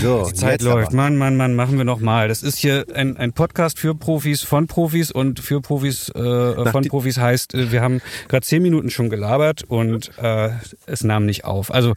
[0.00, 0.92] So, Die Zeit läuft.
[0.94, 2.28] Mann, Mann, Mann, machen wir noch mal.
[2.28, 6.84] Das ist hier ein, ein Podcast für Profis, von Profis und für Profis, äh, von
[6.88, 10.50] Profis heißt, äh, wir haben gerade zehn Minuten schon gelabert und äh,
[10.86, 11.70] es nahm nicht auf.
[11.72, 11.94] Also,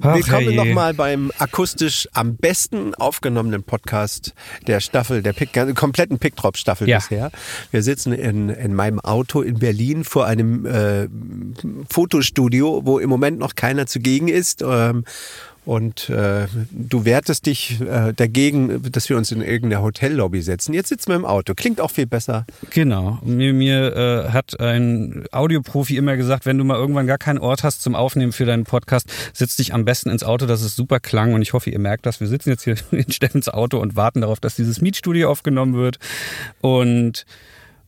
[0.00, 4.32] ach, Willkommen nochmal beim akustisch am besten aufgenommenen Podcast
[4.68, 6.98] der Staffel, der Pick, der kompletten Pickdrop-Staffel Ja.
[6.98, 7.32] bisher.
[7.72, 11.08] Wir sitzen in, in meinem Auto in Berlin vor einem äh,
[11.90, 14.62] Fotostudio, wo im Moment noch keiner zugegen ist.
[14.64, 15.04] Ähm,
[15.64, 20.74] und äh, du wertest dich äh, dagegen, dass wir uns in irgendeine Hotellobby setzen.
[20.74, 21.54] Jetzt sitzen wir im Auto.
[21.54, 22.46] Klingt auch viel besser.
[22.70, 23.20] Genau.
[23.22, 27.62] Mir, mir äh, hat ein Audioprofi immer gesagt, wenn du mal irgendwann gar keinen Ort
[27.62, 30.98] hast zum Aufnehmen für deinen Podcast, setz dich am besten ins Auto, dass es super
[30.98, 31.32] klang.
[31.34, 32.18] Und ich hoffe, ihr merkt das.
[32.18, 35.98] Wir sitzen jetzt hier in Steffens Auto und warten darauf, dass dieses Mietstudio aufgenommen wird.
[36.60, 37.24] Und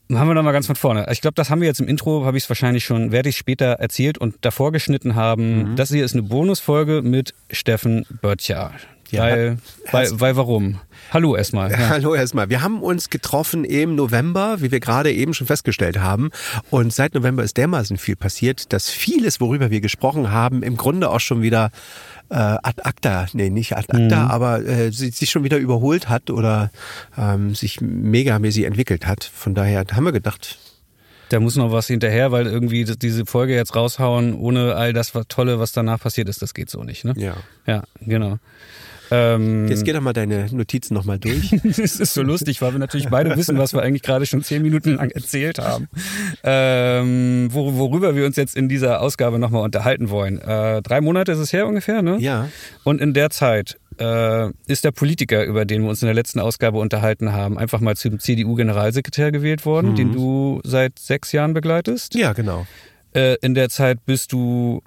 [0.07, 1.07] machen wir noch mal ganz von vorne.
[1.11, 3.37] Ich glaube, das haben wir jetzt im Intro, habe ich es wahrscheinlich schon, werde ich
[3.37, 5.71] später erzählt und davor geschnitten haben.
[5.71, 5.75] Mhm.
[5.75, 8.71] Das hier ist eine Bonusfolge mit Steffen Böttcher.
[9.11, 9.57] Ja, weil,
[9.91, 10.79] weil, weil warum?
[11.11, 11.71] Hallo erstmal.
[11.71, 11.77] Ja.
[11.89, 12.49] Hallo erstmal.
[12.49, 16.31] Wir haben uns getroffen im November, wie wir gerade eben schon festgestellt haben.
[16.71, 21.09] Und seit November ist dermaßen viel passiert, dass vieles, worüber wir gesprochen haben, im Grunde
[21.11, 21.69] auch schon wieder
[22.29, 26.29] äh, ad acta, nee, nicht ad acta, aber äh, si- sich schon wieder überholt hat
[26.29, 26.71] oder
[27.17, 29.23] ähm, sich megamäßig entwickelt hat.
[29.23, 30.57] Von daher haben wir gedacht,
[31.29, 35.59] Da muss noch was hinterher, weil irgendwie diese Folge jetzt raushauen, ohne all das Tolle,
[35.59, 37.03] was danach passiert ist, das geht so nicht.
[37.05, 37.13] Ne?
[37.17, 37.35] ja.
[37.67, 38.37] Ja, genau.
[39.11, 41.53] Ähm, Jetzt geh doch mal deine Notizen nochmal durch.
[41.63, 44.61] es ist so lustig, weil wir natürlich beide wissen, was wir eigentlich gerade schon zehn
[44.61, 45.87] Minuten lang erzählt haben.
[46.43, 50.39] Ähm, wor worüber wir uns jetzt in dieser Ausgabe nochmal unterhalten wollen.
[50.39, 52.17] Äh, drei Monate ist es her ungefähr, ne?
[52.19, 52.49] ja.
[52.83, 56.39] Und in der Zeit äh, ist der Politiker, über den wir uns in der letzten
[56.39, 62.15] Ausgabe unterhalten haben, einfach mal zum CDU-Generalsekretär gewählt worden, den du seit sechs Jahren begleitest.
[62.15, 62.65] Ja, genau.
[63.13, 64.81] Äh, in der Zeit bist du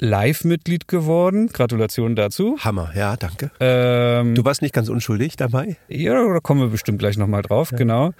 [0.00, 1.48] Live-Mitglied geworden.
[1.48, 2.56] Gratulation dazu.
[2.60, 3.50] Hammer, ja, danke.
[3.60, 5.76] Ähm, Du warst nicht ganz unschuldig dabei?
[5.88, 8.12] ja, da kommen wir bestimmt gleich nochmal drauf, genau.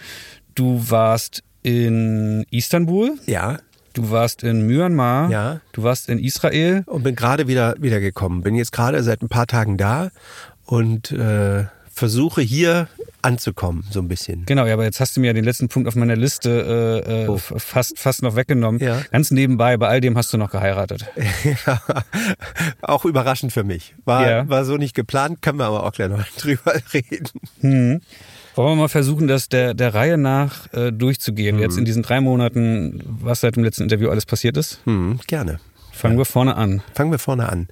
[0.55, 3.59] Du warst in Istanbul, Ja.
[3.95, 5.61] du warst in Myanmar, Ja.
[5.73, 6.83] du warst in Israel.
[6.87, 8.43] und bin gerade wieder wiedergekommen.
[8.43, 10.11] Bin jetzt gerade seit ein paar Tagen da
[10.67, 12.89] und äh, versuche hier
[13.23, 14.47] anzukommen, so ein bisschen.
[14.47, 17.25] Genau, ja, aber jetzt hast du mir ja den letzten Punkt auf meiner Liste äh,
[17.25, 17.37] äh, Oh.
[17.37, 18.81] fast, fast noch weggenommen.
[18.81, 19.03] Ja.
[19.13, 21.05] Ganz nebenbei, bei all dem hast du noch geheiratet.
[21.67, 21.83] Ja,
[22.81, 23.95] auch überraschend für mich.
[24.07, 24.49] War, Ja.
[24.49, 27.29] war so nicht geplant, können wir aber auch gleich noch drüber reden.
[27.61, 28.01] Hm.
[28.57, 31.63] Wollen wir mal versuchen, das der, der Reihe nach äh, durchzugehen, Mhm.
[31.63, 34.81] jetzt in diesen drei Monaten, was seit dem letzten Interview alles passiert ist?
[34.85, 35.61] Hm, gerne.
[36.01, 36.81] Fangen wir vorne an.
[36.95, 37.69] Fangen wir vorne an.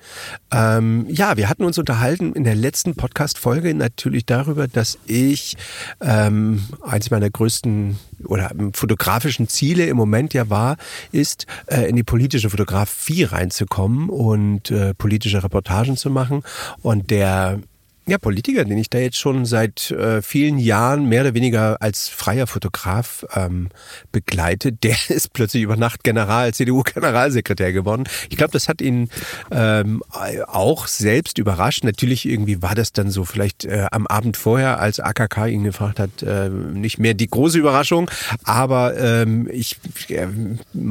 [0.53, 5.56] Ähm, ja, wir hatten uns unterhalten in der letzten Podcast-Folge natürlich darüber, dass ich
[6.03, 10.77] ähm, eins meiner größten oder fotografischen Ziele im Moment ja war,
[11.11, 16.43] ist, äh, in die politische Fotografie reinzukommen und äh, politische Reportagen zu machen.
[16.83, 17.60] Und der
[18.09, 22.09] ja, Politiker, den ich da jetzt schon seit äh, vielen Jahren mehr oder weniger als
[22.09, 23.69] freier Fotograf ähm,
[24.13, 28.05] begleite, der ist plötzlich über Nacht General, CDU-Generalsekretär geworden.
[28.31, 29.11] Ich glaube, das hat ihn
[29.51, 30.03] ähm,
[30.47, 31.85] auch selbst überrascht.
[31.85, 35.99] Natürlich irgendwie war das dann so vielleicht äh, am Abend vorher, als AKK ihn gefragt
[35.99, 38.11] hat, äh, nicht mehr die große Überraschung.
[38.45, 39.77] Aber ähm, ich
[40.09, 40.27] äh,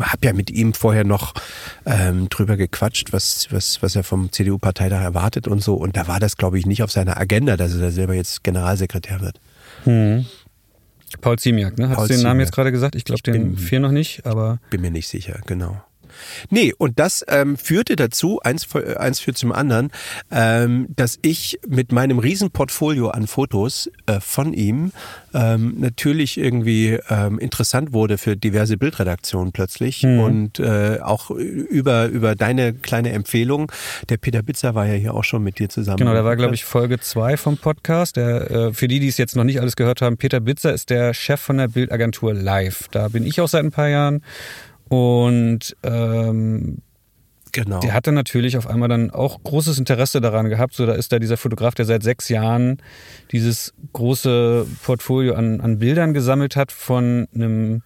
[0.01, 1.33] habe ja mit ihm vorher noch
[1.87, 5.73] ähm, drüber gequatscht, was, was, was er vom CDU-Parteitag erwartet und so.
[5.73, 9.21] Und da war das, glaube ich, nicht auf seiner Agenda, dass er selber jetzt Generalsekretär
[9.21, 9.39] wird.
[11.21, 11.87] Paul Ziemiak, ne?
[11.89, 12.47] Hast Paul du den Namen Ziemiak.
[12.47, 12.95] jetzt gerade gesagt?
[12.95, 15.81] Ich glaube, den bin- vier noch nicht, aber Bin mir nicht sicher, genau.
[16.49, 19.91] Nee, und das ähm, führte dazu, eins, fü- eins führt zum anderen,
[20.31, 24.91] ähm, dass ich mit meinem Riesenportfolio an Fotos äh, von ihm
[25.33, 32.35] ähm, natürlich irgendwie ähm, interessant wurde für diverse Bildredaktionen plötzlich und äh, auch über, über
[32.35, 33.71] deine kleine Empfehlung.
[34.09, 35.97] Der Peter Bitzer war ja hier auch schon mit dir zusammen.
[35.97, 38.15] Genau, da war, glaube ich, Folge zwei vom Podcast.
[38.15, 40.89] Der, äh, für die, die es jetzt noch nicht alles gehört haben, Peter Bitzer ist
[40.89, 42.87] der Chef von der Bildagentur Live.
[42.91, 44.23] Da bin ich auch seit ein paar Jahren.
[44.89, 46.79] Und ähm,
[47.53, 47.79] Genau.
[47.79, 50.75] der hatte natürlich auf einmal dann auch großes Interesse daran gehabt.
[50.75, 52.77] So, da ist da dieser Fotograf, der seit sechs Jahren
[53.31, 57.81] dieses große Portfolio an, an Bildern gesammelt hat von einem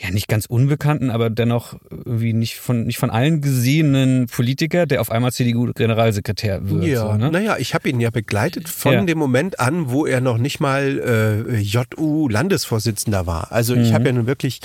[0.00, 5.00] ja nicht ganz unbekannten, aber dennoch irgendwie nicht von nicht von allen gesehenen Politiker, der
[5.00, 6.84] auf einmal CDU-Generalsekretär wird.
[6.84, 7.30] Ja, so, ne?
[7.32, 9.02] naja, ich habe ihn ja begleitet von Ja.
[9.04, 13.52] dem Moment an, wo er noch nicht mal äh, JU-Landesvorsitzender war.
[13.52, 13.94] Also ich Mhm.
[13.94, 14.60] habe ja nun wirklich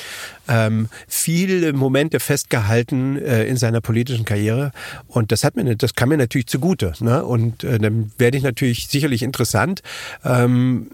[0.48, 4.72] ähm, viele Momente festgehalten äh, in seiner politischen Karriere
[5.08, 6.94] und das hat mir, das kam mir natürlich zugute.
[7.00, 7.24] Ne?
[7.24, 9.82] Und äh, dann werde ich natürlich sicherlich interessant.
[10.24, 10.88] Ähm,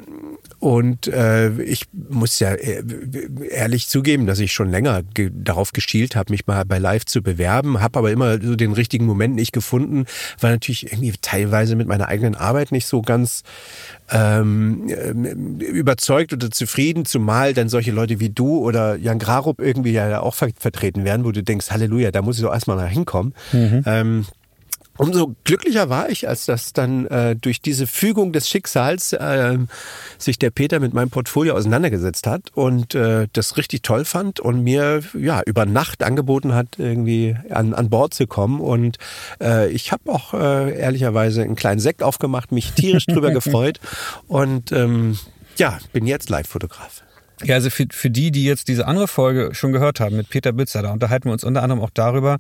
[0.60, 2.84] Und äh, ich muss ja äh,
[3.50, 7.22] ehrlich zugeben, dass ich schon länger ge darauf geschielt habe, mich mal bei Live zu
[7.22, 10.06] bewerben, habe aber immer so den richtigen Moment nicht gefunden,
[10.40, 13.44] weil natürlich irgendwie teilweise mit meiner eigenen Arbeit nicht so ganz
[14.12, 14.90] ähm,
[15.60, 20.36] überzeugt oder zufrieden, zumal dann solche Leute wie du oder Jan Grarup irgendwie ja auch
[20.36, 23.34] vertreten werden, wo du denkst, Halleluja, da muss ich doch erstmal mal hinkommen.
[23.54, 23.84] Mhm.
[23.86, 24.26] Ähm,
[25.00, 29.58] Umso glücklicher war ich, als das dann äh, durch diese Fügung des Schicksals äh,
[30.18, 34.62] sich der Peter mit meinem Portfolio auseinandergesetzt hat und äh, das richtig toll fand und
[34.62, 38.60] mir ja über Nacht angeboten hat, irgendwie an, an Bord zu kommen.
[38.60, 38.98] Und
[39.40, 43.80] äh, ich habe auch äh, ehrlicherweise einen kleinen Sekt aufgemacht, mich tierisch drüber gefreut
[44.28, 45.18] und ähm,
[45.56, 47.04] ja, bin jetzt Live-Fotograf.
[47.44, 50.52] Ja, also für, für die, die jetzt diese andere Folge schon gehört haben mit Peter
[50.52, 52.38] Bitzer, da unterhalten wir uns unter anderem auch darüber,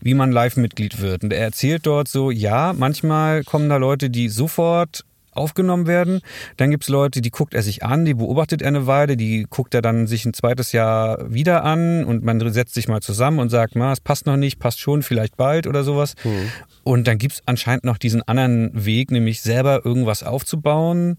[0.00, 1.22] wie man Live-Mitglied wird.
[1.22, 6.20] Und er erzählt dort so, ja, manchmal kommen da Leute, die sofort aufgenommen werden.
[6.56, 9.74] Dann gibt's Leute, die guckt er sich an, die beobachtet er eine Weile, die guckt
[9.74, 13.48] er dann sich ein zweites Jahr wieder an und man setzt sich mal zusammen und
[13.48, 16.14] sagt, na, es passt noch nicht, passt schon, vielleicht bald oder sowas.
[16.24, 16.50] Mhm.
[16.84, 21.16] Und dann gibt's anscheinend noch diesen anderen Weg, nämlich selber irgendwas aufzubauen,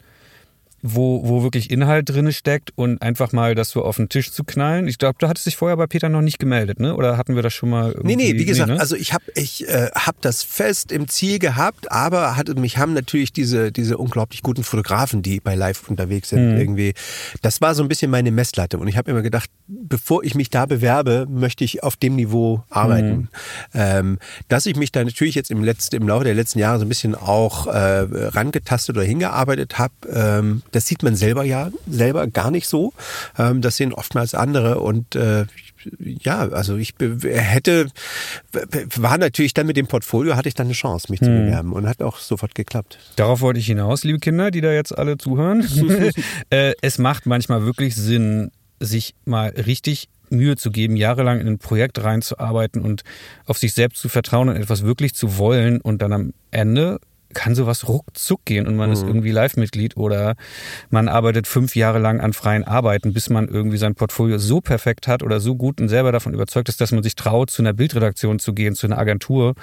[0.86, 4.44] wo, wo wirklich Inhalt drin steckt und einfach mal das so auf den Tisch zu
[4.44, 4.90] knallen.
[4.90, 6.96] Ich glaube, du hattest dich vorher bei Peter noch nicht gemeldet, ne?
[6.96, 7.98] Oder hatten wir das schon mal?
[8.04, 8.82] Nee, nee, wie gesagt, nee, ne?
[8.82, 12.94] also ich habe ich, äh, hab das fest im Ziel gehabt, aber hatte, mich haben
[12.94, 16.58] natürlich diese, diese unglaublich guten Fotografen, die bei Live unterwegs sind, mhm.
[16.58, 16.94] irgendwie.
[17.42, 18.78] Das war so ein bisschen meine Messlatte.
[18.78, 22.62] Und ich habe immer gedacht, bevor ich mich da bewerbe, möchte ich auf dem Niveau
[22.70, 23.14] arbeiten.
[23.14, 23.28] Mhm.
[23.74, 24.20] Ähm,
[24.50, 26.90] dass ich mich da natürlich jetzt im, letzten, im Laufe der letzten Jahre so ein
[26.90, 32.52] bisschen auch äh, rangetastet oder hingearbeitet habe, ähm, das sieht man selber ja selber gar
[32.52, 32.94] nicht so.
[33.38, 35.46] Ähm, das sehen oftmals andere und äh,
[36.00, 37.88] ja, also ich hätte,
[38.96, 41.28] war natürlich dann mit dem Portfolio, hatte ich dann eine Chance, mich hm.
[41.28, 43.00] zu bewerben und hat auch sofort geklappt.
[43.16, 45.62] Darauf wollte ich hinaus, liebe Kinder, die da jetzt alle zuhören.
[46.50, 51.60] äh, es macht manchmal wirklich Sinn, sich mal richtig Mühe zu geben, jahrelang in ein
[51.60, 53.04] Projekt reinzuarbeiten und
[53.46, 57.00] auf sich selbst zu vertrauen und etwas wirklich zu wollen und dann am Ende
[57.34, 58.94] kann sowas ruckzuck gehen und man mhm.
[58.94, 60.36] ist irgendwie Live-Mitglied oder
[60.90, 65.08] man arbeitet fünf Jahre lang an freien Arbeiten, bis man irgendwie sein Portfolio so perfekt
[65.08, 67.74] hat oder so gut und selber davon überzeugt ist, dass man sich traut, zu einer
[67.74, 69.56] Bildredaktion zu gehen, zu einer Agentur.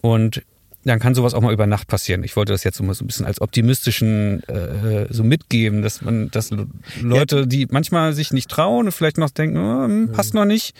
[0.00, 0.42] Und
[0.86, 2.22] dann kann sowas auch mal über Nacht passieren.
[2.22, 6.00] Ich wollte das jetzt so mal so ein bisschen als optimistischen äh, so mitgeben, dass
[6.00, 6.50] man, dass
[7.00, 10.74] Leute, die manchmal sich nicht trauen und vielleicht noch denken, oh, passt noch nicht.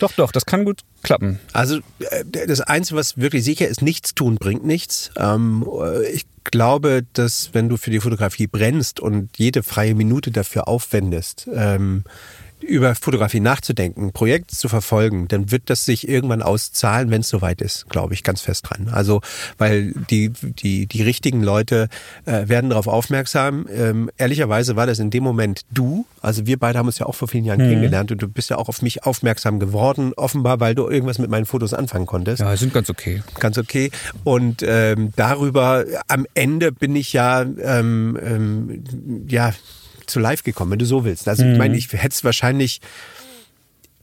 [0.00, 1.38] Doch, doch, das kann gut klappen.
[1.52, 5.10] Also äh, das Einzige, was wirklich sicher ist, nichts tun bringt nichts.
[5.16, 5.64] Ähm,
[6.12, 11.48] ich glaube, dass wenn du für die Fotografie brennst und jede freie Minute dafür aufwendest,
[11.54, 12.04] ähm,
[12.64, 17.60] über Fotografie nachzudenken, Projekt zu verfolgen, dann wird das sich irgendwann auszahlen, wenn es soweit
[17.60, 18.88] ist, glaube ich, ganz fest dran.
[18.90, 19.20] Also,
[19.58, 21.88] weil die, die, die richtigen Leute
[22.24, 23.66] äh, werden darauf aufmerksam.
[23.70, 26.06] Ähm, ehrlicherweise war das in dem Moment du.
[26.20, 27.68] Also wir beide haben uns ja auch vor vielen Jahren mhm.
[27.68, 31.30] kennengelernt und du bist ja auch auf mich aufmerksam geworden, offenbar, weil du irgendwas mit
[31.30, 32.40] meinen Fotos anfangen konntest.
[32.40, 33.22] Ja, sind ganz okay.
[33.38, 33.90] Ganz okay.
[34.24, 38.84] Und ähm, darüber, am Ende bin ich ja, ähm, ähm,
[39.28, 39.52] ja,
[40.06, 41.28] zu live gekommen, wenn du so willst.
[41.28, 41.52] Also mhm.
[41.52, 42.80] ich meine, ich hätte es wahrscheinlich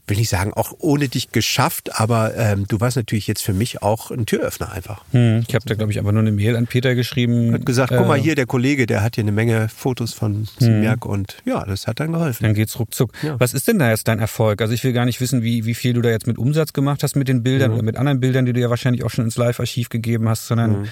[0.06, 3.82] will nicht sagen, auch ohne dich geschafft, aber ähm, du warst natürlich jetzt für mich
[3.82, 5.04] auch ein Türöffner einfach.
[5.12, 7.52] Hm, ich habe da, glaube ich, einfach nur eine Mail an Peter geschrieben.
[7.52, 10.48] Hat gesagt, äh, guck mal hier, der Kollege, der hat hier eine Menge Fotos von
[10.58, 11.10] Simerk hm.
[11.10, 12.42] und ja, das hat dann geholfen.
[12.42, 13.12] Dann geht's ruckzuck.
[13.22, 13.38] Ja.
[13.38, 14.60] Was ist denn da jetzt dein Erfolg?
[14.60, 17.02] Also ich will gar nicht wissen, wie, wie viel du da jetzt mit Umsatz gemacht
[17.04, 17.76] hast mit den Bildern mhm.
[17.76, 20.80] oder mit anderen Bildern, die du ja wahrscheinlich auch schon ins Live-Archiv gegeben hast, sondern
[20.80, 20.88] mhm.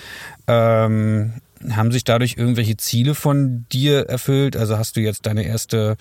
[0.46, 1.32] ähm,
[1.70, 4.56] haben sich dadurch irgendwelche Ziele von dir erfüllt?
[4.56, 5.96] Also hast du jetzt deine erste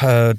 [0.00, 0.34] äh,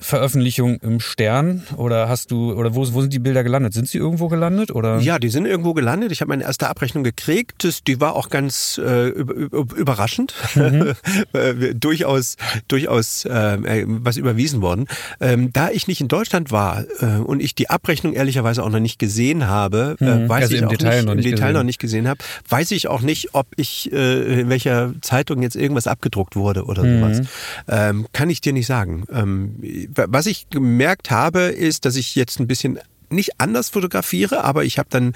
[0.00, 3.74] Veröffentlichung im Stern oder hast du oder wo, wo sind die Bilder gelandet?
[3.74, 4.98] Sind sie irgendwo gelandet oder?
[4.98, 6.12] Ja, die sind irgendwo gelandet.
[6.12, 7.86] Ich habe meine erste Abrechnung gekriegt.
[7.86, 10.92] Die war auch ganz äh, überraschend, mhm.
[11.32, 12.36] Äh, durchaus
[12.68, 14.86] durchaus äh, was überwiesen worden.
[15.20, 18.80] Ähm, da ich nicht in Deutschland war äh, und ich die Abrechnung ehrlicherweise auch noch
[18.80, 20.28] nicht gesehen habe, äh, mhm.
[20.28, 21.56] weiß also ich auch Detail nicht, noch nicht im Detail gesehen.
[21.56, 25.56] noch nicht gesehen habe, weiß ich auch nicht, ob ich äh, in welcher Zeitung jetzt
[25.56, 27.00] irgendwas abgedruckt wurde oder mhm.
[27.00, 27.26] sowas.
[27.68, 29.04] Ähm, kann ich dir nicht sagen.
[29.12, 32.78] Ähm, was ich gemerkt habe, ist, dass ich jetzt ein bisschen
[33.12, 35.12] nicht anders fotografiere, aber ich habe dann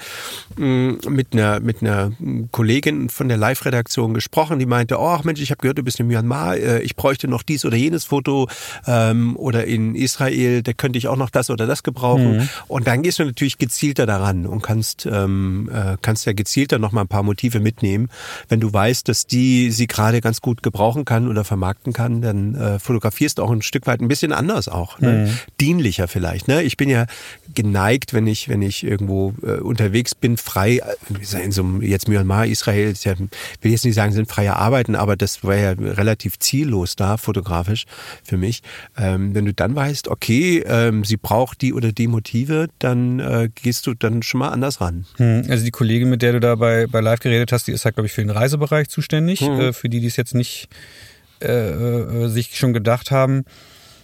[0.55, 2.11] mh, mm, mit einer mit einer
[2.51, 6.07] Kollegin von der Live-Redaktion gesprochen, die meinte, oh Mensch, ich habe gehört, du bist in
[6.07, 8.47] Myanmar, äh, ich bräuchte noch dies oder jenes Foto
[8.85, 12.37] ähm, oder in Israel, da könnte ich auch noch das oder das gebrauchen.
[12.37, 12.49] Mhm.
[12.67, 16.91] Und dann gehst du natürlich gezielter daran und kannst ähm, äh, kannst ja gezielter noch
[16.91, 18.09] mal ein paar Motive mitnehmen,
[18.49, 22.55] wenn du weißt, dass die sie gerade ganz gut gebrauchen kann oder vermarkten kann, dann
[22.55, 25.27] äh, fotografierst du auch ein Stück weit ein bisschen anders auch, ne?
[25.27, 25.39] mhm.
[25.59, 26.47] dienlicher vielleicht.
[26.47, 26.63] Ne?
[26.63, 27.05] Ich bin ja
[27.53, 31.81] geneigt geneigt, wenn ich, wenn ich irgendwo äh, unterwegs bin, frei, äh, in so einem,
[31.81, 33.13] jetzt Myanmar, Israel, ja,
[33.61, 37.85] will jetzt nicht sagen, sind freie Arbeiten, aber das war ja relativ ziellos da, fotografisch
[38.23, 38.61] für mich.
[38.97, 43.49] Ähm, wenn du dann weißt, okay, ähm, sie braucht die oder die Motive, dann äh,
[43.55, 45.05] gehst du dann schon mal anders ran.
[45.17, 47.85] Hm, also die Kollegin, mit der du da bei, bei Live geredet hast, die ist
[47.85, 49.59] halt, glaube ich, für den Reisebereich zuständig, hm.
[49.59, 50.67] äh, für die, die es jetzt nicht
[51.41, 53.45] äh, äh, sich schon gedacht haben.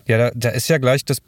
[0.08, 1.22] Ja, da, da ist ja gleich das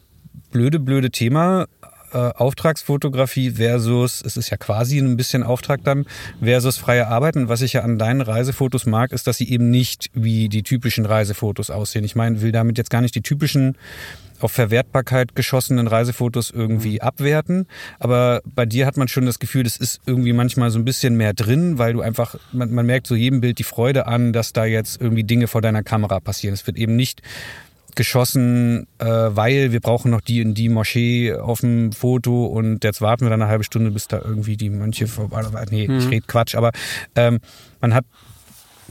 [0.51, 1.67] blöde, blöde Thema.
[2.15, 6.05] Äh, Auftragsfotografie versus, es ist ja quasi ein bisschen Auftrag dann,
[6.41, 7.49] versus freie Arbeiten.
[7.49, 11.05] Was ich ja an deinen Reisefotos mag, ist, dass sie eben nicht wie die typischen
[11.05, 12.05] Reisefotos aussehen.
[12.05, 13.75] Ich meine, will damit jetzt gar nicht die typischen
[14.39, 17.01] auf Verwertbarkeit geschossenen Reisefotos irgendwie mhm.
[17.01, 17.67] abwerten.
[17.99, 21.17] Aber bei dir hat man schon das Gefühl, es ist irgendwie manchmal so ein bisschen
[21.17, 24.53] mehr drin, weil du einfach, man, man merkt so jedem Bild die Freude an, dass
[24.53, 26.53] da jetzt irgendwie Dinge vor deiner Kamera passieren.
[26.53, 27.21] Es wird eben nicht
[27.95, 33.01] geschossen, äh, weil wir brauchen noch die in die Moschee auf dem Foto und jetzt
[33.01, 35.43] warten wir dann eine halbe Stunde, bis da irgendwie die Mönche vorbei.
[35.69, 35.99] Nee, mhm.
[35.99, 36.71] ich rede Quatsch, aber
[37.15, 37.39] ähm,
[37.81, 38.05] man hat,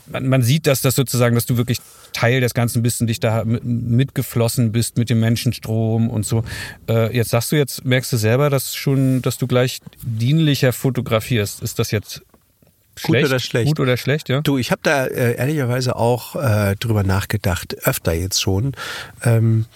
[0.06, 1.78] man, man sieht, dass das sozusagen, dass du wirklich
[2.12, 6.44] Teil des Ganzen bist und dich da mitgeflossen bist mit dem Menschenstrom und so.
[6.88, 11.62] Äh, jetzt sagst du jetzt, merkst du selber, dass schon, dass du gleich dienlicher fotografierst.
[11.62, 12.23] Ist das jetzt
[12.97, 13.67] Schlecht, gut oder schlecht.
[13.69, 14.41] Gut oder schlecht, ja.
[14.41, 18.73] Du, ich habe da äh, ehrlicherweise auch äh, drüber nachgedacht, öfter jetzt schon.
[19.23, 19.67] Ähm,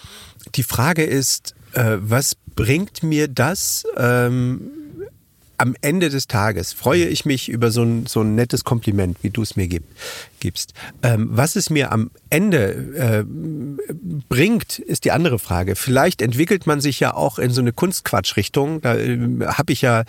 [0.55, 3.85] die Frage ist, äh, was bringt mir das?
[3.97, 4.71] Ähm,
[5.59, 9.29] am Ende des Tages freue ich mich über so ein, so ein nettes Kompliment, wie
[9.29, 9.83] du es mir gib,
[10.39, 10.73] gibst.
[11.03, 13.23] Ähm, was es mir am Ende äh,
[14.29, 15.75] bringt, ist die andere Frage.
[15.75, 18.81] Vielleicht entwickelt man sich ja auch in so eine Kunstquatsch-Richtung.
[18.81, 20.03] Da äh, habe ich ja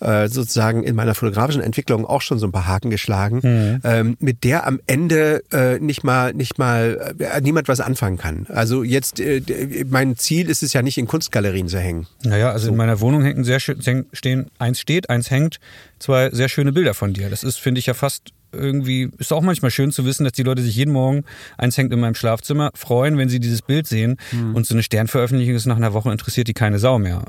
[0.00, 3.80] äh, sozusagen in meiner fotografischen Entwicklung auch schon so ein paar Haken geschlagen, mhm.
[3.84, 8.46] ähm, mit der am Ende äh, nicht mal nicht mal äh, niemand was anfangen kann.
[8.48, 9.40] Also jetzt äh,
[9.88, 12.06] mein Ziel ist es ja nicht in Kunstgalerien zu hängen.
[12.24, 12.70] Naja, also so.
[12.72, 15.58] in meiner Wohnung hängen sehr schön stehen eins steht steht, eins hängt,
[15.98, 17.28] zwei sehr schöne Bilder von dir.
[17.28, 20.42] Das ist, finde ich, ja fast irgendwie, ist auch manchmal schön zu wissen, dass die
[20.42, 21.24] Leute sich jeden Morgen,
[21.58, 24.16] eins hängt in meinem Schlafzimmer, freuen, wenn sie dieses Bild sehen.
[24.32, 24.54] Mhm.
[24.54, 27.24] Und so eine Sternveröffentlichung ist nach einer Woche interessiert die keine Sau mehr.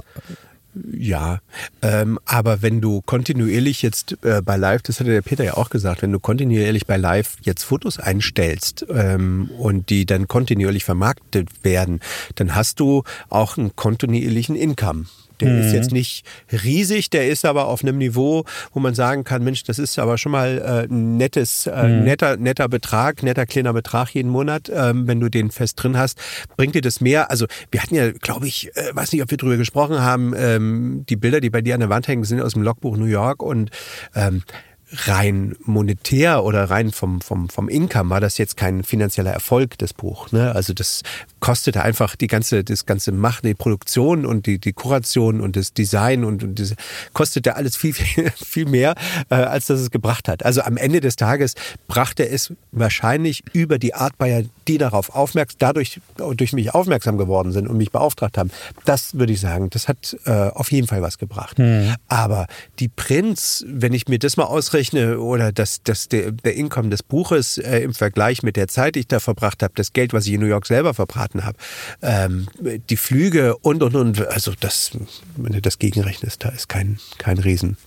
[0.92, 1.40] Ja,
[1.82, 5.70] ähm, aber wenn du kontinuierlich jetzt äh, bei Live, das hatte der Peter ja auch
[5.70, 11.50] gesagt, wenn du kontinuierlich bei Live jetzt Fotos einstellst ähm, und die dann kontinuierlich vermarktet
[11.64, 12.00] werden,
[12.36, 15.06] dann hast du auch einen kontinuierlichen Income.
[15.40, 15.62] Der mhm.
[15.62, 19.64] ist jetzt nicht riesig, der ist aber auf einem Niveau, wo man sagen kann, Mensch,
[19.64, 22.04] das ist aber schon mal äh, ein nettes, äh, mhm.
[22.04, 26.20] netter, netter Betrag, netter kleiner Betrag jeden Monat, ähm, wenn du den fest drin hast,
[26.56, 27.30] bringt dir das mehr.
[27.30, 31.06] Also wir hatten ja, glaube ich, äh, weiß nicht, ob wir drüber gesprochen haben, ähm,
[31.08, 33.42] die Bilder, die bei dir an der Wand hängen, sind aus dem Logbuch New York
[33.42, 33.70] und
[34.16, 34.44] ähm,
[34.92, 39.94] rein monetär oder rein vom, vom, vom Income war das jetzt kein finanzieller Erfolg, das
[39.94, 40.32] Buch.
[40.32, 40.54] Ne?
[40.54, 41.02] Also das
[41.42, 45.74] kostete einfach die ganze, das ganze Machen, die Produktion und die, die Kuration und das
[45.74, 46.74] Design und, und das
[47.14, 48.96] kostete alles viel, viel, viel mehr,
[49.30, 50.46] äh, als das es gebracht hat.
[50.46, 51.56] Also am Ende des Tages
[51.88, 57.52] brachte es wahrscheinlich über die Art Bayer, die darauf aufmerksam, dadurch durch mich aufmerksam geworden
[57.52, 58.52] sind und mich beauftragt haben.
[58.86, 61.60] Das würde ich sagen, das hat äh, auf jeden Fall was gebracht.
[61.60, 61.96] Mhm.
[62.08, 62.48] Aber
[62.80, 64.77] die Prinz, wenn ich mir das mal ausrechne
[65.18, 69.02] oder das, das, der, der Income des Buches äh, im Vergleich mit der Zeit, die
[69.02, 71.58] ich da verbracht habe, das Geld, was ich in New York selber verbracht beraten habe.
[72.02, 72.48] Ähm,
[72.90, 74.92] die Flüge und und und, also das,
[75.36, 77.78] wenn du das gegenrechnest, da ist kein, kein Riesen,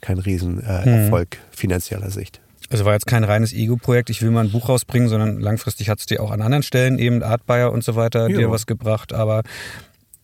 [0.00, 1.42] kein Riesenerfolg äh, hm.
[1.50, 2.40] finanzieller Sicht.
[2.68, 6.00] Also war jetzt kein reines Ego-Projekt, ich will mal ein Buch rausbringen, sondern langfristig hat
[6.00, 8.38] es dir auch an anderen Stellen, eben Artbayer und so weiter, jo.
[8.38, 9.12] dir was gebracht.
[9.12, 9.42] Aber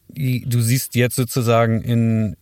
[0.08, 2.36] du siehst jetzt sozusagen in,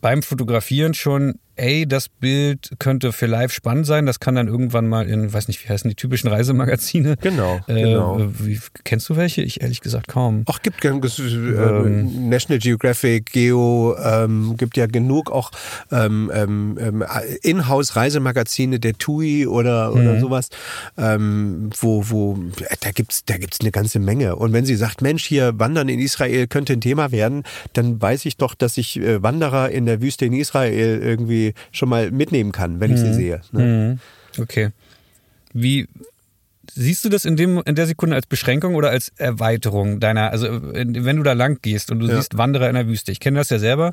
[0.00, 4.86] beim Fotografieren schon ey, das Bild könnte für live spannend sein, das kann dann irgendwann
[4.86, 7.16] mal in, weiß nicht, wie heißen die typischen Reisemagazine.
[7.20, 8.20] Genau, äh, genau.
[8.38, 9.42] Wie, kennst du welche?
[9.42, 10.44] Ich ehrlich gesagt kaum.
[10.46, 15.50] Ach, gibt äh, ähm, National Geographic, Geo, ähm, gibt ja genug auch
[15.90, 17.04] ähm, ähm, ähm
[17.42, 20.20] Inhouse-Reisemagazine, der TUI oder, oder mhm.
[20.20, 20.50] sowas,
[20.98, 22.38] ähm, wo, wo,
[22.80, 24.36] da gibt's, da gibt's eine ganze Menge.
[24.36, 28.26] Und wenn sie sagt, Mensch, hier Wandern in Israel könnte ein Thema werden, dann weiß
[28.26, 32.52] ich doch, dass ich äh, Wanderer in der Wüste in Israel irgendwie schon mal mitnehmen
[32.52, 33.14] kann, wenn ich sie mhm.
[33.14, 33.40] sehe.
[33.52, 33.98] Ne?
[34.36, 34.42] Mhm.
[34.42, 34.70] Okay.
[35.52, 35.88] Wie,
[36.74, 40.48] Siehst du das in, dem, in der Sekunde als Beschränkung oder als Erweiterung deiner, also
[40.50, 42.16] wenn du da lang gehst und du ja.
[42.16, 43.12] siehst Wanderer in der Wüste.
[43.12, 43.92] Ich kenne das ja selber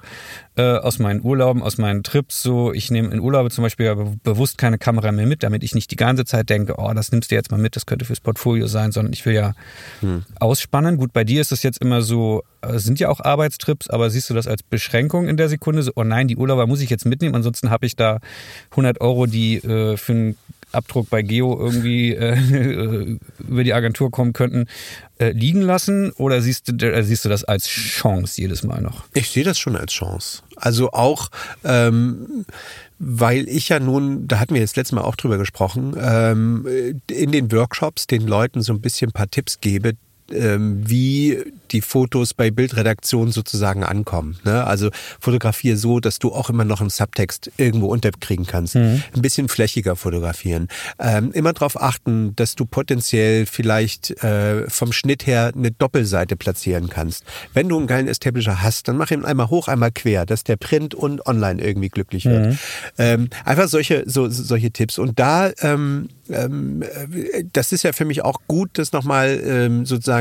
[0.56, 2.42] äh, aus meinen Urlauben, aus meinen Trips.
[2.42, 5.92] So, ich nehme in Urlaube zum Beispiel bewusst keine Kamera mehr mit, damit ich nicht
[5.92, 8.68] die ganze Zeit denke, oh, das nimmst du jetzt mal mit, das könnte fürs Portfolio
[8.68, 9.54] sein, sondern ich will ja
[10.02, 10.24] hm.
[10.40, 10.98] ausspannen.
[10.98, 14.30] Gut, bei dir ist es jetzt immer so, äh, sind ja auch Arbeitstrips, aber siehst
[14.30, 15.84] du das als Beschränkung in der Sekunde?
[15.84, 18.20] So, oh nein, die Urlauber muss ich jetzt mitnehmen, ansonsten habe ich da
[18.72, 20.38] 100 Euro, die äh, für ein
[20.74, 24.66] Abdruck bei Geo irgendwie äh, über die Agentur kommen könnten,
[25.20, 26.12] äh, liegen lassen?
[26.14, 29.06] Oder siehst du, äh, siehst du das als Chance jedes Mal noch?
[29.14, 30.42] Ich sehe das schon als Chance.
[30.56, 31.30] Also auch,
[31.64, 32.46] ähm,
[33.00, 36.66] weil ich ja nun, da hatten wir jetzt letztes Mal auch drüber gesprochen, ähm,
[37.10, 39.94] in den Workshops den Leuten so ein bisschen ein paar Tipps gebe,
[40.30, 44.38] wie die Fotos bei Bildredaktion sozusagen ankommen.
[44.44, 44.66] Ne?
[44.66, 44.90] Also
[45.20, 48.76] fotografiere so, dass du auch immer noch einen Subtext irgendwo unterkriegen kannst.
[48.76, 49.04] Mhm.
[49.14, 50.68] Ein bisschen flächiger fotografieren.
[51.00, 56.90] Ähm, immer darauf achten, dass du potenziell vielleicht äh, vom Schnitt her eine Doppelseite platzieren
[56.90, 57.24] kannst.
[57.54, 60.58] Wenn du einen geilen Establisher hast, dann mach ihn einmal hoch, einmal quer, dass der
[60.58, 62.46] Print und online irgendwie glücklich wird.
[62.48, 62.60] Mhm.
[62.98, 65.00] Ähm, einfach solche, so, solche Tipps.
[65.00, 66.84] Und da ähm, ähm,
[67.52, 70.13] das ist ja für mich auch gut, das nochmal ähm, sozusagen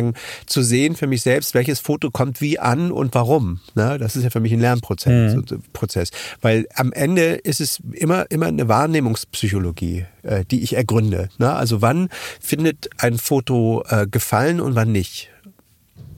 [0.46, 3.60] zu sehen für mich selbst, welches Foto kommt wie an und warum.
[3.74, 3.98] Ne?
[3.98, 5.34] Das ist ja für mich ein Lernprozess.
[5.34, 5.62] Mhm.
[5.72, 6.10] Prozess.
[6.40, 11.28] Weil am Ende ist es immer, immer eine Wahrnehmungspsychologie, äh, die ich ergründe.
[11.38, 11.52] Ne?
[11.52, 12.08] Also wann
[12.40, 15.30] findet ein Foto äh, gefallen und wann nicht.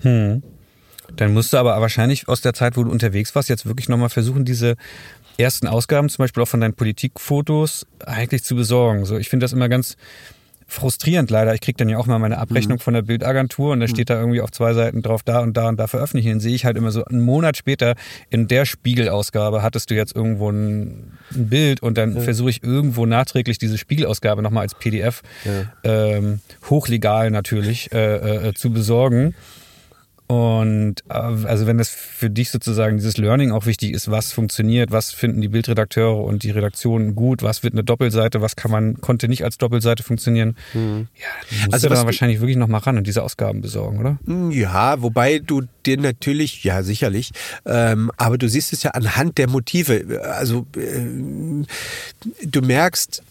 [0.01, 0.43] Hm.
[1.17, 4.09] Dann musst du aber wahrscheinlich aus der Zeit, wo du unterwegs warst, jetzt wirklich nochmal
[4.09, 4.77] versuchen, diese
[5.39, 9.05] ersten Ausgaben, zum Beispiel auch von deinen Politikfotos, eigentlich zu besorgen.
[9.05, 9.97] So, ich finde das immer ganz
[10.67, 11.55] frustrierend leider.
[11.55, 12.83] Ich kriege dann ja auch mal meine Abrechnung mhm.
[12.83, 13.91] von der Bildagentur und da mhm.
[13.91, 16.31] steht da irgendwie auf zwei Seiten drauf, da und da und da veröffentlichen.
[16.31, 17.95] Dann sehe ich halt immer so einen Monat später
[18.31, 22.21] in der Spiegelausgabe hattest du jetzt irgendwo ein, ein Bild und dann ja.
[22.21, 25.73] versuche ich irgendwo nachträglich diese Spiegelausgabe nochmal als PDF ja.
[25.85, 29.35] ähm, hochlegal natürlich äh, äh, zu besorgen.
[30.27, 34.91] Und äh, also wenn das für dich sozusagen dieses Learning auch wichtig ist, was funktioniert,
[34.91, 39.01] was finden die Bildredakteure und die Redaktionen gut, was wird eine Doppelseite, was kann man,
[39.03, 41.09] konnte nicht als Doppelseite funktionieren, mhm.
[41.15, 41.27] ja,
[41.63, 44.19] dann also da wahrscheinlich wirklich noch mal ran und diese Ausgaben besorgen, oder?
[44.25, 47.33] Hm, ja, wobei du dir natürlich, ja sicherlich,
[47.67, 50.23] ähm, aber du siehst es ja anhand der Motive.
[50.25, 51.67] Also äh,
[52.47, 53.23] du merkst,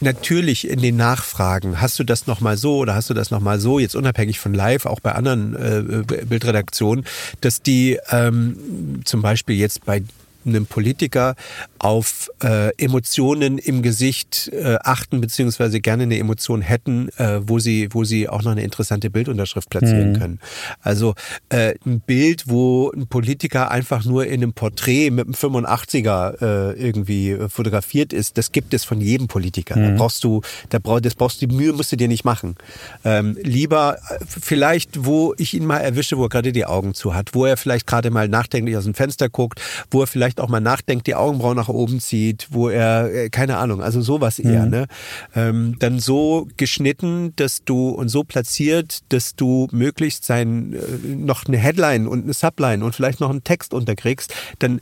[0.00, 3.78] natürlich in den Nachfragen, hast du das nochmal so oder hast du das nochmal so,
[3.78, 7.04] jetzt unabhängig von live, auch bei anderen äh, Bildredaktionen,
[7.40, 10.02] dass die ähm, zum Beispiel jetzt bei
[10.44, 11.34] einem Politiker
[11.78, 17.88] auf äh, Emotionen im Gesicht äh, achten, beziehungsweise gerne eine Emotion hätten, äh, wo sie,
[17.92, 20.18] wo sie auch noch eine interessante Bildunterschrift platzieren mhm.
[20.18, 20.40] können.
[20.80, 21.14] Also
[21.48, 26.80] äh, ein Bild, wo ein Politiker einfach nur in einem Porträt mit einem 85er äh,
[26.80, 29.76] irgendwie fotografiert ist, das gibt es von jedem Politiker.
[29.76, 29.82] Mhm.
[29.82, 32.56] Da brauchst du, da brauchst, das brauchst du, die Mühe musst du dir nicht machen.
[33.04, 37.14] Ähm, lieber äh, vielleicht, wo ich ihn mal erwische, wo er gerade die Augen zu
[37.14, 40.48] hat, wo er vielleicht gerade mal nachdenklich aus dem Fenster guckt, wo er vielleicht auch
[40.48, 44.64] mal nachdenkt, die Augenbrauen nach oben zieht, wo er, äh, keine Ahnung, also sowas eher,
[44.64, 44.70] mhm.
[44.70, 44.86] ne?
[45.34, 51.46] Ähm, dann so geschnitten, dass du und so platziert, dass du möglichst sein, äh, noch
[51.46, 54.80] eine Headline und eine Subline und vielleicht noch einen Text unterkriegst, dann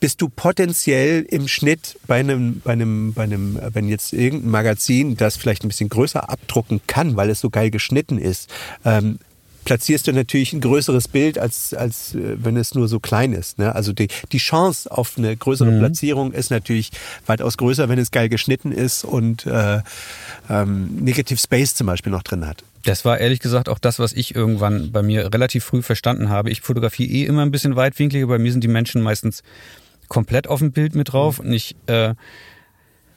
[0.00, 5.16] bist du potenziell im Schnitt bei einem, bei einem, bei einem, wenn jetzt irgendein Magazin
[5.16, 8.50] das vielleicht ein bisschen größer abdrucken kann, weil es so geil geschnitten ist,
[8.84, 9.18] ähm,
[9.66, 13.58] platzierst du natürlich ein größeres Bild, als, als äh, wenn es nur so klein ist.
[13.58, 13.74] Ne?
[13.74, 15.80] Also die, die Chance auf eine größere mhm.
[15.80, 16.92] Platzierung ist natürlich
[17.26, 19.80] weitaus größer, wenn es geil geschnitten ist und äh,
[20.48, 22.62] ähm, Negative Space zum Beispiel noch drin hat.
[22.84, 26.50] Das war ehrlich gesagt auch das, was ich irgendwann bei mir relativ früh verstanden habe.
[26.50, 28.28] Ich fotografiere eh immer ein bisschen weitwinkliger.
[28.28, 29.42] Bei mir sind die Menschen meistens
[30.06, 32.14] komplett auf dem Bild mit drauf und ich äh,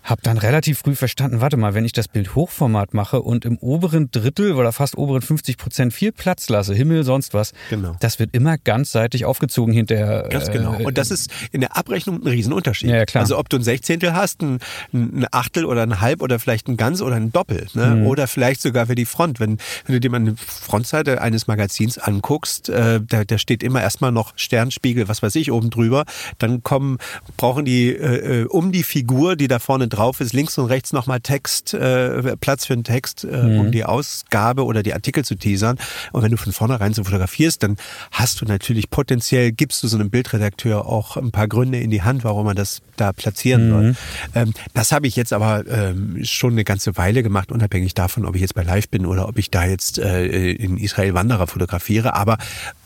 [0.10, 3.58] habe dann relativ früh verstanden, warte mal, wenn ich das Bild Hochformat mache und im
[3.60, 7.96] oberen Drittel oder fast oberen 50 Prozent viel Platz lasse, Himmel, sonst was, genau.
[8.00, 10.28] das wird immer ganzseitig aufgezogen hinterher.
[10.30, 10.80] Ganz genau.
[10.80, 12.90] Äh, und das ist in der Abrechnung ein Riesenunterschied.
[12.90, 13.22] Ja, klar.
[13.22, 14.60] Also ob du ein Sechzehntel hast, ein,
[14.94, 17.68] ein Achtel oder ein Halb oder vielleicht ein Ganz oder ein Doppel.
[17.74, 17.98] Ne?
[17.98, 18.08] Mhm.
[18.08, 19.40] Oder vielleicht sogar für die Front.
[19.40, 23.82] Wenn, wenn du dir mal eine Frontseite eines Magazins anguckst, äh, da, da steht immer
[23.82, 26.06] erstmal noch Sternspiegel, was weiß ich, oben drüber.
[26.40, 26.98] Dann kommen,
[27.38, 30.94] brauchen die äh, äh um die Figur, die da vorne drauf ist, links und rechts
[30.94, 33.60] nochmal Text, äh, Platz für einen Text, äh, mhm.
[33.60, 35.78] um die Ausgabe oder die Artikel zu teasern.
[36.12, 37.76] Und wenn du von vornherein so fotografierst, dann
[38.12, 42.02] hast du natürlich potenziell, gibst du so einem Bildredakteur auch ein paar Gründe in die
[42.02, 43.72] Hand, warum man das da platzieren mhm.
[43.72, 43.96] soll.
[44.36, 48.36] Ähm, das habe ich jetzt aber ähm, schon eine ganze Weile gemacht, unabhängig davon, ob
[48.36, 52.14] ich jetzt bei Live bin oder ob ich da jetzt äh, in Israel Wanderer fotografiere.
[52.16, 52.38] Aber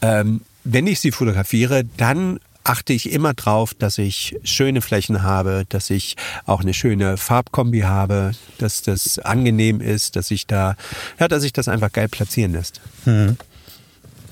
[0.01, 5.65] ähm, wenn ich sie fotografiere, dann achte ich immer drauf, dass ich schöne Flächen habe,
[5.69, 10.75] dass ich auch eine schöne Farbkombi habe, dass das angenehm ist, dass ich da,
[11.19, 12.81] ja, dass ich das einfach geil platzieren lässt.
[13.03, 13.37] Hm.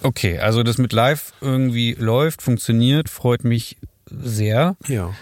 [0.03, 3.77] Okay, also das mit Live irgendwie läuft, funktioniert, freut mich
[4.09, 4.75] sehr.
[4.87, 5.13] Ja.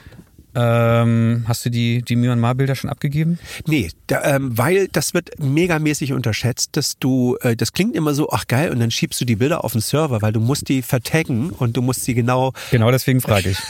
[0.56, 3.40] Ähm, hast du die, die Myanmar-Bilder schon abgegeben?
[3.68, 8.30] Nee, da, ähm, weil das wird megamäßig unterschätzt, dass du, äh, das klingt immer so,
[8.32, 10.82] ach geil, und dann schiebst du die Bilder auf den Server, weil du musst die
[10.82, 12.54] vertaggen und du musst sie genau...
[12.72, 13.58] Genau deswegen frage ich.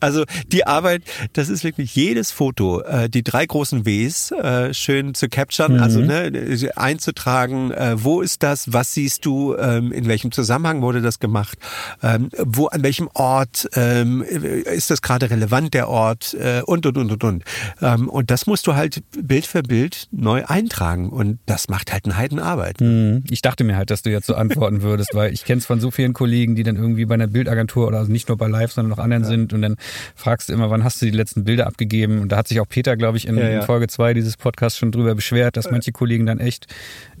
[0.00, 5.14] Also die Arbeit, das ist wirklich jedes Foto, äh, die drei großen Ws äh, schön
[5.14, 5.82] zu capturen, mhm.
[5.82, 11.02] also ne, einzutragen, äh, wo ist das, was siehst du, ähm, in welchem Zusammenhang wurde
[11.02, 11.56] das gemacht,
[12.02, 15.99] ähm, wo an welchem Ort ähm, ist das gerade relevant der Ort
[16.34, 17.44] äh, und und und und und
[17.80, 22.04] ähm, und das musst du halt Bild für Bild neu eintragen und das macht halt
[22.04, 22.80] eine Heidenarbeit.
[22.80, 23.24] Mhm.
[23.30, 25.80] Ich dachte mir halt, dass du jetzt so antworten würdest, weil ich kenne es von
[25.80, 28.72] so vielen Kollegen, die dann irgendwie bei einer Bildagentur oder also nicht nur bei Live,
[28.72, 29.28] sondern noch anderen ja.
[29.28, 29.76] sind und dann
[30.14, 32.20] fragst du immer, wann hast du die letzten Bilder abgegeben?
[32.20, 33.60] Und da hat sich auch Peter, glaube ich, in, ja, ja.
[33.60, 36.66] in Folge zwei dieses Podcasts schon drüber beschwert, dass manche Kollegen dann echt,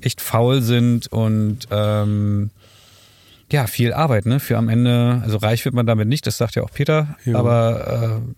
[0.00, 2.50] echt faul sind und ähm,
[3.52, 4.38] ja, viel Arbeit, ne?
[4.38, 8.20] Für am Ende, also reich wird man damit nicht, das sagt ja auch Peter, aber
[8.22, 8.34] äh,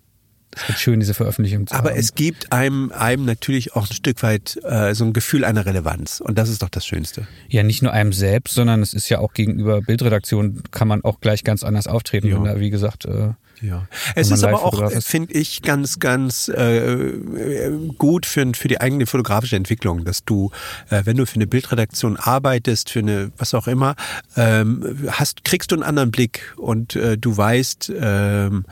[0.55, 1.99] es wird schön, diese Veröffentlichung zu Aber haben.
[1.99, 6.21] es gibt einem, einem natürlich auch ein Stück weit äh, so ein Gefühl einer Relevanz.
[6.21, 7.27] Und das ist doch das Schönste.
[7.49, 11.21] Ja, nicht nur einem selbst, sondern es ist ja auch gegenüber Bildredaktion kann man auch
[11.21, 12.29] gleich ganz anders auftreten.
[12.29, 12.37] Ja.
[12.37, 13.31] Wenn da, wie gesagt, äh,
[13.63, 13.87] ja.
[14.17, 17.13] Es ist aber auch, finde ich, ganz, ganz äh,
[17.97, 20.51] gut für, für die eigene fotografische Entwicklung, dass du,
[20.91, 23.95] äh, wenn du für eine Bildredaktion arbeitest, für eine, was auch immer,
[24.37, 28.65] ähm, hast, kriegst du einen anderen Blick und äh, du weißt, ähm,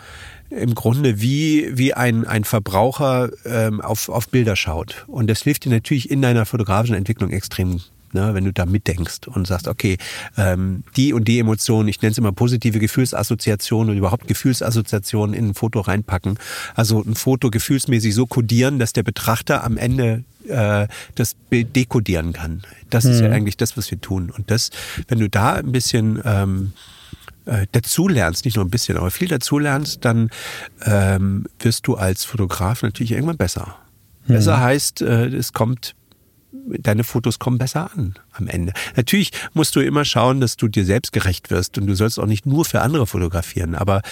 [0.50, 5.04] im Grunde wie, wie ein, ein Verbraucher ähm, auf, auf Bilder schaut.
[5.06, 7.80] Und das hilft dir natürlich in deiner fotografischen Entwicklung extrem
[8.12, 9.96] Ne, wenn du da mitdenkst und sagst, okay,
[10.36, 15.50] ähm, die und die Emotionen, ich nenne es immer positive Gefühlsassoziationen und überhaupt Gefühlsassoziationen in
[15.50, 16.36] ein Foto reinpacken.
[16.74, 22.32] Also ein Foto gefühlsmäßig so kodieren, dass der Betrachter am Ende äh, das Bild dekodieren
[22.32, 22.62] kann.
[22.88, 23.10] Das mhm.
[23.12, 23.34] ist ja mhm.
[23.34, 24.32] eigentlich das, was wir tun.
[24.36, 24.70] Und das,
[25.06, 26.72] wenn du da ein bisschen ähm,
[27.50, 30.30] äh, dazulernst, nicht nur ein bisschen, aber viel dazulernst, dann
[30.84, 33.76] ähm, wirst du als Fotograf natürlich irgendwann besser.
[34.26, 34.34] Mhm.
[34.34, 35.94] Besser heißt, äh, es kommt
[36.52, 38.72] deine Fotos kommen besser an am Ende.
[38.96, 42.26] Natürlich musst du immer schauen, dass du dir selbst gerecht wirst und du sollst auch
[42.26, 43.74] nicht nur für andere fotografieren.
[43.74, 44.02] Aber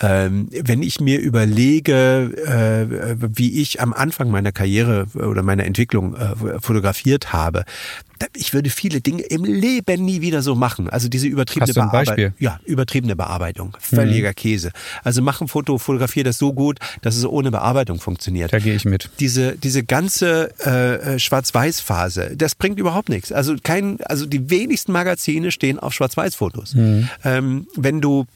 [0.00, 6.14] ähm, wenn ich mir überlege, äh, wie ich am Anfang meiner Karriere oder meiner Entwicklung
[6.16, 7.64] äh, fotografiert habe,
[8.36, 10.88] ich würde viele Dinge im Leben nie wieder so machen.
[10.88, 12.34] Also diese übertriebene Hast du ein Bearbeitung.
[12.38, 13.76] Ja, übertriebene Bearbeitung.
[13.80, 14.34] Völliger mhm.
[14.34, 14.70] Käse.
[15.02, 18.52] Also mach ein Foto, fotografiere das so gut, dass es ohne Bearbeitung funktioniert.
[18.52, 19.10] Da gehe ich mit.
[19.20, 23.32] Diese, diese ganze äh, Schwarz-Weiß-Phase, das bringt überhaupt nichts.
[23.32, 26.74] Also kein, also die wenigsten Magazine stehen auf Schwarz-Weiß-Fotos.
[26.74, 27.08] Mhm.
[27.24, 28.26] Ähm, wenn du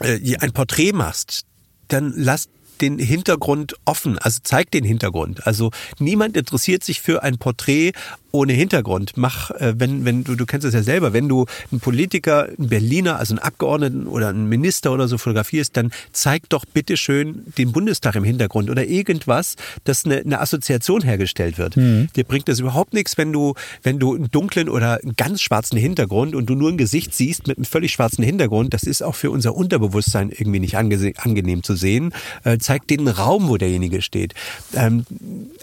[0.00, 1.44] äh, ein Porträt machst,
[1.88, 2.48] dann lass
[2.80, 5.46] den Hintergrund offen, also zeig den Hintergrund.
[5.46, 7.92] Also niemand interessiert sich für ein Porträt
[8.32, 9.12] ohne Hintergrund.
[9.16, 12.68] Mach, äh, wenn, wenn du, du kennst es ja selber, wenn du einen Politiker, einen
[12.68, 17.44] Berliner, also einen Abgeordneten oder einen Minister oder so fotografierst, dann zeig doch bitte schön
[17.58, 21.76] den Bundestag im Hintergrund oder irgendwas, dass eine, eine Assoziation hergestellt wird.
[21.76, 22.08] Mhm.
[22.16, 25.76] Dir bringt das überhaupt nichts, wenn du, wenn du einen dunklen oder einen ganz schwarzen
[25.76, 28.72] Hintergrund und du nur ein Gesicht siehst mit einem völlig schwarzen Hintergrund.
[28.72, 32.14] Das ist auch für unser Unterbewusstsein irgendwie nicht angenehm zu sehen.
[32.44, 34.34] Äh, zeig den Raum, wo derjenige steht.
[34.74, 35.04] Ähm,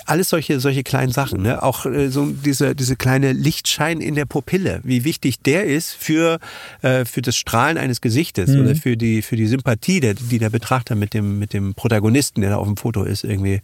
[0.06, 1.64] alles solche, solche kleinen Sachen, ne?
[1.64, 5.94] Auch äh, so diese diese, diese kleine Lichtschein in der Pupille, wie wichtig der ist
[5.94, 6.40] für,
[6.82, 8.62] äh, für das Strahlen eines Gesichtes mhm.
[8.62, 12.42] oder für die, für die Sympathie, der, die der Betrachter mit dem, mit dem Protagonisten,
[12.42, 13.62] der da auf dem Foto ist, irgendwie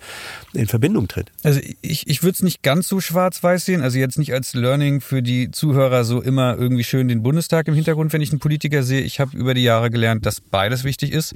[0.53, 1.31] in Verbindung tritt.
[1.43, 5.01] Also ich, ich würde es nicht ganz so schwarz-weiß sehen, also jetzt nicht als Learning
[5.01, 8.83] für die Zuhörer so immer irgendwie schön den Bundestag im Hintergrund, wenn ich einen Politiker
[8.83, 9.01] sehe.
[9.01, 11.35] Ich habe über die Jahre gelernt, dass beides wichtig ist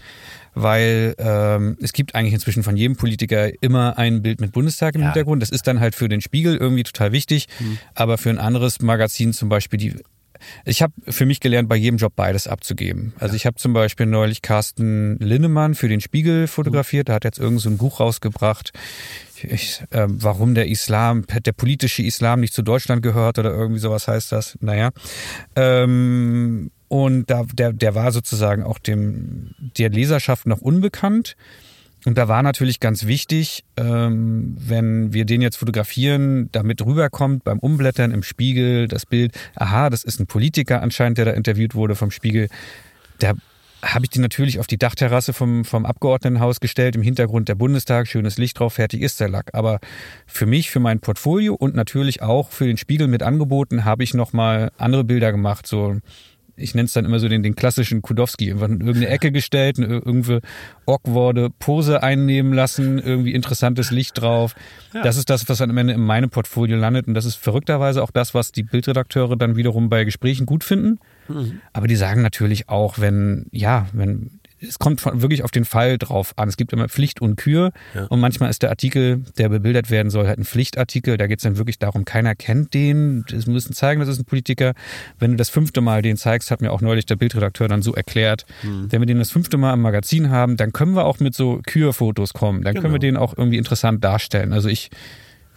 [0.62, 5.02] weil ähm, es gibt eigentlich inzwischen von jedem Politiker immer ein Bild mit Bundestag im
[5.02, 5.08] ja.
[5.08, 5.42] Hintergrund.
[5.42, 7.78] Das ist dann halt für den Spiegel irgendwie total wichtig, mhm.
[7.96, 9.96] aber für ein anderes Magazin zum Beispiel die
[10.64, 13.14] ich habe für mich gelernt, bei jedem Job beides abzugeben.
[13.20, 13.36] Also ja.
[13.36, 17.10] ich habe zum Beispiel neulich Carsten Linnemann für den Spiegel fotografiert.
[17.10, 18.72] Der hat jetzt irgend so ein Buch rausgebracht,
[19.44, 24.08] ich, äh, warum der Islam, der politische Islam nicht zu Deutschland gehört oder irgendwie sowas
[24.08, 24.58] heißt das.
[24.62, 24.92] Naja.
[25.56, 31.38] Ähm, und da, der, der war sozusagen auch dem, der Leserschaft noch unbekannt.
[32.06, 37.60] Und da war natürlich ganz wichtig, ähm, wenn wir den jetzt fotografieren, damit rüberkommt beim
[37.60, 41.96] Umblättern im Spiegel das Bild, aha, das ist ein Politiker anscheinend, der da interviewt wurde
[41.96, 42.48] vom Spiegel.
[43.20, 43.34] Da
[43.84, 48.08] habe ich die natürlich auf die Dachterrasse vom, vom Abgeordnetenhaus gestellt, im Hintergrund der Bundestag,
[48.08, 49.54] schönes Licht drauf, fertig ist der Lack.
[49.54, 49.80] Aber
[50.26, 54.14] für mich, für mein Portfolio und natürlich auch für den Spiegel mit angeboten, habe ich
[54.14, 55.98] nochmal andere Bilder gemacht, so
[56.60, 59.78] ich nenne es dann immer so den, den klassischen Kudowski, irgendwann in irgendeine Ecke gestellt,
[59.78, 60.40] eine irgendwie
[60.86, 64.56] awkwarde Pose einnehmen lassen, irgendwie interessantes Licht drauf.
[64.94, 65.04] Ja.
[65.04, 68.04] Das ist das, was dann am Ende in meinem Portfolio landet und das ist verrückterweise
[68.04, 71.00] auch das, was die Bildredakteure dann wiederum bei Gesprächen gut finden.
[71.28, 71.62] Mhm.
[71.74, 76.34] Aber die sagen natürlich auch, wenn, ja, wenn es kommt wirklich auf den Fall drauf
[76.36, 76.50] an.
[76.50, 78.06] Es gibt immer Pflicht und Kür ja.
[78.06, 81.18] und manchmal ist der Artikel, der bebildert werden soll, halt ein Pflichtartikel.
[81.18, 83.26] Da geht es dann wirklich darum, keiner kennt den.
[83.32, 84.74] Es müssen zeigen, das ist ein Politiker.
[85.18, 87.94] Wenn du das fünfte Mal den zeigst, hat mir auch neulich der Bildredakteur dann so
[87.94, 88.92] erklärt, mhm.
[88.92, 91.62] wenn wir den das fünfte Mal im Magazin haben, dann können wir auch mit so
[91.66, 92.64] Kürfotos kommen.
[92.64, 92.82] Dann genau.
[92.84, 94.54] können wir den auch irgendwie interessant darstellen.
[94.54, 94.90] Also ich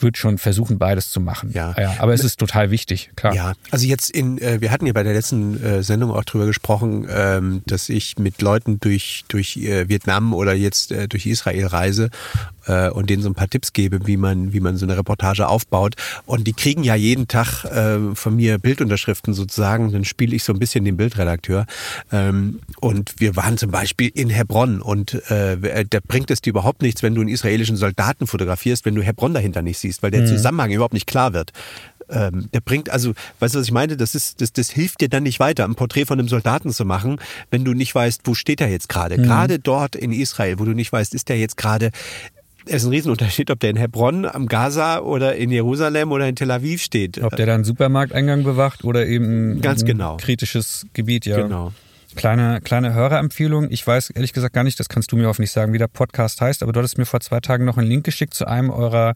[0.03, 1.51] würde schon versuchen, beides zu machen.
[1.53, 1.75] Ja.
[1.79, 1.95] ja.
[1.99, 3.35] Aber es ist total wichtig, klar.
[3.35, 6.47] Ja, also jetzt in, äh, wir hatten ja bei der letzten äh, Sendung auch drüber
[6.47, 12.11] gesprochen, ähm, dass ich mit Leuten durch, durch äh, Vietnam oder jetzt durch Israel reise
[12.93, 15.97] und denen so ein paar Tipps gebe, wie man, wie man so eine Reportage aufbaut.
[16.27, 17.67] Und die kriegen ja jeden Tag
[18.15, 19.91] von mir Bildunterschriften sozusagen.
[19.91, 21.67] Dann spiele ich so ein bisschen den Bildredakteur.
[22.12, 27.03] Ähm, und wir waren zum Beispiel in Hebron und da bringt es dir überhaupt nichts,
[27.03, 30.28] wenn du einen israelischen Soldaten fotografierst, wenn du Hebron dahinter nicht siehst, weil der mhm.
[30.28, 31.52] Zusammenhang überhaupt nicht klar wird
[32.12, 33.96] ähm, der bringt, also, weißt du, was ich meine?
[33.96, 36.85] Das ist, das, das hilft dir dann nicht weiter, ein Porträt von einem Soldaten zu
[36.85, 37.18] machen,
[37.50, 39.18] wenn du nicht weißt, wo steht er jetzt gerade.
[39.18, 39.22] Mhm.
[39.22, 41.90] Gerade dort in Israel, wo du nicht weißt, ist der jetzt gerade
[42.64, 46.37] es ist ein Riesenunterschied, ob der in Hebron, am Gaza oder in Jerusalem oder in
[46.37, 47.20] Tel Aviv steht.
[47.20, 50.16] Ob der da einen Supermarkteingang bewacht oder eben Ganz ein genau.
[50.16, 51.42] kritisches Gebiet, ja.
[51.42, 51.72] Genau.
[52.14, 53.68] Kleine, kleine Hörerempfehlung.
[53.70, 56.40] Ich weiß ehrlich gesagt gar nicht, das kannst du mir hoffentlich sagen, wie der Podcast
[56.40, 59.14] heißt, aber du hattest mir vor zwei Tagen noch einen Link geschickt zu einem eurer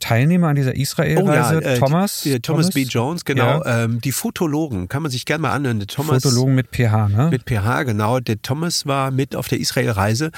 [0.00, 2.82] Teilnehmer an dieser Israel-Reise, oh, ja, äh, Thomas, Thomas, Thomas B.
[2.82, 3.64] Jones, genau.
[3.64, 3.84] Ja.
[3.84, 5.78] Ähm, die Fotologen, kann man sich gerne mal anhören.
[5.78, 7.28] Der Thomas, Fotologen mit PH, ne?
[7.30, 8.20] Mit PH, genau.
[8.20, 10.30] Der Thomas war mit auf der Israel-Reise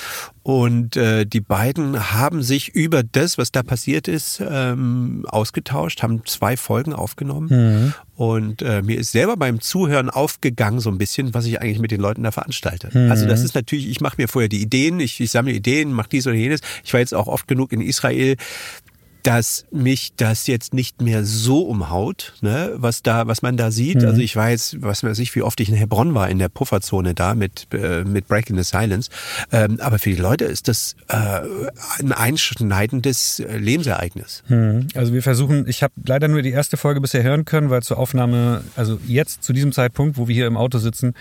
[0.43, 6.25] und äh, die beiden haben sich über das, was da passiert ist, ähm, ausgetauscht, haben
[6.25, 7.49] zwei Folgen aufgenommen.
[7.51, 7.95] Mhm.
[8.17, 11.91] Und äh, mir ist selber beim Zuhören aufgegangen, so ein bisschen, was ich eigentlich mit
[11.91, 12.89] den Leuten da veranstalte.
[12.93, 13.11] Mhm.
[13.11, 16.09] Also das ist natürlich, ich mache mir vorher die Ideen, ich, ich sammle Ideen, mache
[16.11, 16.61] dies oder jenes.
[16.83, 18.37] Ich war jetzt auch oft genug in Israel
[19.29, 24.01] dass mich das jetzt nicht mehr so umhaut, ne, was da, was man da sieht.
[24.01, 24.09] Mhm.
[24.09, 27.13] Also ich weiß, was weiß ich, wie oft ich in Hebron war in der Pufferzone
[27.13, 29.11] da mit äh, mit Breaking the Silence.
[29.53, 31.41] Ähm, aber für die Leute ist das äh,
[31.99, 34.45] ein einschneidendes äh, Lebensereignis.
[34.49, 34.89] Mhm.
[34.95, 37.99] Also wir versuchen, ich habe leider nur die erste Folge bisher hören können, weil zur
[37.99, 41.13] Aufnahme, also jetzt zu diesem Zeitpunkt, wo wir hier im Auto sitzen,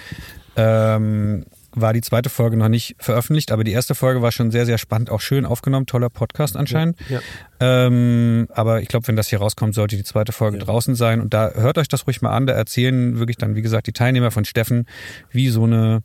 [0.56, 1.43] ähm,
[1.80, 4.78] war die zweite Folge noch nicht veröffentlicht, aber die erste Folge war schon sehr, sehr
[4.78, 6.98] spannend, auch schön aufgenommen, toller Podcast anscheinend.
[7.10, 7.20] Ja.
[7.60, 10.63] Ähm, aber ich glaube, wenn das hier rauskommt, sollte die zweite Folge ja.
[10.63, 11.22] draußen sein.
[11.22, 12.48] Und da hört euch das ruhig mal an.
[12.48, 14.86] Da erzählen wirklich dann, wie gesagt, die Teilnehmer von Steffen,
[15.32, 16.04] wie so eine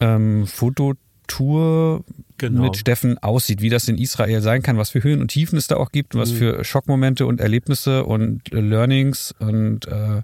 [0.00, 2.04] ähm, Fototour
[2.38, 2.62] genau.
[2.62, 5.66] mit Steffen aussieht, wie das in Israel sein kann, was für Höhen und Tiefen es
[5.66, 6.36] da auch gibt, was mhm.
[6.36, 10.22] für Schockmomente und Erlebnisse und Learnings und äh,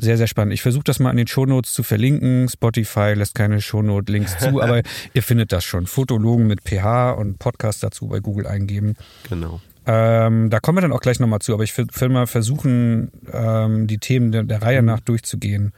[0.00, 0.54] sehr, sehr spannend.
[0.54, 2.48] Ich versuche das mal in den Shownotes zu verlinken.
[2.48, 4.82] Spotify lässt keine Shownote-Links zu, aber
[5.12, 5.86] ihr findet das schon.
[5.86, 8.96] Fotologen mit PH und Podcast dazu bei Google eingeben.
[9.28, 9.60] Genau.
[9.86, 13.86] Ähm, da kommen wir dann auch gleich nochmal zu, aber ich will mal versuchen, ähm,
[13.86, 14.86] die Themen der, der Reihe mhm.
[14.86, 15.72] nach durchzugehen.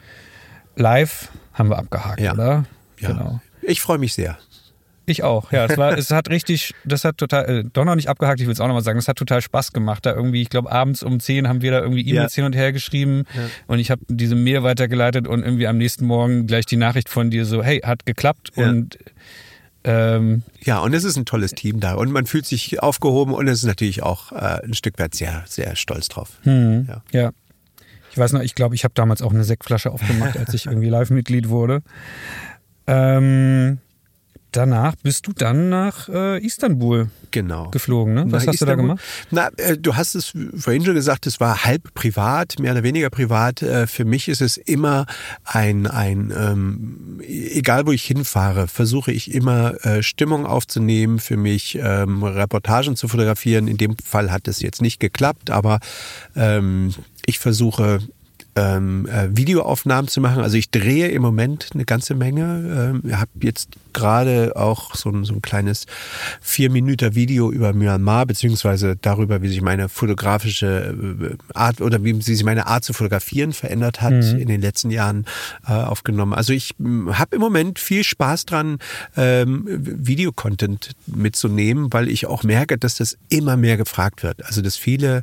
[0.76, 2.32] Live haben wir abgehakt, ja.
[2.32, 2.64] oder?
[2.98, 3.08] Ja.
[3.12, 3.40] Genau.
[3.62, 4.38] Ich freue mich sehr.
[5.12, 5.66] Ich auch, ja.
[5.66, 8.54] Es, war, es hat richtig, das hat total, äh, doch noch nicht abgehakt, ich will
[8.54, 10.06] es auch nochmal sagen, es hat total Spaß gemacht.
[10.06, 12.36] Da irgendwie, ich glaube, abends um 10 haben wir da irgendwie E-Mails ja.
[12.36, 13.42] hin und her geschrieben ja.
[13.66, 17.30] und ich habe diese Mail weitergeleitet und irgendwie am nächsten Morgen gleich die Nachricht von
[17.30, 18.70] dir so, hey, hat geklappt ja.
[18.70, 18.98] und
[19.84, 23.48] ähm, ja, und es ist ein tolles Team da und man fühlt sich aufgehoben und
[23.48, 26.38] es ist natürlich auch äh, ein Stück weit sehr, sehr stolz drauf.
[26.42, 27.02] Hm, ja.
[27.12, 27.32] ja.
[28.12, 30.88] Ich weiß noch, ich glaube, ich habe damals auch eine Sektflasche aufgemacht, als ich irgendwie
[30.88, 31.82] Live-Mitglied wurde.
[32.86, 33.78] Ähm,
[34.52, 37.70] danach bist du dann nach äh, Istanbul genau.
[37.70, 38.14] geflogen.
[38.14, 38.24] Ne?
[38.26, 38.76] Was nach hast Istanbul.
[38.76, 39.04] du da gemacht?
[39.30, 43.10] Na, äh, du hast es vorhin schon gesagt, es war halb privat, mehr oder weniger
[43.10, 43.62] privat.
[43.62, 45.06] Äh, für mich ist es immer
[45.44, 51.78] ein, ein ähm, egal wo ich hinfahre, versuche ich immer äh, Stimmung aufzunehmen, für mich
[51.80, 53.68] ähm, Reportagen zu fotografieren.
[53.68, 55.80] In dem Fall hat es jetzt nicht geklappt, aber
[56.36, 56.94] ähm,
[57.26, 58.00] ich versuche
[58.54, 60.42] ähm, äh, Videoaufnahmen zu machen.
[60.42, 62.92] Also ich drehe im Moment eine ganze Menge.
[63.04, 65.86] Ähm, habe jetzt gerade auch so ein, so ein kleines
[66.40, 72.20] vier Minuten Video über Myanmar, beziehungsweise darüber, wie sich meine fotografische äh, Art oder wie
[72.20, 74.38] sich meine Art zu fotografieren verändert hat mhm.
[74.38, 75.26] in den letzten Jahren
[75.66, 76.34] äh, aufgenommen.
[76.34, 78.78] Also ich habe im Moment viel Spaß dran,
[79.16, 84.44] ähm, Videocontent mitzunehmen, weil ich auch merke, dass das immer mehr gefragt wird.
[84.44, 85.22] Also dass viele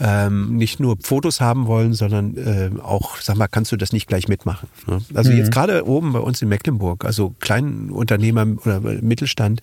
[0.00, 4.06] ähm, nicht nur Fotos haben wollen, sondern äh, auch, sag mal, kannst du das nicht
[4.06, 4.68] gleich mitmachen?
[4.86, 5.00] Ne?
[5.14, 5.38] Also mhm.
[5.38, 9.60] jetzt gerade oben bei uns in Mecklenburg, also kleinen Unternehmer oder Mittelstand,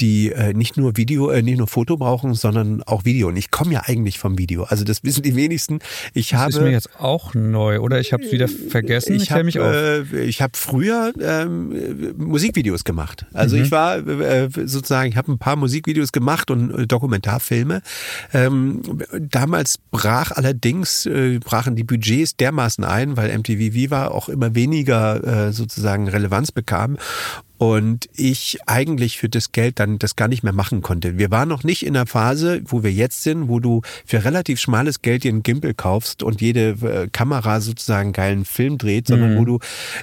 [0.00, 3.28] die äh, nicht nur Video, äh, nicht nur Foto brauchen, sondern auch Video.
[3.28, 4.64] Und ich komme ja eigentlich vom Video.
[4.64, 5.80] Also das wissen die wenigsten.
[6.14, 8.00] Ich das habe, ist mir jetzt auch neu, oder?
[8.00, 9.14] Ich habe es wieder vergessen.
[9.14, 9.72] Ich, ich habe mich auf.
[9.72, 13.26] Äh, ich habe früher ähm, Musikvideos gemacht.
[13.32, 13.62] Also mhm.
[13.62, 17.82] ich war äh, sozusagen, ich habe ein paar Musikvideos gemacht und äh, Dokumentarfilme.
[18.32, 18.82] Ähm,
[19.18, 25.48] damals brach allerdings äh, brachen die Budgets dermaßen ein, weil MTV Viva auch immer weniger
[25.48, 26.96] äh, sozusagen Relevanz bekam.
[27.58, 31.18] Und ich eigentlich für das Geld dann das gar nicht mehr machen konnte.
[31.18, 34.60] Wir waren noch nicht in der Phase, wo wir jetzt sind, wo du für relativ
[34.60, 39.34] schmales Geld dir einen Gimbal kaufst und jede äh, Kamera sozusagen geilen Film dreht, sondern
[39.34, 39.38] mhm.
[39.38, 39.58] wo du,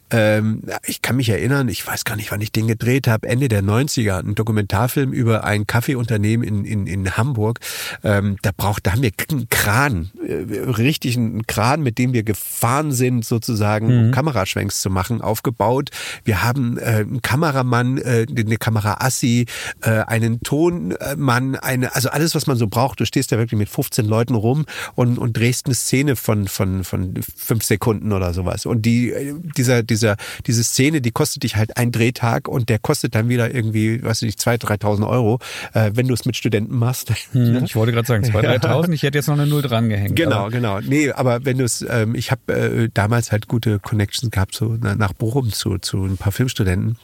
[0.10, 3.48] ähm, ich kann mich erinnern, ich weiß gar nicht, wann ich den gedreht habe, Ende
[3.48, 7.60] der 90er, ein Dokumentarfilm über ein Kaffeeunternehmen in, in, in Hamburg.
[8.04, 12.24] Ähm, da braucht, da haben wir einen Kran, äh, richtig einen Kran, mit dem wir
[12.24, 14.06] gefahren sind, sozusagen, mhm.
[14.06, 15.92] um Kameraschwenks zu machen, aufgebaut.
[16.24, 19.48] Wir haben äh, einen Kameramann, äh, eine Kamera-Assi,
[19.82, 23.02] äh, einen Tonmann, eine, also alles, was man so braucht.
[23.02, 26.86] Du stehst da wirklich mit 15 Leuten rum und, und drehst eine Szene von, von,
[26.86, 28.66] von fünf Sekunden oder sowas.
[28.66, 30.16] Und die, äh, dieser, dieser,
[30.48, 34.22] diese Szene, die kostet dich halt einen Drehtag und der kostet dann wieder irgendwie, weiß
[34.22, 35.40] ich nicht, 2.000, 3.000 Euro,
[35.74, 37.12] äh, wenn du es mit Studenten machst.
[37.34, 40.16] Hm, ich wollte gerade sagen, 2.000, 3.000, ich hätte jetzt noch eine Null dran gehängt.
[40.16, 40.80] Genau, genau.
[40.80, 44.78] Nee, aber wenn du es, ähm, ich habe äh, damals halt gute Connections gehabt, so
[44.80, 46.98] nach Bochum zu, zu ein paar Filmstudenten.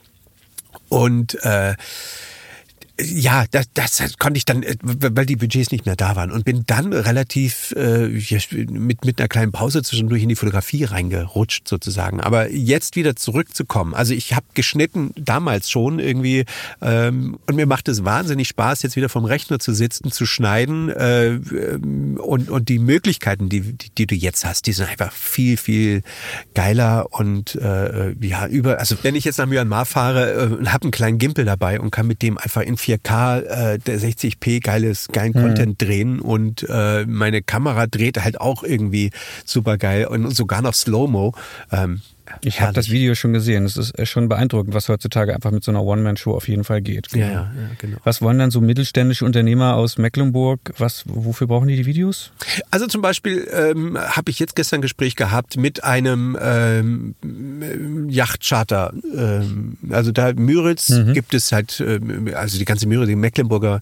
[0.90, 1.76] Und äh,
[3.02, 6.46] ja, das, das konnte ich dann, äh, weil die Budgets nicht mehr da waren und
[6.46, 8.08] bin dann relativ äh,
[8.70, 12.20] mit, mit einer kleinen Pause zwischendurch in die Fotografie reingerutscht sozusagen.
[12.20, 13.94] Aber jetzt wieder zurückzukommen.
[13.94, 16.46] Also ich habe geschnitten damals schon irgendwie
[16.82, 20.90] ähm, und mir macht es wahnsinnig Spaß, jetzt wieder vom Rechner zu sitzen, zu schneiden
[20.90, 21.40] äh,
[22.20, 26.02] und, und die Möglichkeiten, die, die, die du jetzt hast, die sind einfach viel, viel
[26.54, 30.84] geiler und äh, ja, über, also wenn ich jetzt nach Myanmar fahre äh, und habe
[30.84, 35.08] einen kleinen Gimpel dabei und kann mit dem einfach in 4K, äh, der 60p geiles,
[35.12, 35.42] geilen mhm.
[35.42, 39.12] Content drehen und äh, meine Kamera dreht halt auch irgendwie
[39.46, 41.34] super geil und sogar noch Slow-Mo.
[41.72, 42.02] Ähm,
[42.42, 43.66] ich habe das Video schon gesehen.
[43.66, 47.10] Es ist schon beeindruckend, was heutzutage einfach mit so einer One-Man-Show auf jeden Fall geht.
[47.10, 47.26] Genau.
[47.26, 47.98] Ja, ja, genau.
[48.04, 50.60] Was wollen dann so mittelständische Unternehmer aus Mecklenburg?
[50.78, 52.32] Was, wofür brauchen die die Videos?
[52.72, 57.16] Also zum Beispiel ähm, habe ich jetzt gestern ein Gespräch gehabt mit einem ähm,
[58.10, 58.94] Yachtcharter.
[59.16, 61.14] Ähm, also da Müritz mhm.
[61.14, 63.82] gibt es halt, ähm, also die ganze Müritz, die Mecklenburger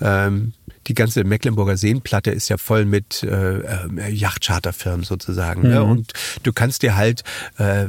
[0.00, 0.52] ähm,
[0.88, 5.62] die ganze Mecklenburger Seenplatte ist ja voll mit äh, äh, Yachtcharterfirmen sozusagen.
[5.62, 5.68] Ne?
[5.68, 5.74] Mhm.
[5.74, 5.84] Ne?
[5.84, 7.22] Und du kannst dir halt
[7.58, 7.86] äh,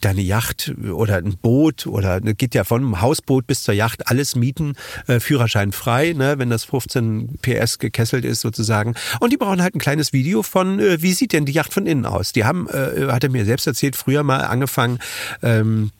[0.00, 4.36] deine Yacht oder ein Boot oder ne, geht ja von Hausboot bis zur Yacht alles
[4.36, 4.74] mieten,
[5.06, 6.38] äh, Führerschein frei, ne?
[6.38, 8.94] wenn das 15 PS gekesselt ist sozusagen.
[9.20, 11.86] Und die brauchen halt ein kleines Video von, äh, wie sieht denn die Yacht von
[11.86, 12.32] innen aus?
[12.32, 14.98] Die haben, äh, hat er mir selbst erzählt, früher mal angefangen,
[15.42, 15.90] ähm,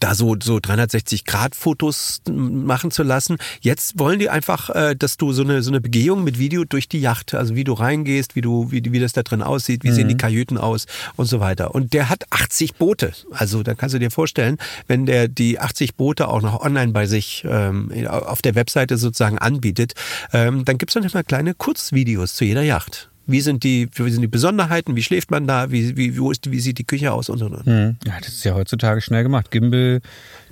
[0.00, 3.36] da so, so 360-Grad-Fotos machen zu lassen.
[3.60, 6.88] Jetzt wollen die einfach, äh, dass du so eine, so eine Begehung mit Video durch
[6.88, 9.90] die Yacht, also wie du reingehst, wie du, wie, wie das da drin aussieht, wie
[9.90, 9.94] mhm.
[9.94, 10.18] sehen die mhm.
[10.18, 11.74] Kajüten aus und so weiter.
[11.74, 13.12] Und der hat 80 Boote.
[13.30, 17.06] Also da kannst du dir vorstellen, wenn der die 80 Boote auch noch online bei
[17.06, 19.94] sich ähm, auf der Webseite sozusagen anbietet,
[20.32, 23.10] ähm, dann gibt's dann immer kleine Kurzvideos zu jeder Yacht.
[23.26, 24.96] Wie sind die, wie sind die Besonderheiten?
[24.96, 25.70] Wie schläft man da?
[25.70, 27.66] Wie, wie, wo ist, wie sieht die Küche aus und und und?
[27.66, 27.96] Hm.
[28.06, 29.50] Ja, das ist ja heutzutage schnell gemacht.
[29.50, 30.00] Gimbal,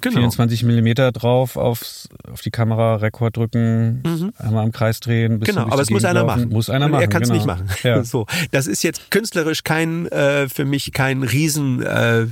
[0.00, 0.16] genau.
[0.16, 4.32] 24 Millimeter drauf, aufs, auf die Kamera, Rekord drücken, mhm.
[4.38, 5.40] einmal im Kreis drehen.
[5.40, 6.48] Genau, aber es muss einer machen.
[6.48, 7.02] Muss einer machen.
[7.02, 7.38] Er kann es genau.
[7.38, 7.68] nicht machen.
[7.82, 8.02] Ja.
[8.12, 11.82] So, das ist jetzt künstlerisch kein, äh, für mich kein Riesen.
[11.82, 12.26] Äh,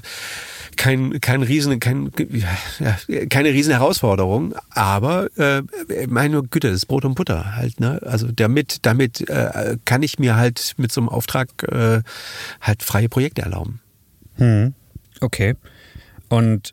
[0.81, 5.63] kein, kein Riesen, kein, ja, keine riesen Herausforderung, aber äh,
[6.09, 8.01] meine Güte, das ist Brot und Butter halt, ne?
[8.03, 12.01] Also damit, damit äh, kann ich mir halt mit so einem Auftrag äh,
[12.63, 13.81] halt freie Projekte erlauben.
[14.37, 14.73] Hm.
[15.21, 15.55] Okay.
[16.31, 16.73] Und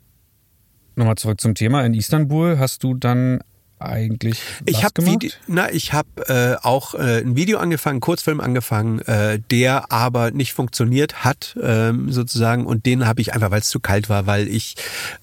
[0.96, 1.84] nochmal zurück zum Thema.
[1.84, 3.40] In Istanbul hast du dann
[3.80, 5.02] eigentlich ich habe
[5.46, 10.52] na ich habe äh, auch äh, ein Video angefangen Kurzfilm angefangen äh, der aber nicht
[10.52, 12.66] funktioniert hat ähm, sozusagen.
[12.66, 14.74] Und den habe ich einfach weil es zu kalt war weil ich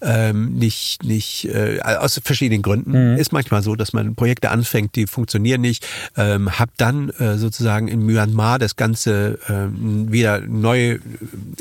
[0.02, 3.14] ähm, nicht nicht äh, aus verschiedenen Gründen.
[3.14, 3.18] Mhm.
[3.18, 5.86] ist manchmal so dass man Projekte anfängt die funktionieren nicht.
[6.18, 11.00] Ähm, habe dann äh, sozusagen in Myanmar das ganze äh, wieder neu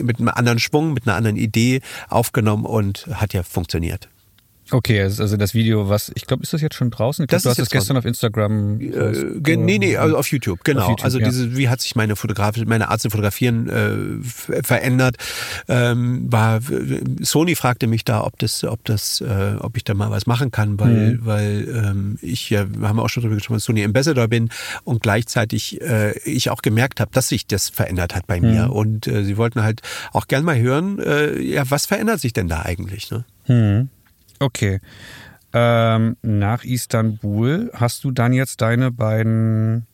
[0.00, 4.08] mit einem anderen Schwung mit einer anderen Idee aufgenommen und hat ja funktioniert
[4.70, 7.24] Okay, also das Video, was, ich glaube, ist das jetzt schon draußen?
[7.24, 8.80] Ich glaub, das du hast es gestern auf Instagram.
[8.80, 10.82] Äh, nee, nee, also auf YouTube, genau.
[10.82, 11.28] Auf YouTube, also ja.
[11.28, 15.16] diese, wie hat sich meine Fotografie, meine Art zu fotografieren äh, verändert?
[15.68, 16.60] Ähm, war
[17.20, 20.50] Sony fragte mich da, ob das, ob das, äh, ob ich da mal was machen
[20.50, 21.26] kann, weil, mhm.
[21.26, 24.48] weil ähm, ich ja, wir haben auch schon darüber gesprochen, Sony Ambassador bin
[24.84, 28.50] und gleichzeitig äh, ich auch gemerkt habe, dass sich das verändert hat bei mhm.
[28.50, 28.72] mir.
[28.72, 32.48] Und äh, sie wollten halt auch gern mal hören, äh, ja, was verändert sich denn
[32.48, 33.10] da eigentlich?
[33.10, 33.24] Ne?
[33.46, 33.90] Mhm.
[34.38, 34.80] Okay.
[35.52, 39.86] Ähm, nach Istanbul hast du dann jetzt deine beiden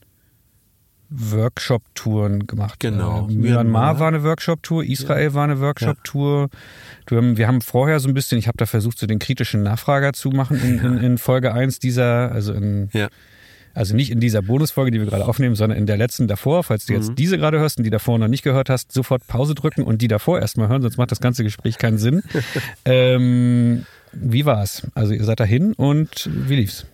[1.11, 2.81] Workshop-Touren gemacht.
[2.81, 3.29] Genau.
[3.29, 5.35] Äh, Myanmar war eine Workshop-Tour, Israel ja.
[5.35, 6.49] war eine Workshop-Tour.
[7.11, 7.37] Ja.
[7.37, 10.31] Wir haben vorher so ein bisschen, ich habe da versucht, so den kritischen Nachfrager zu
[10.31, 13.09] machen in, in, in Folge 1 dieser, also in ja
[13.75, 16.87] also nicht in dieser Bonusfolge, die wir gerade aufnehmen, sondern in der letzten davor, falls
[16.87, 17.15] du jetzt mhm.
[17.15, 20.09] diese gerade hörst und die davor noch nicht gehört hast, sofort Pause drücken und die
[20.09, 22.23] davor erstmal hören, sonst macht das ganze Gespräch keinen Sinn.
[22.85, 24.83] ähm, wie war's?
[24.95, 26.87] Also ihr seid dahin und wie lief's?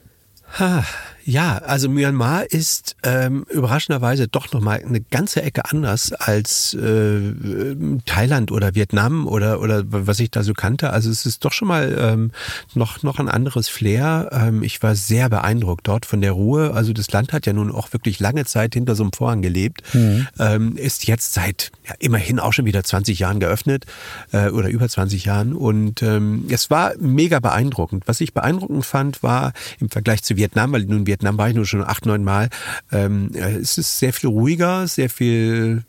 [0.59, 0.85] Ha,
[1.29, 7.75] ja, also Myanmar ist ähm, überraschenderweise doch nochmal eine ganze Ecke anders als äh,
[8.07, 10.91] Thailand oder Vietnam oder oder was ich da so kannte.
[10.91, 12.31] Also es ist doch schon mal ähm,
[12.75, 14.29] noch noch ein anderes Flair.
[14.31, 16.73] Ähm, ich war sehr beeindruckt dort von der Ruhe.
[16.75, 19.83] Also das Land hat ja nun auch wirklich lange Zeit hinter so einem Vorhang gelebt,
[19.95, 20.29] mhm.
[20.39, 23.85] ähm, ist jetzt seit ja, immerhin auch schon wieder 20 Jahren geöffnet
[24.31, 28.05] äh, oder über 20 Jahren und ähm, es war mega beeindruckend.
[28.07, 31.55] Was ich beeindruckend fand, war im Vergleich zu Vietnam, weil nun Vietnam Vietnam war ich
[31.55, 32.51] nur schon acht, neun Mal.
[32.93, 35.83] Ähm, es ist sehr viel ruhiger, sehr viel,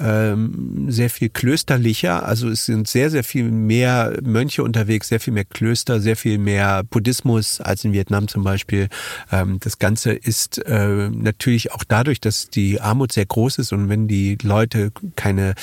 [0.00, 2.26] ähm, sehr viel klösterlicher.
[2.26, 6.38] Also es sind sehr, sehr viel mehr Mönche unterwegs, sehr viel mehr Klöster, sehr viel
[6.38, 8.88] mehr Buddhismus als in Vietnam zum Beispiel.
[9.30, 13.88] Ähm, das Ganze ist äh, natürlich auch dadurch, dass die Armut sehr groß ist und
[13.88, 15.54] wenn die Leute keine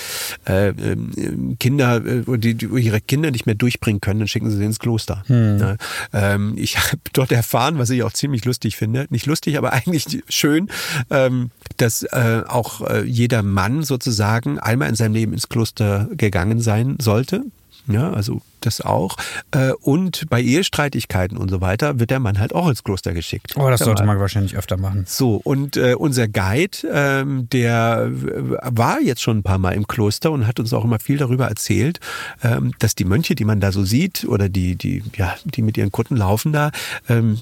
[0.47, 4.57] äh, ähm, Kinder, äh, die, die ihre Kinder nicht mehr durchbringen können, dann schicken sie
[4.57, 5.23] sie ins Kloster.
[5.27, 5.57] Hm.
[5.59, 5.75] Ja,
[6.13, 9.73] ähm, ich habe dort erfahren, was ich auch ziemlich lustig finde, finde, nicht lustig, aber
[9.85, 10.69] eigentlich schön,
[11.09, 16.61] ähm, dass äh, auch äh, jeder Mann sozusagen einmal in seinem Leben ins Kloster gegangen
[16.61, 17.43] sein sollte.
[17.85, 19.17] Ja, also das auch.
[19.51, 23.55] Äh, und bei Ehestreitigkeiten und so weiter wird der Mann halt auch ins Kloster geschickt.
[23.57, 25.03] Oh, das sollte man wahrscheinlich öfter machen.
[25.05, 30.31] So, und äh, unser Guide, ähm, der war jetzt schon ein paar Mal im Kloster
[30.31, 31.99] und hat uns auch immer viel darüber erzählt,
[32.41, 35.75] ähm, dass die Mönche, die man da so sieht, oder die, die, ja, die mit
[35.77, 36.71] ihren Kutten laufen da,
[37.09, 37.39] ähm,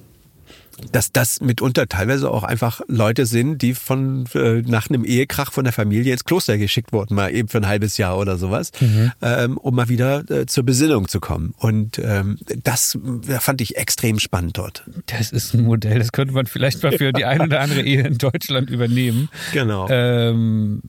[0.91, 5.63] dass das mitunter teilweise auch einfach Leute sind, die von äh, nach einem Ehekrach von
[5.63, 9.11] der Familie ins Kloster geschickt wurden, mal eben für ein halbes Jahr oder sowas, mhm.
[9.21, 11.53] ähm, um mal wieder äh, zur Besinnung zu kommen.
[11.57, 12.97] Und ähm, das
[13.39, 14.83] fand ich extrem spannend dort.
[15.07, 18.05] Das ist ein Modell, das könnte man vielleicht mal für die eine oder andere Ehe
[18.05, 19.29] in Deutschland übernehmen.
[19.53, 19.87] Genau.
[19.89, 20.81] Ähm,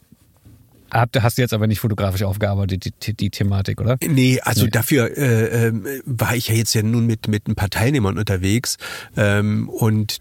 [0.93, 3.97] hast du jetzt aber nicht fotografisch aufgearbeitet, die, die, die Thematik, oder?
[4.07, 4.71] Nee, also nee.
[4.71, 5.73] dafür äh, äh,
[6.05, 8.77] war ich ja jetzt ja nun mit, mit ein paar Teilnehmern unterwegs
[9.17, 10.21] ähm, und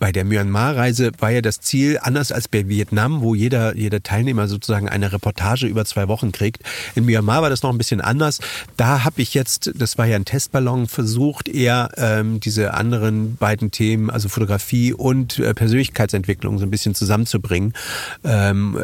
[0.00, 4.48] bei der Myanmar-Reise war ja das Ziel, anders als bei Vietnam, wo jeder, jeder Teilnehmer
[4.48, 6.62] sozusagen eine Reportage über zwei Wochen kriegt.
[6.94, 8.40] In Myanmar war das noch ein bisschen anders.
[8.78, 13.72] Da habe ich jetzt, das war ja ein Testballon, versucht eher ähm, diese anderen beiden
[13.72, 17.74] Themen, also Fotografie und äh, Persönlichkeitsentwicklung so ein bisschen zusammenzubringen.
[18.24, 18.78] Ähm,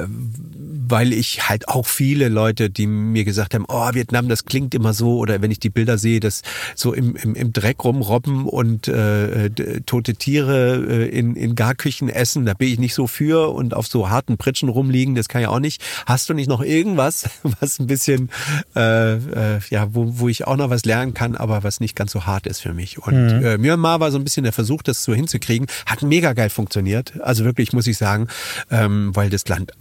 [0.89, 4.93] weil ich halt auch viele Leute, die mir gesagt haben, oh, Vietnam, das klingt immer
[4.93, 6.43] so, oder wenn ich die Bilder sehe, das
[6.75, 9.51] so im, im, im Dreck rumrobben und äh,
[9.87, 13.87] tote Tiere äh, in, in Garküchen essen, da bin ich nicht so für und auf
[13.87, 15.83] so harten Pritschen rumliegen, das kann ja auch nicht.
[16.07, 17.29] Hast du nicht noch irgendwas,
[17.61, 18.31] was ein bisschen,
[18.75, 22.13] äh, äh, ja, wo, wo ich auch noch was lernen kann, aber was nicht ganz
[22.13, 22.99] so hart ist für mich.
[22.99, 23.45] Und mhm.
[23.45, 25.67] äh, Myanmar war so ein bisschen der Versuch, das so hinzukriegen.
[25.87, 27.21] Hat mega geil funktioniert.
[27.21, 28.29] Also wirklich, muss ich sagen,
[28.71, 29.73] ähm, weil das Land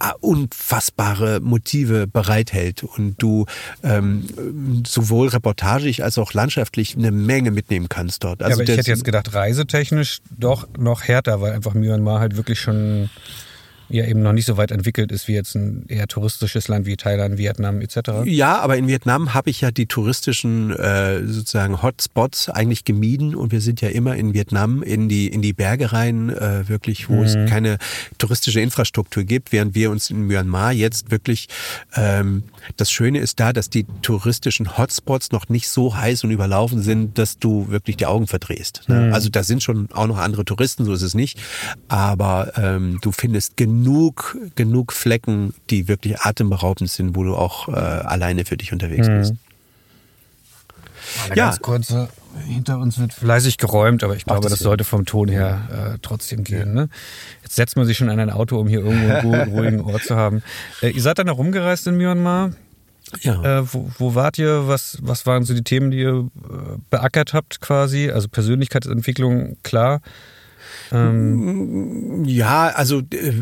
[0.96, 3.46] unfassbare Motive bereithält und du
[3.82, 8.42] ähm, sowohl reportagig als auch landschaftlich eine Menge mitnehmen kannst dort.
[8.42, 12.36] Also ja, aber ich hätte jetzt gedacht, reisetechnisch doch noch härter, weil einfach Myanmar halt
[12.36, 13.10] wirklich schon
[13.88, 16.96] ja eben noch nicht so weit entwickelt ist wie jetzt ein eher touristisches Land wie
[16.96, 18.24] Thailand, Vietnam etc.
[18.24, 23.52] Ja, aber in Vietnam habe ich ja die touristischen äh, sozusagen Hotspots eigentlich gemieden und
[23.52, 27.16] wir sind ja immer in Vietnam in die in die Berge rein, äh, wirklich, wo
[27.16, 27.22] mhm.
[27.22, 27.78] es keine
[28.18, 31.48] touristische Infrastruktur gibt, während wir uns in Myanmar jetzt wirklich
[31.94, 32.42] ähm,
[32.76, 37.18] das Schöne ist da, dass die touristischen Hotspots noch nicht so heiß und überlaufen sind,
[37.18, 38.82] dass du wirklich die Augen verdrehst.
[38.88, 39.06] Ne?
[39.06, 39.12] Mhm.
[39.14, 41.38] Also da sind schon auch noch andere Touristen, so ist es nicht,
[41.88, 47.68] aber ähm, du findest genug genug, genug Flecken, die wirklich atemberaubend sind, wo du auch
[47.68, 49.18] äh, alleine für dich unterwegs mhm.
[49.18, 49.34] bist.
[51.26, 51.44] Eine ja.
[51.46, 52.08] ganz kurze,
[52.46, 56.42] hinter uns wird fleißig geräumt, aber ich glaube, das sollte vom Ton her äh, trotzdem
[56.42, 56.74] gehen.
[56.74, 56.88] Ne?
[57.42, 60.16] Jetzt setzt man sich schon an ein Auto, um hier irgendwo einen ruhigen Ort zu
[60.16, 60.42] haben.
[60.82, 62.50] Äh, ihr seid dann noch rumgereist in Myanmar.
[63.20, 63.60] Ja.
[63.60, 64.66] Äh, wo, wo, wart ihr?
[64.66, 68.10] Was, was waren so die Themen, die ihr äh, beackert habt quasi?
[68.10, 70.00] Also Persönlichkeitsentwicklung, klar.
[70.92, 73.32] Ähm ja, also äh,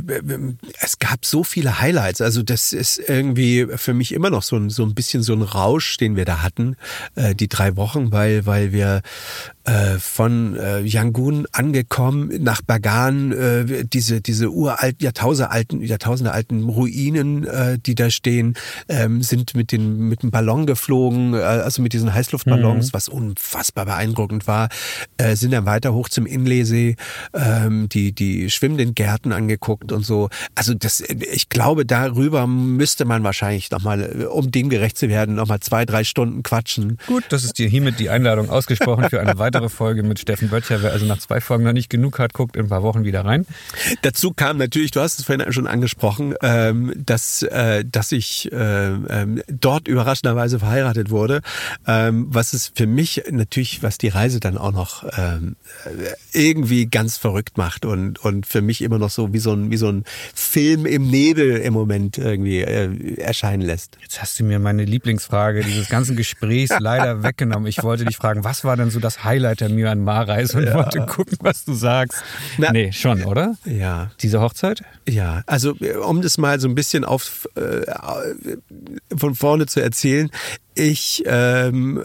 [0.80, 2.20] es gab so viele Highlights.
[2.20, 5.42] Also das ist irgendwie für mich immer noch so ein, so ein bisschen so ein
[5.42, 6.76] Rausch, den wir da hatten,
[7.14, 9.02] äh, die drei Wochen, weil, weil wir
[9.64, 17.46] äh, von äh, Yangon angekommen nach Bagan, äh, diese, diese uralt, Jahrtausende Jahrtausende alten Ruinen,
[17.46, 18.54] äh, die da stehen,
[18.88, 22.92] ähm, sind mit, den, mit dem Ballon geflogen, äh, also mit diesen Heißluftballons, mhm.
[22.92, 24.68] was unfassbar beeindruckend war,
[25.16, 26.96] äh, sind dann weiter hoch zum Inlesee
[27.34, 30.28] ähm, die, die schwimmenden Gärten angeguckt und so.
[30.54, 35.60] Also das, ich glaube, darüber müsste man wahrscheinlich nochmal, um dem gerecht zu werden, nochmal
[35.60, 36.98] zwei, drei Stunden quatschen.
[37.06, 40.82] Gut, das ist dir hiermit die Einladung ausgesprochen für eine weitere Folge mit Steffen Böttcher.
[40.82, 43.24] Wer also nach zwei Folgen noch nicht genug hat, guckt in ein paar Wochen wieder
[43.24, 43.46] rein.
[44.02, 48.92] Dazu kam natürlich, du hast es vorhin schon angesprochen, ähm, dass, äh, dass ich äh,
[48.92, 51.40] äh, dort überraschenderweise verheiratet wurde,
[51.86, 55.56] ähm, was es für mich natürlich, was die Reise dann auch noch ähm,
[56.32, 59.78] irgendwie ganz verrückt macht und, und für mich immer noch so wie so ein, wie
[59.78, 60.04] so ein
[60.34, 63.96] Film im Nebel im Moment irgendwie äh, erscheinen lässt.
[64.02, 67.66] Jetzt hast du mir meine Lieblingsfrage dieses ganzen Gesprächs leider weggenommen.
[67.66, 70.74] Ich wollte dich fragen, was war denn so das Highlight der Myanmar-Reise und ja.
[70.74, 72.22] wollte gucken, was du sagst.
[72.58, 73.56] Na, nee, schon, oder?
[73.64, 74.10] Ja.
[74.20, 74.82] Diese Hochzeit?
[75.08, 75.74] Ja, also
[76.06, 77.86] um das mal so ein bisschen auf äh,
[79.16, 80.30] von vorne zu erzählen,
[80.74, 82.04] ich ähm,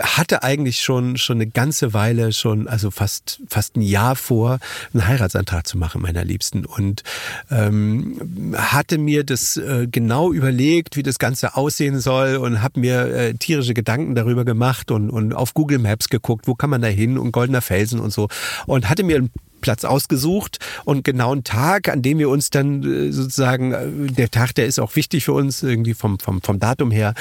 [0.00, 4.58] hatte eigentlich schon schon eine ganze Weile schon also fast fast ein Jahr vor
[4.92, 6.64] einen Heiratsantrag zu machen meiner Liebsten.
[6.64, 7.02] Und
[7.50, 13.06] ähm, hatte mir das äh, genau überlegt wie das Ganze aussehen soll und habe mir
[13.14, 16.88] äh, tierische Gedanken darüber gemacht und und auf Google Maps geguckt wo kann man da
[16.88, 18.28] hin und goldener Felsen und so.
[18.66, 19.30] Und hatte mir ein
[19.60, 24.30] Platz ausgesucht und genau einen Tag, an dem wir uns dann äh, sozusagen, äh, der
[24.30, 27.14] Tag, der ist auch wichtig für uns, irgendwie vom, vom, vom Datum her.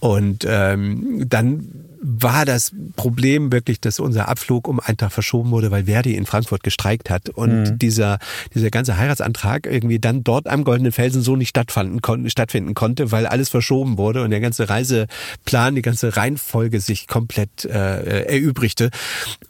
[0.00, 1.68] Und ähm, dann
[2.04, 6.26] war das Problem wirklich, dass unser Abflug um einen Tag verschoben wurde, weil Verdi in
[6.26, 7.78] Frankfurt gestreikt hat und mhm.
[7.78, 8.18] dieser,
[8.54, 13.12] dieser ganze Heiratsantrag irgendwie dann dort am Goldenen Felsen so nicht stattfinden, kon stattfinden konnte,
[13.12, 18.90] weil alles verschoben wurde und der ganze Reiseplan, die ganze Reihenfolge sich komplett äh, erübrigte.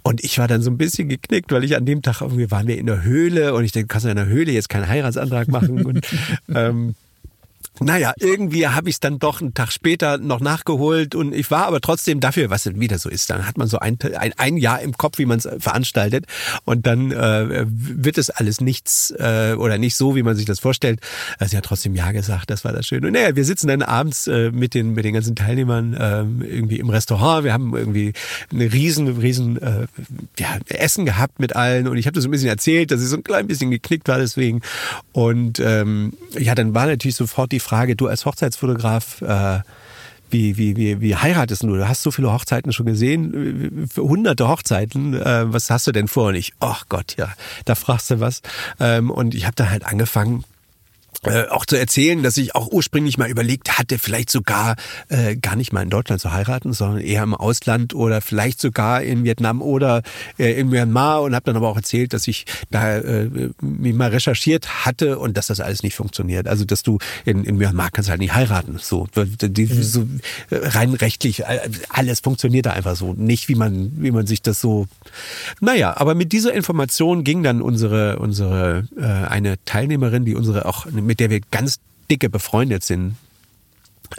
[0.02, 2.66] Und ich war dann so ein bisschen geknickt, weil ich an dem Tag irgendwie waren
[2.66, 5.48] wir in der Höhle und ich denke, kannst du in der Höhle jetzt keinen Heiratsantrag
[5.48, 6.06] machen und
[6.54, 6.94] ähm,
[7.84, 11.66] naja, irgendwie habe ich es dann doch einen Tag später noch nachgeholt und ich war
[11.66, 13.30] aber trotzdem dafür, was wieder so ist.
[13.30, 16.26] Dann hat man so ein, ein, ein Jahr im Kopf, wie man es veranstaltet
[16.64, 20.60] und dann äh, wird es alles nichts äh, oder nicht so, wie man sich das
[20.60, 21.00] vorstellt.
[21.38, 23.08] Also hat trotzdem Ja gesagt, das war das Schöne.
[23.08, 26.78] Und naja, wir sitzen dann abends äh, mit, den, mit den ganzen Teilnehmern äh, irgendwie
[26.78, 27.44] im Restaurant.
[27.44, 28.12] Wir haben irgendwie
[28.52, 29.86] eine riesen, riesen äh,
[30.38, 33.16] ja, Essen gehabt mit allen und ich habe das ein bisschen erzählt, dass ich so
[33.16, 34.62] ein klein bisschen geknickt war deswegen.
[35.12, 39.60] Und ähm, ja, dann war natürlich sofort die Frage, du als Hochzeitsfotograf, äh,
[40.30, 41.74] wie, wie, wie, wie heiratest du?
[41.76, 45.14] Du hast so viele Hochzeiten schon gesehen, hunderte Hochzeiten.
[45.14, 46.28] Äh, was hast du denn vor?
[46.28, 47.32] Und ich, ach Gott, ja,
[47.66, 48.40] da fragst du was.
[48.80, 50.44] Ähm, und ich habe dann halt angefangen,
[51.24, 54.76] äh, auch zu erzählen, dass ich auch ursprünglich mal überlegt hatte, vielleicht sogar
[55.08, 59.02] äh, gar nicht mal in Deutschland zu heiraten, sondern eher im Ausland oder vielleicht sogar
[59.02, 60.02] in Vietnam oder
[60.38, 64.10] äh, in Myanmar und habe dann aber auch erzählt, dass ich da äh, mich mal
[64.10, 66.48] recherchiert hatte und dass das alles nicht funktioniert.
[66.48, 69.82] Also dass du in, in Myanmar kannst halt nicht heiraten, so, die, mhm.
[69.82, 70.08] so
[70.50, 71.44] rein rechtlich
[71.88, 74.86] alles funktioniert da einfach so, nicht wie man wie man sich das so.
[75.60, 80.86] Naja, aber mit dieser Information ging dann unsere unsere äh, eine Teilnehmerin, die unsere auch
[81.02, 81.80] mit der wir ganz
[82.10, 83.16] dicke befreundet sind,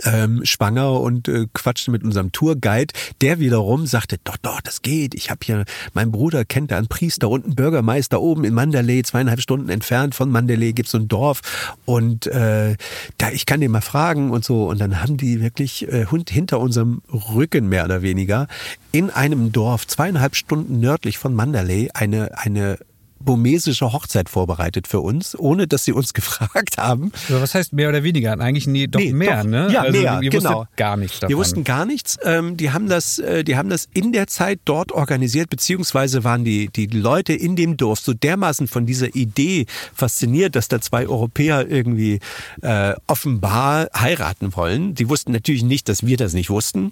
[0.04, 5.14] ähm, schwanger und äh, quatschte mit unserem Tourguide, der wiederum sagte, doch, doch, das geht.
[5.14, 9.04] Ich habe hier, mein Bruder kennt da einen Priester und einen Bürgermeister oben in Mandalay,
[9.04, 11.42] zweieinhalb Stunden entfernt von Mandalay gibt's so ein Dorf
[11.86, 12.76] und äh,
[13.18, 14.68] da ich kann den mal fragen und so.
[14.68, 18.48] Und dann haben die wirklich äh, hinter unserem Rücken mehr oder weniger
[18.92, 22.78] in einem Dorf zweieinhalb Stunden nördlich von Mandalay eine eine
[23.24, 27.12] burmesische Hochzeit vorbereitet für uns, ohne dass sie uns gefragt haben.
[27.30, 28.40] Also was heißt mehr oder weniger?
[28.40, 29.70] Eigentlich nee, doch nee, mehr, doch, ne?
[29.72, 30.66] Ja, also, mehr, wir genau.
[30.76, 31.30] gar nichts davon.
[31.30, 32.18] Wir wussten gar nichts.
[32.24, 36.44] Ähm, die haben das, äh, die haben das in der Zeit dort organisiert, beziehungsweise waren
[36.44, 41.08] die, die Leute in dem Dorf so dermaßen von dieser Idee fasziniert, dass da zwei
[41.08, 42.20] Europäer irgendwie
[42.62, 44.96] äh, offenbar heiraten wollen.
[44.96, 46.92] Die wussten natürlich nicht, dass wir das nicht wussten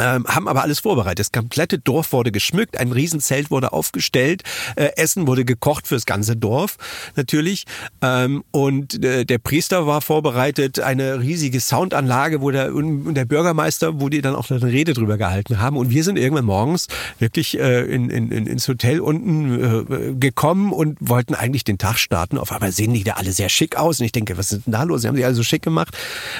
[0.00, 1.18] ähm, haben aber alles vorbereitet.
[1.20, 4.42] Das komplette Dorf wurde geschmückt, ein Riesenzelt wurde aufgestellt,
[4.76, 6.76] äh, Essen wurde gekocht fürs ganze Dorf
[7.16, 7.66] natürlich
[8.00, 14.00] ähm, und äh, der Priester war vorbereitet, eine riesige Soundanlage, wo der und der Bürgermeister,
[14.00, 16.86] wo die dann auch eine Rede drüber gehalten haben und wir sind irgendwann morgens
[17.18, 22.38] wirklich äh, in, in, ins Hotel unten äh, gekommen und wollten eigentlich den Tag starten.
[22.38, 24.72] Auf einmal sehen die da alle sehr schick aus und ich denke, was ist denn
[24.72, 25.02] da los?
[25.02, 25.96] Sie haben sich alle so schick gemacht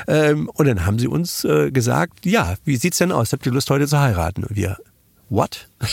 [0.07, 3.33] ähm, und dann haben sie uns äh, gesagt, ja, wie sieht's denn aus?
[3.41, 4.45] habt ihr Lust heute zu heiraten?
[4.45, 4.79] Und wir,
[5.29, 5.69] what?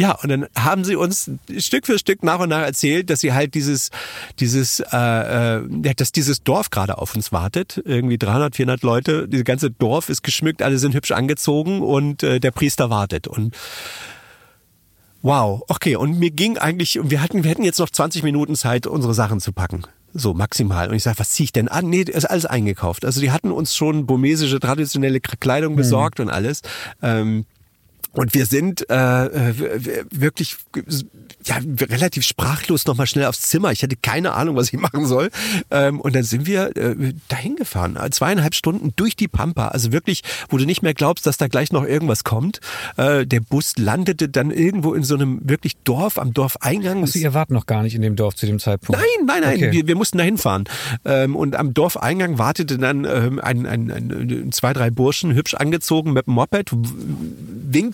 [0.00, 3.34] Ja, und dann haben sie uns Stück für Stück nach und nach erzählt, dass sie
[3.34, 3.90] halt dieses,
[4.38, 7.82] dieses, äh, äh, dass dieses Dorf gerade auf uns wartet.
[7.84, 12.40] Irgendwie 300, 400 Leute, dieses ganze Dorf ist geschmückt, alle sind hübsch angezogen und äh,
[12.40, 13.26] der Priester wartet.
[13.28, 13.54] Und
[15.20, 15.96] wow, okay.
[15.96, 19.38] Und mir ging eigentlich, wir hatten, wir hätten jetzt noch 20 Minuten Zeit, unsere Sachen
[19.38, 19.82] zu packen.
[20.12, 20.88] So maximal.
[20.88, 21.88] Und ich sage, was ziehe ich denn an?
[21.88, 23.04] Nee, ist alles eingekauft.
[23.04, 26.26] Also die hatten uns schon burmesische traditionelle Kleidung besorgt mhm.
[26.26, 26.62] und alles.
[27.02, 27.44] Ähm,
[28.12, 30.56] Und wir sind äh, äh wirklich
[31.44, 33.72] ja, relativ sprachlos nochmal schnell aufs Zimmer.
[33.72, 35.30] Ich hatte keine Ahnung, was ich machen soll.
[35.70, 37.98] Ähm, und dann sind wir äh, dahin gefahren.
[38.10, 39.68] Zweieinhalb Stunden durch die Pampa.
[39.68, 42.60] Also wirklich, wo du nicht mehr glaubst, dass da gleich noch irgendwas kommt.
[42.96, 47.02] Äh, der Bus landete dann irgendwo in so einem wirklich Dorf, am Dorfeingang.
[47.02, 49.00] Also ihr wart noch gar nicht in dem Dorf zu dem Zeitpunkt?
[49.00, 49.56] Nein, nein, nein.
[49.56, 49.72] Okay.
[49.72, 50.64] Wir, wir mussten da hinfahren.
[51.04, 55.54] Ähm, und am Dorfeingang wartete dann ähm, ein, ein, ein, ein, zwei, drei Burschen, hübsch
[55.54, 56.70] angezogen mit dem Moped,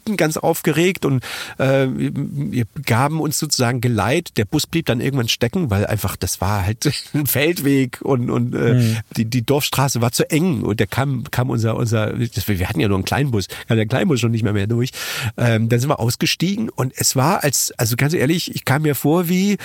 [0.07, 1.25] winkten ganz aufgeregt und
[1.59, 4.37] äh, wir gaben uns sozusagen Geleit.
[4.37, 8.55] Der Bus blieb dann irgendwann stecken, weil einfach das war halt ein Feldweg und, und
[8.55, 8.97] äh, mhm.
[9.17, 12.81] die, die Dorfstraße war zu eng und der kam, kam unser, unser, das, wir hatten
[12.81, 14.91] ja nur einen kleinen Bus, kam der Kleinbus schon nicht mehr mehr durch.
[15.37, 18.95] Ähm, dann sind wir ausgestiegen und es war als, also ganz ehrlich, ich kam mir
[18.95, 19.57] vor wie,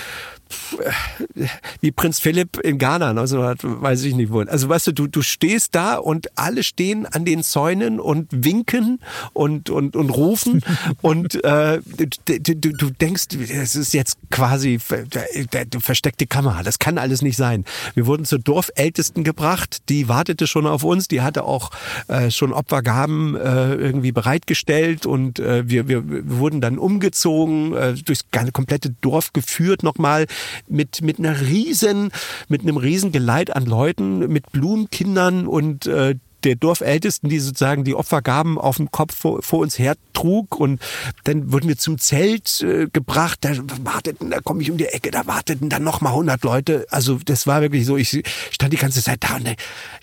[1.80, 4.40] wie Prinz Philipp in Ghana, also weiß ich nicht wo.
[4.40, 9.00] Also weißt du, du, du stehst da und alle stehen an den Zäunen und winken
[9.32, 10.62] und, und, und rufen
[11.02, 16.62] und äh, du, du, du denkst, es ist jetzt quasi versteckte Kamera.
[16.62, 17.64] Das kann alles nicht sein.
[17.94, 21.70] Wir wurden zur Dorfältesten gebracht, die wartete schon auf uns, die hatte auch
[22.08, 27.94] äh, schon Opfergaben äh, irgendwie bereitgestellt und äh, wir, wir, wir wurden dann umgezogen, äh,
[27.94, 30.26] durchs komplette Dorf geführt nochmal
[30.68, 32.10] mit, mit einer riesen,
[32.48, 36.14] mit einem riesen Geleit an Leuten, mit Blumenkindern und äh,
[36.44, 40.58] der Dorfältesten, die sozusagen die Opfergaben auf dem Kopf vor, vor uns her trug.
[40.58, 40.80] Und
[41.24, 43.38] dann wurden wir zum Zelt äh, gebracht.
[43.42, 43.50] Da
[43.82, 46.86] warteten, da komme ich um die Ecke, da warteten dann nochmal 100 Leute.
[46.90, 49.46] Also das war wirklich so, ich stand die ganze Zeit da und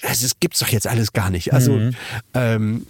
[0.02, 1.54] das, das gibt's doch jetzt alles gar nicht.
[1.54, 1.96] Also mhm.
[2.34, 2.88] ähm,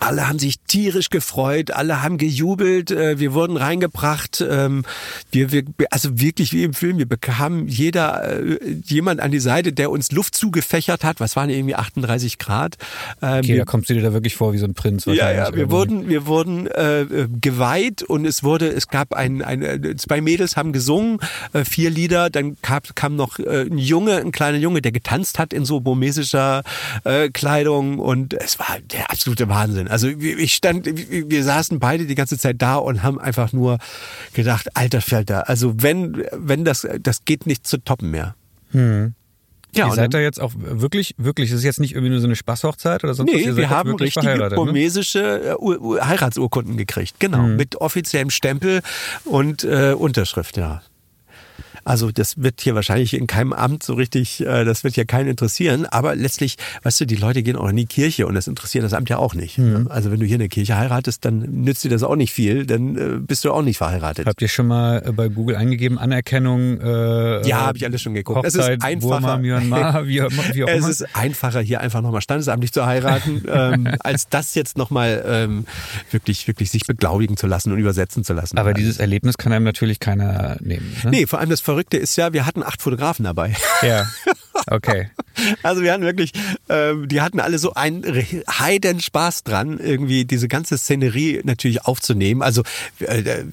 [0.00, 4.84] alle haben sich tierisch gefreut, alle haben gejubelt, äh, wir wurden reingebracht, ähm,
[5.30, 9.72] wir, wir, also wirklich wie im Film, wir bekamen jeder, äh, jemand an die Seite,
[9.72, 12.76] der uns Luft zugefächert hat, was waren irgendwie 38 Grad.
[13.22, 15.06] Ähm, okay, da kommst du dir da wirklich vor wie so ein Prinz.
[15.06, 15.70] Ja, ja, wir irgendwie.
[15.70, 17.06] wurden, wir wurden äh,
[17.40, 21.18] geweiht und es wurde, es gab ein, ein zwei Mädels haben gesungen,
[21.52, 25.38] äh, vier Lieder, dann kam, kam noch äh, ein Junge, ein kleiner Junge, der getanzt
[25.38, 26.62] hat in so burmesischer
[27.04, 29.77] äh, Kleidung und es war der absolute Wahnsinn.
[29.86, 33.78] Also ich stand, wir saßen beide die ganze Zeit da und haben einfach nur
[34.32, 38.34] gedacht, alter Falter, also wenn, wenn das, das geht nicht zu toppen mehr.
[38.72, 39.14] Hm.
[39.74, 42.26] Ja, ihr seid da jetzt auch wirklich, wirklich, das ist jetzt nicht irgendwie nur so
[42.26, 43.54] eine Spaßhochzeit oder sonst nee, was?
[43.54, 44.50] Nee, wir haben richtige ne?
[44.50, 46.06] burmesische ne?
[46.06, 47.56] Heiratsurkunden gekriegt, genau, hm.
[47.56, 48.80] mit offiziellem Stempel
[49.24, 50.82] und äh, Unterschrift, ja.
[51.88, 55.28] Also das wird hier wahrscheinlich in keinem Amt so richtig, äh, das wird ja keinen
[55.28, 55.86] interessieren.
[55.86, 58.92] Aber letztlich, weißt du, die Leute gehen auch in die Kirche und das interessiert das
[58.92, 59.56] Amt ja auch nicht.
[59.56, 59.86] Mhm.
[59.88, 62.66] Also wenn du hier in der Kirche heiratest, dann nützt dir das auch nicht viel,
[62.66, 64.26] dann äh, bist du auch nicht verheiratet.
[64.26, 66.78] Habt ihr schon mal äh, bei Google eingegeben, Anerkennung?
[66.78, 68.36] Äh, ja, habe ich alles schon geguckt.
[68.36, 69.20] Hochzeit, es ist einfacher.
[69.20, 70.88] Burma, Myanmar, wie, wie auch es immer.
[70.90, 75.64] ist einfacher, hier einfach nochmal standesamtlich zu heiraten, ähm, als das jetzt nochmal ähm,
[76.10, 78.58] wirklich, wirklich sich beglaubigen zu lassen und übersetzen zu lassen.
[78.58, 80.94] Aber dieses Erlebnis kann einem natürlich keiner nehmen.
[81.02, 81.10] Ne?
[81.12, 83.54] Nee, vor allem das Verrückte ist ja, wir hatten acht Fotografen dabei.
[83.82, 84.06] Ja.
[84.70, 85.08] Okay.
[85.62, 86.32] Also wir hatten wirklich,
[86.66, 92.42] äh, die hatten alle so einen heiden Spaß dran, irgendwie diese ganze Szenerie natürlich aufzunehmen.
[92.42, 92.64] Also
[92.98, 93.44] äh,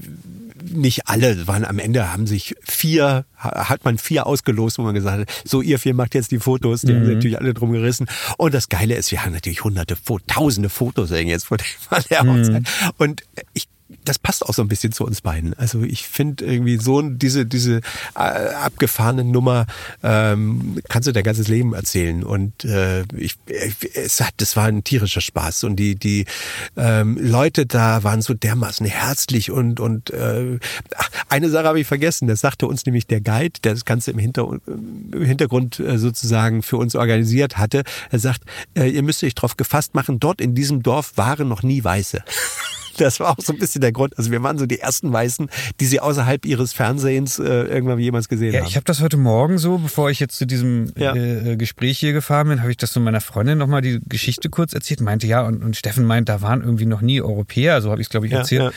[0.72, 5.20] nicht alle waren am Ende, haben sich vier, hat man vier ausgelost, wo man gesagt
[5.20, 7.02] hat, so ihr vier macht jetzt die Fotos, die mhm.
[7.02, 8.08] haben natürlich alle drum gerissen.
[8.38, 9.96] Und das Geile ist, wir haben natürlich hunderte,
[10.28, 11.58] tausende Fotos jetzt von
[12.10, 12.62] der Hochzeit.
[12.62, 12.92] Mhm.
[12.98, 13.24] Und
[13.54, 13.68] ich
[14.06, 15.54] das passt auch so ein bisschen zu uns beiden.
[15.56, 17.82] Also ich finde irgendwie so diese diese
[18.16, 19.66] äh, abgefahrene Nummer
[20.04, 23.36] ähm, kannst du dein ganzes Leben erzählen und äh, ich,
[23.94, 26.26] es hat das war ein tierischer Spaß und die die
[26.78, 30.60] ähm, Leute da waren so dermaßen herzlich und und äh,
[31.30, 32.28] eine Sache habe ich vergessen.
[32.28, 36.64] Das sagte uns nämlich der Guide, der das Ganze im, Hinter, im Hintergrund äh, sozusagen
[36.64, 37.84] für uns organisiert hatte.
[38.12, 38.44] Er sagt,
[38.76, 40.20] äh, ihr müsst euch darauf gefasst machen.
[40.20, 42.24] Dort in diesem Dorf waren noch nie Weiße.
[43.06, 44.18] Das war auch so ein bisschen der Grund.
[44.18, 48.30] Also wir waren so die ersten Weißen, die sie außerhalb ihres Fernsehens äh, irgendwann jemals
[48.30, 48.68] gesehen ja, haben.
[48.68, 51.14] Ich habe das heute Morgen so, bevor ich jetzt zu diesem ja.
[51.14, 54.50] äh, äh Gespräch hier gefahren bin, habe ich das so meiner Freundin nochmal die Geschichte
[54.50, 55.02] kurz erzählt.
[55.02, 57.82] Meinte ja, und, und Steffen meint, da waren irgendwie noch nie Europäer.
[57.82, 58.64] So habe ich es, glaube ich, erzählt.
[58.64, 58.72] Ja,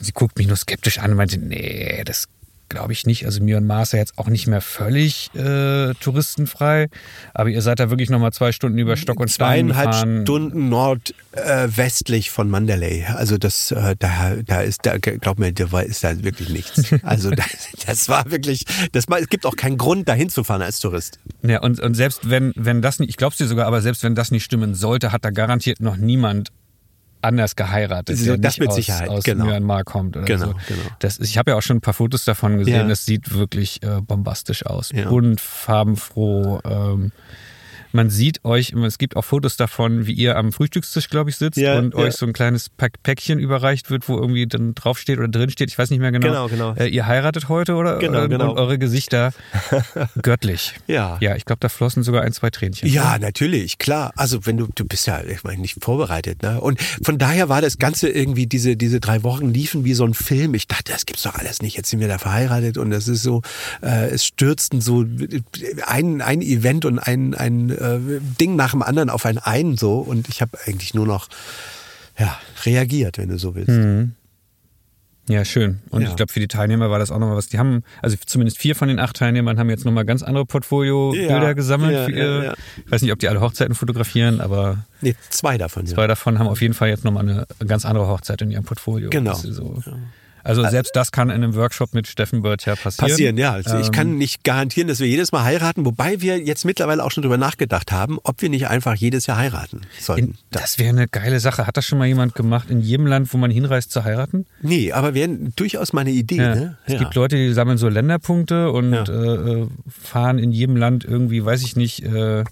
[0.00, 2.28] sie guckt mich nur skeptisch an und meinte, nee, das
[2.72, 3.26] glaube ich nicht.
[3.26, 6.88] Also Myanmar ist ja jetzt auch nicht mehr völlig äh, touristenfrei.
[7.34, 10.22] Aber ihr seid da wirklich nochmal zwei Stunden über Stock und Stein gefahren.
[10.22, 13.04] Stunden nordwestlich äh, von Mandalay.
[13.04, 16.82] Also das, äh, da, da ist, da, glaub mir, da ist da wirklich nichts.
[17.02, 17.46] Also das,
[17.84, 21.18] das war wirklich, das, es gibt auch keinen Grund, dahin zu fahren als Tourist.
[21.42, 24.02] Ja, und, und selbst wenn, wenn das nicht, ich glaube es dir sogar, aber selbst
[24.04, 26.50] wenn das nicht stimmen sollte, hat da garantiert noch niemand
[27.22, 29.08] anders geheiratet, so, das mit aus, Sicherheit.
[29.08, 29.46] aus genau.
[29.46, 30.54] Myanmar kommt oder genau, so.
[30.68, 30.80] Genau.
[30.98, 32.74] Das ist, ich habe ja auch schon ein paar Fotos davon gesehen.
[32.74, 32.88] Ja.
[32.88, 34.90] Das sieht wirklich äh, bombastisch aus.
[34.92, 35.08] Ja.
[35.08, 36.60] Bunt, farbenfroh.
[36.64, 37.12] Ähm,
[37.92, 41.58] man sieht euch, es gibt auch Fotos davon, wie ihr am Frühstückstisch, glaube ich, sitzt
[41.58, 42.00] Ja, und ja.
[42.00, 45.70] euch so ein kleines Pack Päckchen überreicht wird, wo irgendwie dann draufsteht oder drin steht,
[45.70, 46.48] ich weiß nicht mehr genau.
[46.48, 46.74] Genau, genau.
[46.74, 47.98] Äh, ihr heiratet heute oder?
[47.98, 48.52] Genau, und, genau.
[48.52, 49.32] und eure Gesichter
[50.22, 50.74] göttlich.
[50.86, 51.18] Ja.
[51.20, 52.88] Ja, ich glaube, da flossen sogar ein, zwei Tränchen.
[52.88, 54.12] Ja, natürlich, klar.
[54.16, 56.60] Also wenn du, du bist ja, ich meine, nicht vorbereitet, ne?
[56.60, 60.14] Und von daher war das Ganze irgendwie, diese, diese drei Wochen liefen wie so ein
[60.14, 60.54] Film.
[60.54, 61.76] Ich dachte, das gibt's doch alles nicht.
[61.76, 63.42] Jetzt sind wir da verheiratet und das ist so,
[63.82, 65.04] äh, es stürzten so
[65.86, 67.98] ein, ein Event und ein, ein äh,
[68.40, 69.98] Ding nach dem anderen auf ein ein so.
[69.98, 71.28] Und ich habe eigentlich nur noch
[72.18, 74.12] ja, reagiert, wenn du so willst.
[75.28, 75.78] Ja, schön.
[75.90, 76.08] Und Ja.
[76.08, 77.46] ich glaube, für die Teilnehmer war das auch nochmal was.
[77.48, 81.42] Die haben, also zumindest vier von den acht Teilnehmern haben jetzt nochmal ganz andere Portfolio-Bilder
[81.42, 81.92] Ja, gesammelt.
[81.92, 82.54] ja, für ihr.
[82.84, 85.86] Ich weiß nicht, ob die alle Hochzeiten fotografieren, aber Nee, zwei davon.
[85.86, 89.10] Zwei davon haben auf jeden Fall jetzt nochmal eine ganz andere Hochzeit in ihrem Portfolio.
[89.10, 89.34] Genau.
[89.34, 89.80] So.
[90.44, 93.08] Also selbst das kann in einem Workshop mit Steffen Bört ja passieren.
[93.10, 93.52] passieren, ja.
[93.52, 97.04] Also ich Ähm, kann nicht garantieren, dass wir jedes Mal heiraten, wobei wir jetzt mittlerweile
[97.04, 100.24] auch schon drüber nachgedacht haben, ob wir nicht einfach jedes Jahr heiraten sollten.
[100.24, 101.66] in, das wäre eine geile Sache.
[101.66, 104.46] Hat das schon mal jemand gemacht, in jedem Land, wo man hinreist, zu heiraten?
[104.62, 106.36] nee, aber wäre durchaus mal eine Idee.
[106.36, 106.54] Ja.
[106.54, 106.78] Ne?
[106.86, 109.02] Es gibt Leute, die sammeln so Länderpunkte und Ja.
[109.04, 112.44] äh, äh, fahren in jedem Land irgendwie, weiß ich nicht, äh,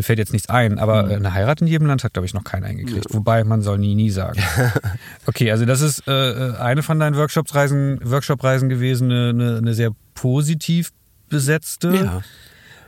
[0.00, 1.10] mir fällt jetzt nichts ein, aber Mhm.
[1.10, 3.04] äh, eine Heirat in jedem Land hat, glaube ich, noch keiner eingekriegt.
[3.10, 4.40] Wobei, man soll nie, nie sagen.
[5.26, 10.90] okay, also das ist äh, eine von deinen Workshop-Reisen Workshop-Reisen gewesen, eine, eine, sehr positiv
[11.28, 11.94] besetzte.
[11.94, 12.22] Ja.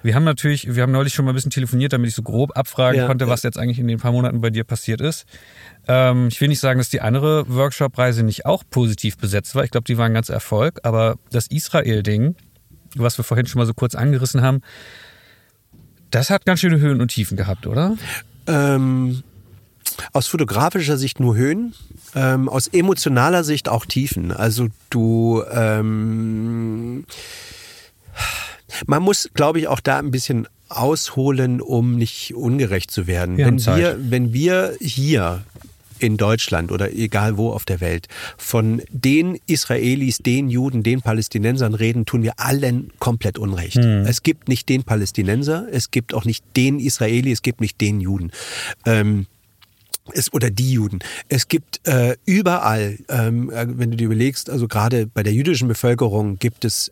[0.03, 2.57] Wir haben natürlich, wir haben neulich schon mal ein bisschen telefoniert, damit ich so grob
[2.57, 3.31] abfragen Ja, konnte, ja.
[3.31, 5.27] was jetzt eigentlich in den paar Monaten bei dir passiert ist.
[5.87, 9.63] Ähm, ich will nicht sagen, dass die andere Workshop-Reise nicht auch positiv besetzt war.
[9.65, 10.81] Ich glaube, die war ein ganz Erfolg.
[10.83, 12.35] Aber das Israel-Ding,
[12.97, 14.63] was wir vorhin schon mal so kurz angerissen haben,
[16.13, 17.97] das hat ganz schöne Höhen und Tiefen gehabt, oder?
[18.47, 19.23] Ähm,
[20.13, 21.75] aus fotografischer Sicht nur Höhen,
[22.15, 24.33] ähm, aus emotionaler Sicht auch Tiefen.
[24.33, 27.05] Also du, ähm,
[28.87, 33.43] man muss, glaube ich, auch da ein bisschen ausholen, um nicht ungerecht zu werden.
[33.45, 35.43] Haben wenn wir, wenn wir hier
[36.03, 41.75] in Deutschland oder egal wo auf der Welt von den Israelis, den Juden, den Palästinensern
[41.75, 43.77] reden, tun wir allen komplett Unrecht.
[43.77, 48.01] Es gibt nicht den Palästinenser, es gibt auch nicht den Israeli, es gibt nicht den
[48.01, 48.33] Juden.
[48.87, 49.27] Ähm,
[50.13, 50.99] es, oder die Juden.
[51.29, 55.69] Es gibt äh, überall, ähm, äh, wenn du dir überlegst, also gerade bei der jüdischen
[55.69, 56.91] Bevölkerung gibt es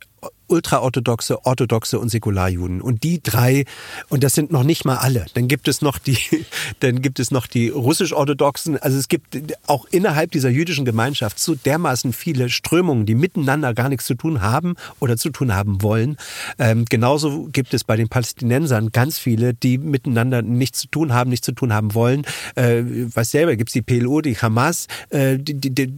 [0.50, 2.80] ultraorthodoxe, orthodoxe und Säkularjuden.
[2.80, 3.64] Und die drei,
[4.08, 5.26] und das sind noch nicht mal alle.
[5.34, 6.18] Dann gibt es noch die,
[6.80, 8.76] dann gibt es noch die russisch-orthodoxen.
[8.78, 13.88] Also es gibt auch innerhalb dieser jüdischen Gemeinschaft so dermaßen viele Strömungen, die miteinander gar
[13.88, 16.16] nichts zu tun haben oder zu tun haben wollen.
[16.58, 21.30] Ähm, genauso gibt es bei den Palästinensern ganz viele, die miteinander nichts zu tun haben,
[21.30, 22.26] nichts zu tun haben wollen.
[22.56, 22.82] Äh,
[23.14, 25.92] was selber gibt es die PLO, die Hamas, äh, die, die, die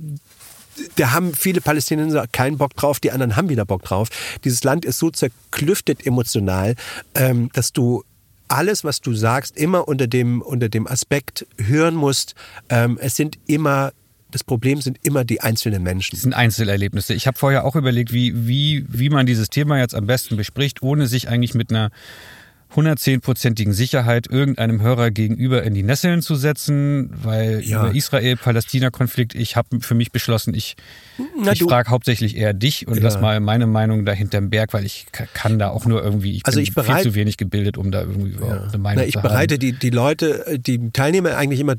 [0.96, 4.08] da haben viele Palästinenser keinen Bock drauf, die anderen haben wieder Bock drauf.
[4.44, 6.74] Dieses Land ist so zerklüftet emotional,
[7.14, 8.04] ähm, dass du
[8.48, 12.34] alles, was du sagst, immer unter dem, unter dem Aspekt hören musst.
[12.68, 13.92] Ähm, es sind immer,
[14.30, 16.16] das Problem sind immer die einzelnen Menschen.
[16.16, 17.14] Das sind Einzelerlebnisse.
[17.14, 20.82] Ich habe vorher auch überlegt, wie, wie, wie man dieses Thema jetzt am besten bespricht,
[20.82, 21.90] ohne sich eigentlich mit einer
[22.74, 27.80] 110-prozentigen Sicherheit irgendeinem Hörer gegenüber in die Nesseln zu setzen, weil Ja.
[27.86, 30.76] über Israel-Palästina-Konflikt, ich habe für mich beschlossen, ich,
[31.42, 33.02] Na, ich frage hauptsächlich eher dich und Ja.
[33.02, 36.36] lass mal meine Meinung da hinterm Berg, weil ich ka- kann da auch nur irgendwie,
[36.36, 39.02] ich Also bin ich bereit- viel zu wenig gebildet, um da irgendwie überhaupt eine Meinung
[39.02, 39.60] Na, ich zu bereite haben.
[39.60, 41.74] die, die Leute, äh, die Teilnehmer eigentlich immer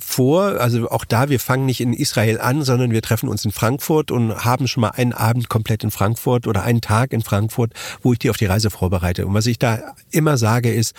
[0.00, 3.52] vor, also auch da, wir fangen nicht in Israel an, sondern wir treffen uns in
[3.52, 7.72] Frankfurt und haben schon mal einen Abend komplett in Frankfurt oder einen Tag in Frankfurt,
[8.02, 9.26] wo ich die auf die Reise vorbereite.
[9.26, 10.94] Und was ich da immer sage ist,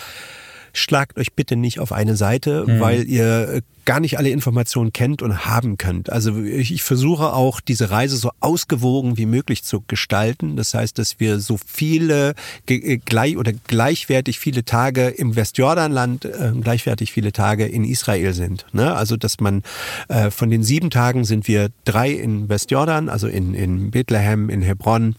[0.72, 5.46] schlagt euch bitte nicht auf eine Seite, weil ihr gar nicht alle Informationen kennt und
[5.46, 6.12] haben könnt.
[6.12, 10.56] Also ich, ich versuche auch diese Reise so ausgewogen wie möglich zu gestalten.
[10.56, 12.34] Das heißt, dass wir so viele
[12.68, 18.66] äh, gleich oder gleichwertig viele Tage im Westjordanland, äh, gleichwertig viele Tage in Israel sind.
[18.72, 18.94] Ne?
[18.94, 19.62] Also dass man
[20.08, 24.62] äh, von den sieben Tagen sind wir drei in Westjordan, also in, in Bethlehem, in
[24.62, 25.16] Hebron,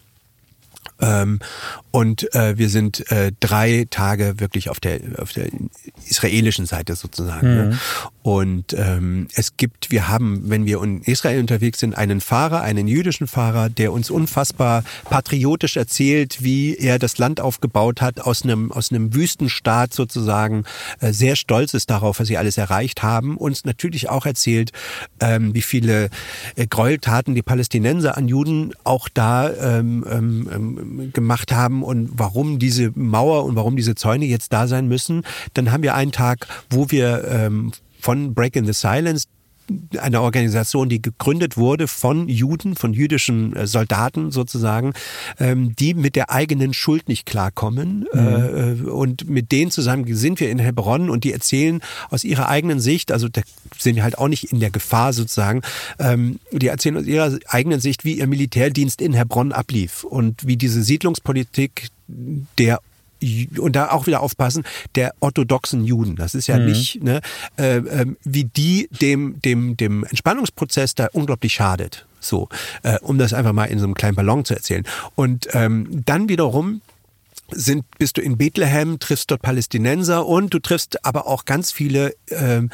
[1.02, 1.40] ähm,
[1.92, 5.48] und äh, wir sind äh, drei Tage wirklich auf der auf der
[6.08, 7.56] israelischen Seite sozusagen.
[7.56, 7.80] Ne?
[8.24, 12.88] Und ähm, es gibt, wir haben, wenn wir in Israel unterwegs sind, einen Fahrer, einen
[12.88, 18.72] jüdischen Fahrer, der uns unfassbar patriotisch erzählt, wie er das Land aufgebaut hat aus einem
[18.72, 20.64] aus einem Wüstenstaat sozusagen,
[21.00, 23.38] äh, sehr stolz ist darauf, was sie alles erreicht haben.
[23.38, 24.72] Uns natürlich auch erzählt,
[25.20, 26.10] ähm, wie viele
[26.56, 32.60] äh, Gräueltaten die Palästinenser an Juden auch da ähm, ähm, ähm, gemacht haben und warum
[32.60, 35.24] diese Mauer und warum diese Zäune jetzt da sein müssen.
[35.54, 39.26] Dann haben wir einen Tag, wo wir ähm, von Break in the Silence
[39.98, 44.94] eine Organisation, die gegründet wurde von Juden, von jüdischen äh, Soldaten sozusagen,
[45.40, 48.06] ähm, die mit der eigenen Schuld nicht klarkommen.
[48.14, 48.86] Mhm.
[48.86, 52.80] Äh, und mit denen zusammen sind wir in Hebron und die erzählen aus ihrer eigenen
[52.80, 53.42] Sicht, also da
[53.78, 55.62] sind wir halt auch nicht in der Gefahr sozusagen,
[56.00, 60.58] ähm, die erzählen aus ihrer eigenen Sicht, wie ihr Militärdienst in Hebron ablief und wie
[60.58, 61.90] diese Siedlungspolitik
[62.58, 62.80] der
[63.58, 64.64] und da auch wieder aufpassen,
[64.96, 66.16] der orthodoxen Juden.
[66.16, 66.66] Das ist ja mhm.
[66.66, 67.22] nicht, ne,
[67.58, 72.06] äh, äh, wie die dem, dem, dem Entspannungsprozess da unglaublich schadet.
[72.20, 72.50] So,
[72.84, 74.86] äh, um das einfach mal in so einem kleinen Ballon zu erzählen.
[75.16, 76.82] Und ähm, dann wiederum
[77.54, 82.16] sind, bist du in Bethlehem, triffst dort Palästinenser und du triffst aber auch ganz viele
[82.30, 82.70] ähm,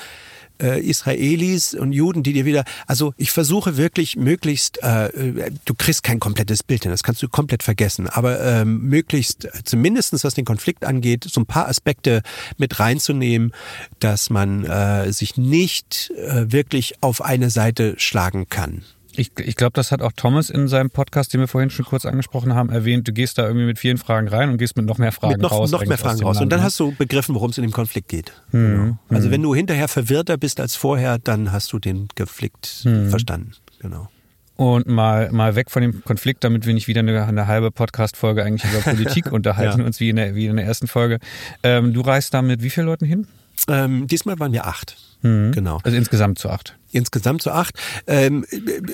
[0.61, 6.03] äh, Israelis und Juden, die dir wieder, also ich versuche wirklich möglichst, äh, du kriegst
[6.03, 10.45] kein komplettes Bild hin, das kannst du komplett vergessen, aber ähm, möglichst, zumindestens was den
[10.45, 12.21] Konflikt angeht, so ein paar Aspekte
[12.57, 13.51] mit reinzunehmen,
[13.99, 18.83] dass man äh, sich nicht äh, wirklich auf eine Seite schlagen kann.
[19.17, 22.05] Ich, ich glaube, das hat auch Thomas in seinem Podcast, den wir vorhin schon kurz
[22.05, 23.07] angesprochen haben, erwähnt.
[23.07, 25.41] Du gehst da irgendwie mit vielen Fragen rein und gehst mit noch mehr Fragen mit
[25.41, 25.71] noch, raus.
[25.71, 26.39] Noch mehr Fragen raus.
[26.39, 26.65] Und dann ne?
[26.65, 28.31] hast du begriffen, worum es in dem Konflikt geht.
[28.51, 28.75] Hm.
[28.75, 28.97] Genau.
[29.09, 29.31] Also hm.
[29.31, 33.09] wenn du hinterher verwirrter bist als vorher, dann hast du den Konflikt hm.
[33.09, 33.53] verstanden.
[33.79, 34.07] Genau.
[34.55, 38.43] Und mal, mal weg von dem Konflikt, damit wir nicht wieder eine, eine halbe Podcast-Folge
[38.43, 39.85] eigentlich über Politik unterhalten, ja.
[39.85, 41.17] uns wie in, der, wie in der ersten Folge.
[41.63, 43.25] Ähm, du reist da mit wie vielen Leuten hin?
[43.67, 44.95] Ähm, diesmal waren wir acht.
[45.21, 45.51] Mhm.
[45.51, 45.79] Genau.
[45.83, 47.75] Also insgesamt zu acht insgesamt zu acht.
[48.07, 48.45] Ähm,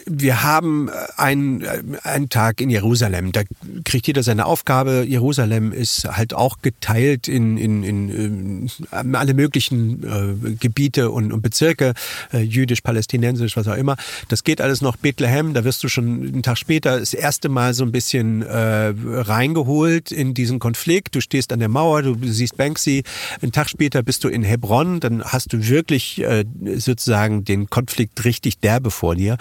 [0.06, 1.64] wir haben einen,
[2.04, 3.32] einen Tag in Jerusalem.
[3.32, 3.42] Da
[3.84, 5.06] kriegt jeder seine Aufgabe.
[5.08, 11.32] Jerusalem ist halt auch geteilt in, in, in, in ähm, alle möglichen äh, Gebiete und,
[11.32, 11.94] und Bezirke,
[12.34, 13.96] äh, jüdisch, palästinensisch, was auch immer.
[14.28, 15.54] Das geht alles noch Bethlehem.
[15.54, 20.12] Da wirst du schon einen Tag später das erste Mal so ein bisschen äh, reingeholt
[20.12, 21.16] in diesen Konflikt.
[21.16, 23.04] Du stehst an der Mauer, du siehst Banksy.
[23.42, 25.00] Einen Tag später bist du in Hebron.
[25.00, 26.46] Dann hast du wirklich äh,
[26.76, 29.38] sozusagen den Konflikt richtig derbe vor dir.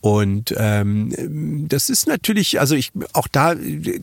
[0.00, 3.54] Und ähm, das ist natürlich, also ich auch da,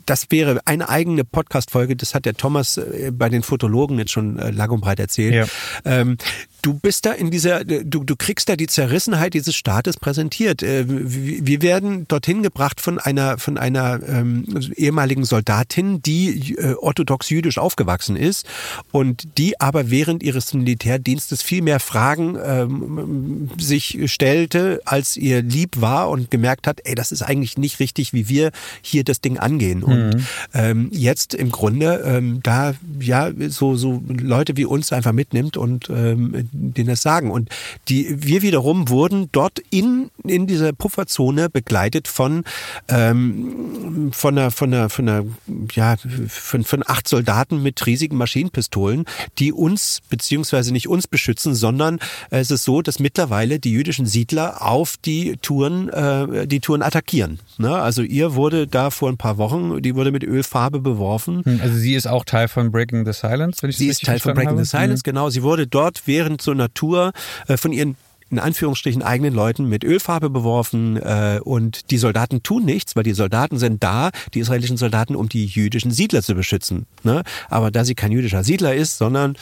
[0.06, 4.40] das wäre eine eigene Podcast-Folge, das hat der Thomas äh, bei den Fotologen jetzt schon
[4.40, 5.34] äh, lang und breit erzählt.
[5.34, 5.46] Ja.
[5.86, 6.18] Ähm,
[6.62, 10.64] du bist da in dieser, du, du kriegst da die Zerrissenheit dieses Staates präsentiert.
[10.64, 14.46] Äh, wir werden dorthin gebracht von einer, von einer ähm,
[14.76, 18.48] ehemaligen Soldatin, die äh, orthodox jüdisch aufgewachsen ist
[18.92, 25.80] und die aber während ihres Militärdienstes viel mehr Fragen ähm, sich stellte, als ihr lieb
[25.80, 28.52] war war und gemerkt hat, ey, das ist eigentlich nicht richtig, wie wir
[28.82, 29.80] hier das Ding angehen.
[29.80, 29.84] Mhm.
[29.84, 35.58] Und ähm, jetzt im Grunde ähm, da ja so so Leute wie uns einfach mitnimmt
[35.58, 37.32] und ähm, denen das sagen.
[37.32, 37.50] Und
[37.88, 42.44] die wir wiederum wurden dort in in dieser Pufferzone begleitet von
[42.88, 45.26] ähm, von einer von einer von einer
[45.74, 45.96] ja
[46.28, 49.06] von, von acht Soldaten mit riesigen Maschinenpistolen,
[49.40, 52.00] die uns beziehungsweise nicht uns beschützen, sondern
[52.30, 57.40] es ist so, dass mittlerweile die jüdischen Siedler auf die Touren äh, die Touren attackieren.
[57.58, 57.74] Ne?
[57.76, 61.44] Also ihr wurde da vor ein paar Wochen, die wurde mit Ölfarbe beworfen.
[61.44, 64.20] Hm, also sie ist auch Teil von Breaking the Silence, wenn ich Sie ist Teil
[64.20, 64.64] von Breaking habe.
[64.64, 65.12] the Silence, mhm.
[65.12, 65.30] genau.
[65.30, 67.12] Sie wurde dort während einer Tour
[67.48, 67.96] äh, von ihren
[68.32, 73.14] in Anführungsstrichen eigenen Leuten mit Ölfarbe beworfen äh, und die Soldaten tun nichts, weil die
[73.14, 76.86] Soldaten sind da, die israelischen Soldaten, um die jüdischen Siedler zu beschützen.
[77.04, 77.24] Ne?
[77.50, 79.36] Aber da sie kein jüdischer Siedler ist, sondern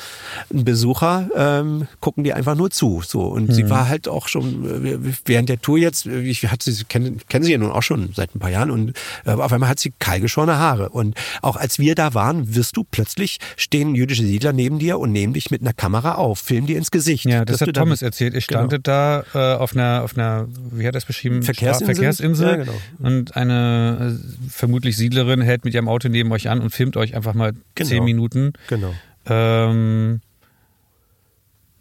[0.51, 3.01] ein Besucher, ähm, gucken die einfach nur zu.
[3.05, 3.53] So und mhm.
[3.53, 7.45] sie war halt auch schon äh, während der Tour jetzt, ich hat sie kennen, kennen
[7.45, 8.93] sie ja nun auch schon seit ein paar Jahren und
[9.25, 12.83] äh, auf einmal hat sie kahlgeschorene Haare und auch als wir da waren, wirst du
[12.89, 16.77] plötzlich stehen jüdische Siedler neben dir und nehmen dich mit einer Kamera auf, filmen dir
[16.77, 17.25] ins Gesicht.
[17.25, 18.33] Ja, das hat Thomas erzählt.
[18.33, 21.43] Ich stand genau arbeitet da äh, auf einer, auf einer, wie hat er das beschrieben?
[21.43, 21.95] Verkehrsinsel.
[21.95, 22.47] Verkehrsinsel.
[22.47, 22.73] Ja, genau.
[22.99, 27.15] Und eine äh, vermutlich Siedlerin hält mit ihrem Auto neben euch an und filmt euch
[27.15, 27.89] einfach mal genau.
[27.89, 28.53] zehn Minuten.
[28.67, 28.93] Genau.
[29.25, 30.21] Ähm,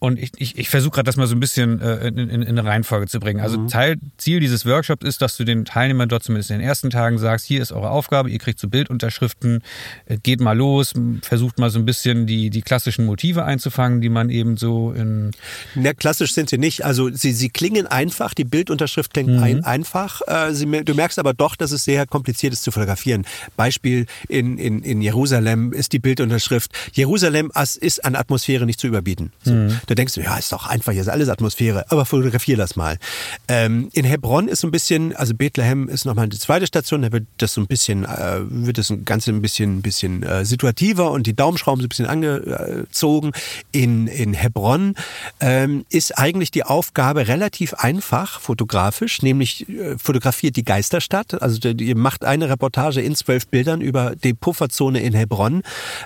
[0.00, 2.58] und ich, ich, ich versuche gerade das mal so ein bisschen äh, in, in, in
[2.58, 3.40] eine Reihenfolge zu bringen.
[3.40, 3.68] Also mhm.
[3.68, 7.18] Teil, Ziel dieses Workshops ist, dass du den Teilnehmern dort zumindest in den ersten Tagen
[7.18, 9.62] sagst, hier ist eure Aufgabe, ihr kriegt so Bildunterschriften,
[10.06, 10.92] äh, geht mal los,
[11.22, 15.32] versucht mal so ein bisschen die, die klassischen Motive einzufangen, die man eben so in...
[15.74, 16.84] Ja, klassisch sind sie nicht.
[16.84, 19.42] Also sie, sie klingen einfach, die Bildunterschrift klingt mhm.
[19.42, 20.20] ein, einfach.
[20.26, 23.26] Äh, sie, du merkst aber doch, dass es sehr kompliziert ist zu fotografieren.
[23.56, 29.32] Beispiel in, in, in Jerusalem ist die Bildunterschrift, Jerusalem ist an Atmosphäre nicht zu überbieten.
[29.42, 29.52] So.
[29.52, 29.80] Mhm.
[29.88, 32.98] Da denkst du, ja, ist doch einfach, hier ist alles Atmosphäre, aber fotografier das mal.
[33.48, 37.10] Ähm, in Hebron ist so ein bisschen, also Bethlehem ist nochmal die zweite Station, da
[37.10, 41.10] wird das so ein bisschen, äh, wird das Ganze ein bisschen, ein bisschen äh, situativer
[41.10, 43.32] und die Daumenschrauben so ein bisschen angezogen.
[43.72, 44.94] In, in Hebron
[45.40, 51.40] ähm, ist eigentlich die Aufgabe relativ einfach fotografisch, nämlich äh, fotografiert die Geisterstadt.
[51.40, 55.62] Also ihr macht eine Reportage in zwölf Bildern über die Pufferzone in Hebron.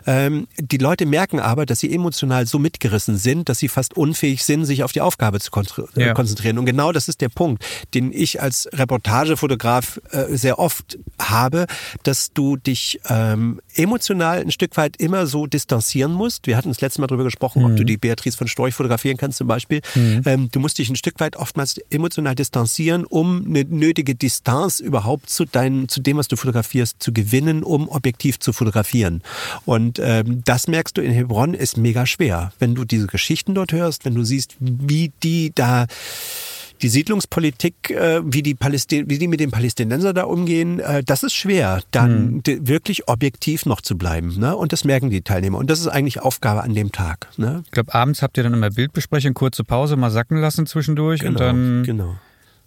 [0.07, 4.45] Ähm, die Leute merken aber, dass sie emotional so mitgerissen sind, dass sie fast unfähig
[4.45, 5.51] sind, sich auf die Aufgabe zu
[5.97, 6.15] äh, ja.
[6.15, 6.59] konzentrieren.
[6.59, 7.65] Und genau das ist der Punkt,
[7.95, 11.67] den ich als Reportagefotograf äh, sehr oft habe,
[12.03, 16.47] dass du dich ähm, emotional ein Stück weit immer so distanzieren musst.
[16.47, 17.71] Wir hatten das letzte Mal darüber gesprochen, mhm.
[17.71, 19.81] ob du die Beatrice von Storch fotografieren kannst zum Beispiel.
[19.95, 20.23] Mhm.
[20.27, 25.31] Ähm, du musst dich ein Stück weit oftmals emotional distanzieren, um eine nötige Distanz überhaupt
[25.31, 29.23] zu deinem, zu dem, was du fotografierst, zu gewinnen, um objektiv zu fotografieren.
[29.65, 32.53] Und ähm, das merkst du in Hebron ist mega schwer.
[32.59, 35.87] Wenn du diese Geschichten dort hörst, wenn du siehst, wie die da
[36.83, 41.23] die Siedlungspolitik, äh, wie, die Palästin wie die mit den Palästinensern da umgehen, äh, das
[41.23, 42.69] ist schwer, dann mhm.
[42.69, 44.39] wirklich objektiv noch zu bleiben.
[44.39, 44.57] Ne?
[44.57, 45.59] Und das merken die Teilnehmer.
[45.59, 47.29] Und das ist eigentlich Aufgabe an dem Tag.
[47.37, 47.63] Ne?
[47.65, 51.33] Ich glaube, abends habt ihr dann immer Bildbesprechung, kurze Pause, mal sacken lassen zwischendurch genau,
[51.33, 51.83] und dann.
[51.85, 52.17] Genau.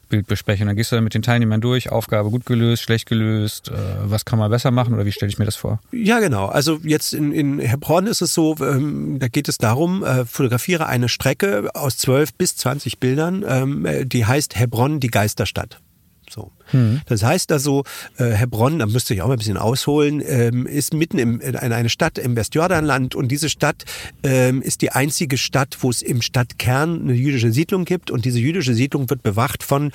[0.08, 0.68] Bildbesprechung.
[0.68, 4.40] Dann gehst du mit den Teilnehmern durch, Aufgabe gut gelöst, schlecht gelöst, äh, was kann
[4.40, 5.80] man besser machen oder wie stelle ich mir das vor?
[5.92, 6.48] Ja, genau.
[6.48, 10.88] Also jetzt in, in Heilbronn ist es so, ähm, da geht es darum, äh, fotografiere
[10.88, 15.80] eine Strecke aus 12 bis 20 Bildern, ähm, die heißt Hebron, die Geisterstadt.
[16.36, 16.52] So.
[16.74, 17.00] Mhm.
[17.06, 17.86] Das heißt also,
[18.18, 21.56] äh, Hebron, da müsste ich auch mal ein bisschen ausholen, ähm, ist mitten im, in
[21.56, 23.86] eine Stadt im Westjordanland und diese Stadt
[24.24, 28.40] ähm, ist die einzige Stadt, wo es im Stadtkern eine jüdische Siedlung gibt und diese
[28.40, 29.94] jüdische Siedlung wird bewacht von,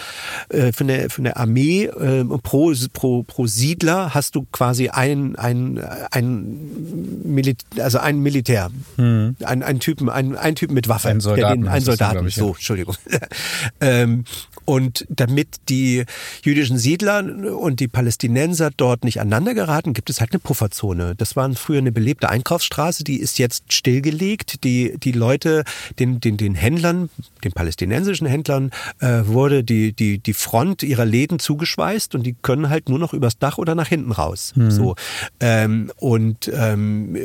[0.49, 1.84] äh, von, der, von der Armee.
[1.84, 5.78] Äh, pro, pro, pro Siedler hast du quasi ein, ein,
[6.11, 9.36] ein, Milit also ein Militär, mhm.
[9.45, 11.09] ein, ein Typen, ein, ein Typen mit Waffe.
[11.09, 11.62] Ein Soldaten.
[11.62, 12.97] Den, ein Soldaten, so, Entschuldigung.
[13.82, 14.24] ähm,
[14.65, 16.05] und damit die
[16.43, 17.25] jüdischen Siedler
[17.57, 21.15] und die Palästinenser dort nicht aneinander geraten, gibt es halt eine Pufferzone.
[21.17, 24.65] Das war früher eine belebte Einkaufsstraße, die ist jetzt stillgelegt.
[24.65, 25.65] Die, die Leute,
[25.99, 27.11] den, den, den Händlern,
[27.45, 32.69] den palästinensischen Händlern, äh, wurde die, die, die Front ihrer Läden zugeschweißt und die können
[32.69, 34.53] halt nur noch übers Dach oder nach hinten raus.
[34.55, 34.71] Mhm.
[34.71, 34.95] So.
[35.41, 37.17] Ähm, und ähm,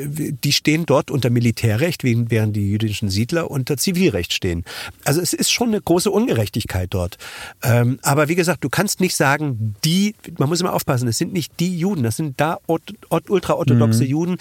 [0.42, 4.64] die stehen dort unter Militärrecht, während die jüdischen Siedler unter Zivilrecht stehen.
[5.04, 7.18] Also es ist schon eine große Ungerechtigkeit dort.
[7.62, 11.32] Ähm, aber wie gesagt, du kannst nicht sagen, die, man muss immer aufpassen, es sind
[11.32, 14.10] nicht die Juden, das sind da ultraorthodoxe mhm.
[14.10, 14.36] Juden,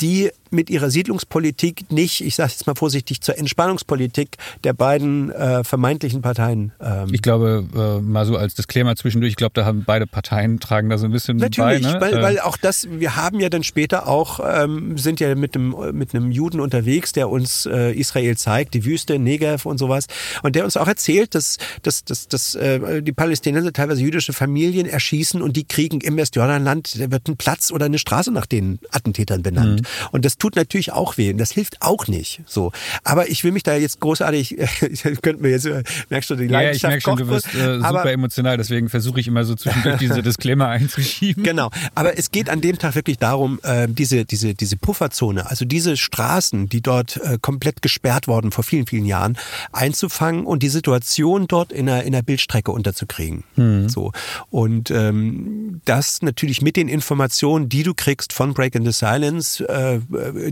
[0.00, 5.64] die mit ihrer Siedlungspolitik nicht, ich sage jetzt mal vorsichtig, zur Entspannungspolitik der beiden äh,
[5.64, 6.72] vermeintlichen Parteien.
[6.80, 7.08] Ähm.
[7.12, 10.88] Ich glaube, äh, mal so als Disclaimer zwischendurch, ich glaube, da haben beide Parteien tragen
[10.88, 11.92] da so ein bisschen Natürlich, bei.
[11.92, 12.00] Ne?
[12.00, 12.22] weil, äh.
[12.22, 16.14] weil auch das, wir haben ja dann später auch, ähm, sind ja mit einem, mit
[16.14, 20.06] einem Juden unterwegs, der uns äh, Israel zeigt, die Wüste, Negev und sowas,
[20.42, 24.86] und der uns auch erzählt, dass, dass, dass, dass äh, die Palästinenser teilweise jüdische Familien
[24.86, 28.78] erschießen und die kriegen im Westjordanland, da wird ein Platz oder eine Straße nach den
[28.90, 29.82] Attentätern benannt.
[29.82, 30.08] Mhm.
[30.12, 31.30] Und das tut natürlich auch weh.
[31.30, 32.42] Und das hilft auch nicht.
[32.44, 32.70] So.
[33.02, 35.66] Aber ich will mich da jetzt großartig, ich könnte mir jetzt,
[36.10, 38.90] merkst du die Leidenschaft Ja, ich merke schon, du bist äh, super aber, emotional, deswegen
[38.90, 41.44] versuche ich immer so zwischendurch diese Disclaimer einzuschieben.
[41.44, 41.70] Genau.
[41.94, 45.96] Aber es geht an dem Tag wirklich darum, äh, diese, diese, diese Pufferzone, also diese
[45.96, 49.38] Straßen, die dort äh, komplett gesperrt wurden vor vielen, vielen Jahren,
[49.72, 53.44] einzufangen und die Situation dort in der, in der Bildstrecke unterzukriegen.
[53.56, 53.88] Mhm.
[53.88, 54.12] So.
[54.50, 59.66] Und ähm, das natürlich mit den Informationen, die du kriegst von Break in the Silence,
[59.66, 60.00] äh,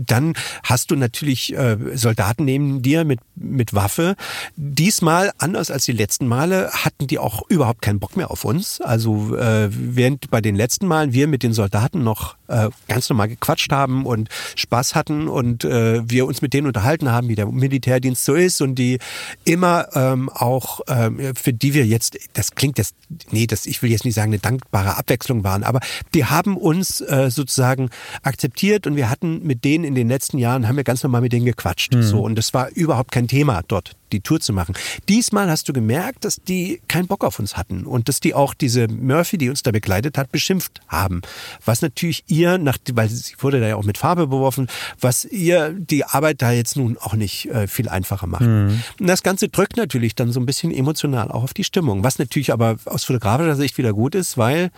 [0.05, 4.15] dann hast du natürlich äh, Soldaten neben dir mit, mit Waffe.
[4.55, 8.81] Diesmal, anders als die letzten Male, hatten die auch überhaupt keinen Bock mehr auf uns.
[8.81, 13.27] Also äh, während bei den letzten Malen wir mit den Soldaten noch äh, ganz normal
[13.27, 17.47] gequatscht haben und Spaß hatten und äh, wir uns mit denen unterhalten haben, wie der
[17.47, 18.99] Militärdienst so ist und die
[19.43, 22.95] immer ähm, auch, ähm, für die wir jetzt, das klingt jetzt,
[23.31, 25.79] nee, das, ich will jetzt nicht sagen, eine dankbare Abwechslung waren, aber
[26.13, 27.89] die haben uns äh, sozusagen
[28.21, 31.33] akzeptiert und wir hatten mit denen in den letzten Jahren, haben wir ganz normal mit
[31.33, 31.93] denen gequatscht.
[31.93, 32.03] Mhm.
[32.03, 34.75] So, und das war überhaupt kein Thema dort die Tour zu machen.
[35.09, 38.53] Diesmal hast du gemerkt, dass die keinen Bock auf uns hatten und dass die auch
[38.53, 41.21] diese Murphy, die uns da begleitet hat, beschimpft haben.
[41.65, 44.67] Was natürlich ihr, nach, weil sie wurde da ja auch mit Farbe beworfen,
[45.01, 48.43] was ihr die Arbeit da jetzt nun auch nicht äh, viel einfacher macht.
[48.43, 48.81] Mhm.
[48.99, 52.19] Und das Ganze drückt natürlich dann so ein bisschen emotional auch auf die Stimmung, was
[52.19, 54.69] natürlich aber aus fotografischer Sicht wieder gut ist, weil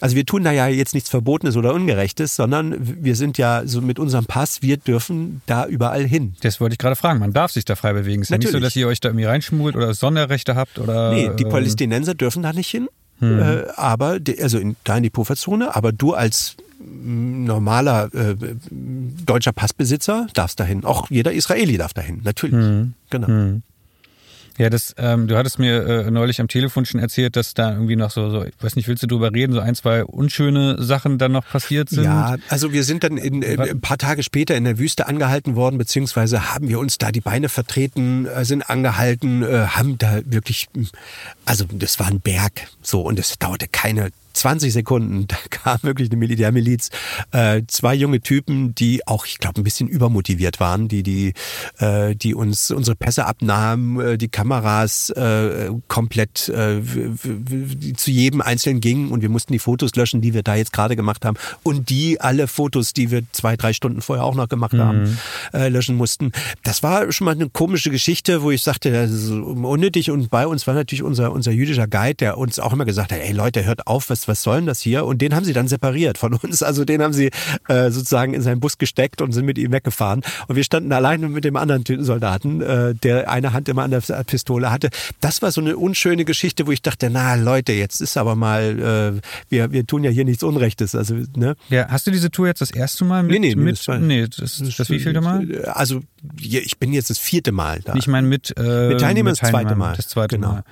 [0.00, 3.80] also wir tun da ja jetzt nichts Verbotenes oder Ungerechtes, sondern wir sind ja so
[3.80, 6.34] mit unserem Pass, wir dürfen da überall hin.
[6.40, 7.20] Das wollte ich gerade fragen.
[7.20, 8.22] Man darf sich da frei bewegen.
[8.22, 8.52] Es ist Natürlich.
[8.52, 11.12] ja nicht so, dass ihr euch da irgendwie reinschmult oder Sonderrechte habt oder.
[11.12, 12.88] Nee, die äh, Palästinenser dürfen da nicht hin.
[13.20, 13.40] Hm.
[13.40, 18.36] Äh, aber, also in, da in die Pufferzone, aber du als normaler äh,
[18.70, 20.84] deutscher Passbesitzer darfst dahin.
[20.84, 22.56] Auch jeder Israeli darf dahin, natürlich.
[22.56, 22.94] Hm.
[23.10, 23.26] Genau.
[23.28, 23.62] Hm.
[24.56, 27.96] Ja, das, ähm, du hattest mir äh, neulich am Telefon schon erzählt, dass da irgendwie
[27.96, 31.18] noch so, so, ich weiß nicht, willst du drüber reden, so ein, zwei unschöne Sachen
[31.18, 32.04] dann noch passiert sind?
[32.04, 35.56] Ja, also wir sind dann in, in, ein paar Tage später in der Wüste angehalten
[35.56, 40.20] worden, beziehungsweise haben wir uns da die Beine vertreten, äh, sind angehalten, äh, haben da
[40.24, 40.68] wirklich,
[41.44, 46.10] also das war ein Berg, so, und es dauerte keine 20 Sekunden, da kam wirklich
[46.10, 46.90] eine Militärmiliz,
[47.32, 51.32] äh, zwei junge Typen, die auch, ich glaube, ein bisschen übermotiviert waren, die, die,
[51.78, 56.82] äh, die uns unsere Pässe abnahmen, äh, die Kameras äh, komplett äh,
[57.96, 60.96] zu jedem Einzelnen gingen und wir mussten die Fotos löschen, die wir da jetzt gerade
[60.96, 64.74] gemacht haben und die alle Fotos, die wir zwei, drei Stunden vorher auch noch gemacht
[64.74, 64.80] mhm.
[64.80, 65.18] haben,
[65.52, 66.32] äh, löschen mussten.
[66.62, 70.46] Das war schon mal eine komische Geschichte, wo ich sagte, das ist unnötig und bei
[70.46, 73.64] uns war natürlich unser, unser jüdischer Guide, der uns auch immer gesagt hat, ey Leute,
[73.64, 75.04] hört auf, was, was soll denn das hier?
[75.04, 76.62] Und den haben sie dann separiert von uns.
[76.62, 77.30] Also den haben sie
[77.68, 80.22] äh, sozusagen in seinen Bus gesteckt und sind mit ihm weggefahren.
[80.48, 84.00] Und wir standen alleine mit dem anderen Soldaten, äh, der eine Hand immer an der
[84.00, 84.90] Pistole hatte.
[85.20, 89.20] Das war so eine unschöne Geschichte, wo ich dachte, na Leute, jetzt ist aber mal,
[89.20, 90.94] äh, wir, wir tun ja hier nichts Unrechtes.
[90.94, 91.56] Also, ne?
[91.68, 93.32] Ja, hast du diese Tour jetzt das erste Mal mit?
[93.32, 95.64] Nee, nee, mit, nee das, das, das wievielte Mal?
[95.66, 96.02] Also
[96.40, 97.94] ich bin jetzt das vierte Mal da.
[97.94, 99.96] Ich meine mit, äh, mit Teilnehmern das zweite Mal.
[99.96, 100.52] Das zweite genau.
[100.52, 100.64] Mal.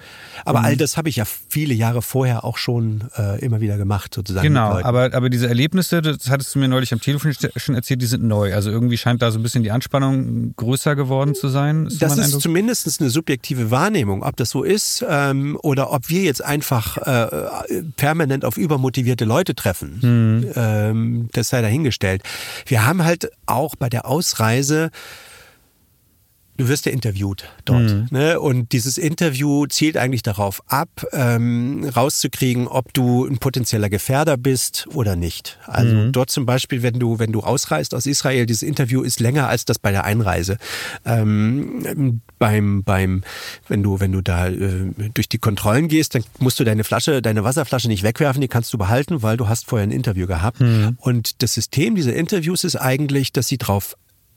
[0.44, 0.64] Aber mhm.
[0.64, 4.46] all das habe ich ja viele Jahre vorher auch schon äh, immer wieder gemacht, sozusagen.
[4.46, 8.06] Genau, aber, aber diese Erlebnisse, das hattest du mir neulich am Telefon schon erzählt, die
[8.06, 8.54] sind neu.
[8.54, 11.86] Also irgendwie scheint da so ein bisschen die Anspannung größer geworden zu sein.
[11.86, 16.22] Ist das ist zumindest eine subjektive Wahrnehmung, ob das so ist ähm, oder ob wir
[16.22, 19.98] jetzt einfach äh, permanent auf übermotivierte Leute treffen.
[20.02, 20.52] Mhm.
[20.54, 22.22] Ähm, das sei dahingestellt.
[22.66, 24.90] Wir haben halt auch bei der Ausreise
[26.56, 27.82] du wirst ja interviewt dort.
[27.82, 28.08] Mhm.
[28.10, 28.38] Ne?
[28.38, 34.86] Und dieses Interview zielt eigentlich darauf ab, ähm, rauszukriegen, ob du ein potenzieller Gefährder bist
[34.94, 35.58] oder nicht.
[35.66, 36.12] Also mhm.
[36.12, 39.64] dort zum Beispiel, wenn du, wenn du ausreist aus Israel, dieses Interview ist länger als
[39.64, 40.58] das bei der Einreise.
[41.04, 43.22] Ähm, beim, beim,
[43.68, 47.22] wenn du, wenn du da äh, durch die Kontrollen gehst, dann musst du deine Flasche,
[47.22, 50.60] deine Wasserflasche nicht wegwerfen, die kannst du behalten, weil du hast vorher ein Interview gehabt.
[50.60, 50.96] Mhm.
[51.00, 53.96] Und das System dieser Interviews ist eigentlich, dass sie darauf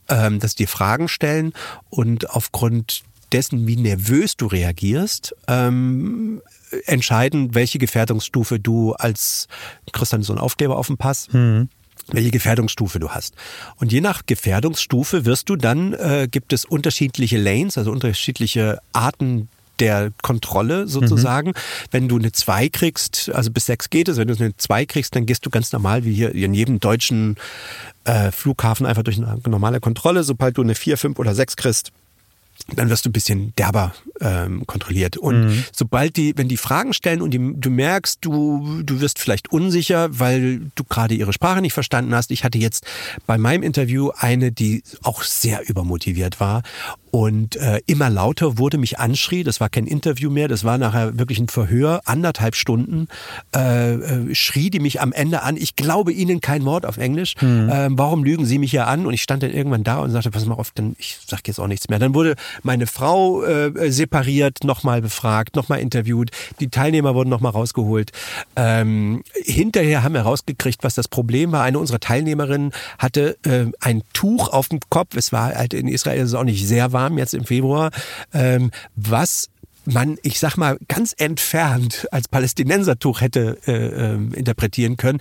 [0.10, 1.54] ähm, dass die Fragen stellen
[1.90, 6.42] und aufgrund dessen, wie nervös du reagierst, ähm,
[6.86, 9.48] entscheiden, welche Gefährdungsstufe du als
[9.92, 11.28] Christian so ein Aufkleber auf dem Pass.
[11.32, 11.70] Mhm
[12.08, 13.34] welche Gefährdungsstufe du hast.
[13.78, 19.50] Und je nach Gefährdungsstufe wirst du dann, äh, gibt es unterschiedliche Lanes, also unterschiedliche Arten
[19.80, 21.50] der Kontrolle sozusagen.
[21.50, 21.54] Mhm.
[21.92, 25.16] Wenn du eine 2 kriegst, also bis 6 geht es, wenn du eine 2 kriegst,
[25.16, 27.38] dann gehst du ganz normal wie hier in jedem deutschen
[28.06, 30.24] äh, Flughafen einfach durch eine normale Kontrolle.
[30.24, 31.92] Sobald du eine 4, 5 oder 6 kriegst,
[32.74, 35.18] dann wirst du ein bisschen derber ähm, kontrolliert.
[35.18, 35.64] Und mhm.
[35.72, 40.20] sobald die, wenn die Fragen stellen und die, du merkst, du, du wirst vielleicht unsicher,
[40.20, 42.32] weil du gerade ihre Sprache nicht verstanden hast.
[42.32, 42.86] Ich hatte jetzt
[43.28, 46.64] bei meinem Interview eine, die auch sehr übermotiviert war
[47.16, 49.46] und äh, immer lauter wurde, mich anschrie.
[49.46, 53.08] Das war kein Interview mehr, das war nachher wirklich ein Verhör, anderthalb Stunden.
[53.56, 55.56] Äh, äh, schrie die mich am Ende an.
[55.56, 57.36] Ich glaube Ihnen kein Wort auf Englisch.
[57.40, 57.70] Mhm.
[57.70, 59.06] Äh, warum lügen Sie mich hier an?
[59.06, 61.58] Und ich stand dann irgendwann da und sagte, pass mal auf, dann, ich sag jetzt
[61.58, 62.00] auch nichts mehr.
[62.00, 66.32] Dann wurde meine Frau äh, separiert, nochmal befragt, nochmal interviewt.
[66.60, 68.12] Die Teilnehmer wurden nochmal rausgeholt.
[68.58, 71.64] Ähm, hinterher haben wir rausgekriegt, was das Problem war.
[71.64, 75.16] Eine unserer Teilnehmerinnen hatte äh, ein Tuch auf dem Kopf.
[75.16, 77.92] Es war halt in Israel ist es auch nicht sehr warm jetzt im Februar.
[78.34, 79.50] Ähm, was
[79.86, 85.20] man, ich sag mal, ganz entfernt als Palästinensertuch hätte äh, äh, interpretieren können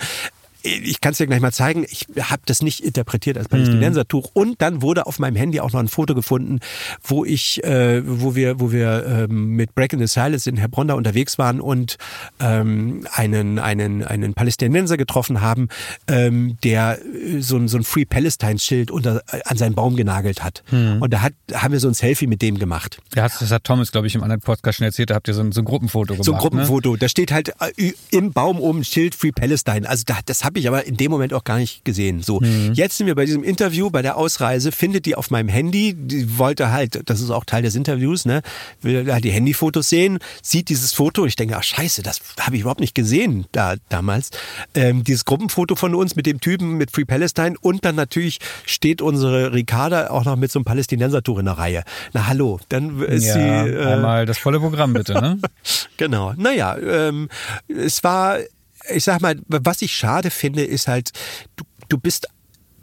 [0.64, 4.26] ich kann es dir gleich mal zeigen, ich habe das nicht interpretiert als Palästinensertuch.
[4.34, 4.40] Mhm.
[4.40, 6.60] Und dann wurde auf meinem Handy auch noch ein Foto gefunden,
[7.02, 10.94] wo ich, äh, wo wir, wo wir ähm, mit Breaking the Silence in Hebron da
[10.94, 11.96] unterwegs waren und
[12.40, 15.68] ähm, einen, einen, einen Palästinenser getroffen haben,
[16.08, 20.42] ähm, der äh, so ein, so ein Free Palestine-Schild unter, äh, an seinen Baum genagelt
[20.42, 20.62] hat.
[20.70, 21.02] Mhm.
[21.02, 22.98] Und da hat, haben wir so ein Selfie mit dem gemacht.
[23.14, 25.42] Ja, das hat Thomas, glaube ich, im anderen Podcast schon erzählt, da habt ihr so
[25.42, 26.24] ein, so ein Gruppenfoto gemacht.
[26.24, 26.92] So ein Gruppenfoto.
[26.92, 26.98] Ne?
[26.98, 29.88] Da steht halt äh, im Baum oben Schild Free Palestine.
[29.88, 32.22] Also da, das habe ich aber in dem Moment auch gar nicht gesehen.
[32.22, 32.72] So, mhm.
[32.74, 36.38] jetzt sind wir bei diesem Interview, bei der Ausreise, findet die auf meinem Handy, die
[36.38, 38.42] wollte halt, das ist auch Teil des Interviews, ne,
[38.80, 42.56] will halt die Handyfotos sehen, sieht dieses Foto und ich denke, ach scheiße, das habe
[42.56, 44.30] ich überhaupt nicht gesehen da damals.
[44.74, 49.02] Ähm, dieses Gruppenfoto von uns mit dem Typen mit Free Palestine und dann natürlich steht
[49.02, 51.84] unsere Ricarda auch noch mit so einem Palästinensertuch in der Reihe.
[52.12, 53.70] Na hallo, dann ist ja, sie...
[53.70, 55.38] Äh, einmal das volle Programm bitte, ne?
[55.96, 57.28] genau, naja, ähm,
[57.68, 58.38] es war
[58.90, 61.12] ich sag mal, was ich schade finde, ist halt,
[61.56, 62.28] du, du bist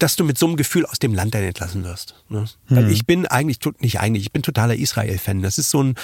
[0.01, 2.15] dass du mit so einem Gefühl aus dem Land dann entlassen wirst.
[2.27, 2.45] Ne?
[2.69, 2.91] Weil hm.
[2.91, 5.43] ich bin eigentlich, nicht eigentlich, ich bin totaler Israel-Fan.
[5.43, 5.95] Das ist so ein,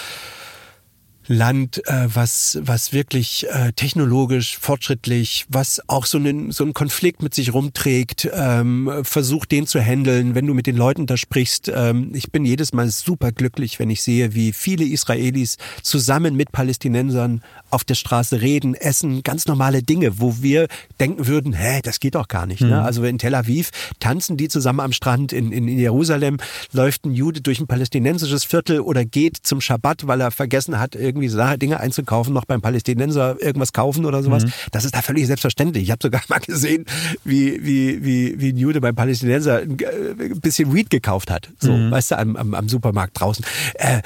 [1.27, 7.21] Land, äh, was, was wirklich äh, technologisch fortschrittlich, was auch so einen, so einen Konflikt
[7.21, 11.71] mit sich rumträgt, ähm, versucht den zu handeln, wenn du mit den Leuten da sprichst.
[11.73, 16.51] Ähm, ich bin jedes Mal super glücklich, wenn ich sehe, wie viele Israelis zusammen mit
[16.51, 20.67] Palästinensern auf der Straße reden, essen, ganz normale Dinge, wo wir
[20.99, 22.61] denken würden, hä, das geht doch gar nicht.
[22.61, 22.67] Ne?
[22.67, 22.73] Mhm.
[22.73, 22.81] Ne?
[22.83, 26.37] Also in Tel Aviv tanzen die zusammen am Strand, in, in, in Jerusalem
[26.71, 30.95] läuft ein Jude durch ein palästinensisches Viertel oder geht zum Schabbat, weil er vergessen hat,
[30.95, 34.45] irgendwie irgendwie Dinge einzukaufen, noch beim Palästinenser irgendwas kaufen oder sowas.
[34.45, 34.51] Mhm.
[34.71, 35.83] Das ist da völlig selbstverständlich.
[35.83, 36.85] Ich habe sogar mal gesehen,
[37.23, 41.49] wie, wie, wie, wie ein Jude beim Palästinenser ein bisschen Weed gekauft hat.
[41.59, 41.91] So, mhm.
[41.91, 43.45] weißt du, am, am, am Supermarkt draußen.
[43.75, 44.01] Äh,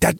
[0.00, 0.10] da,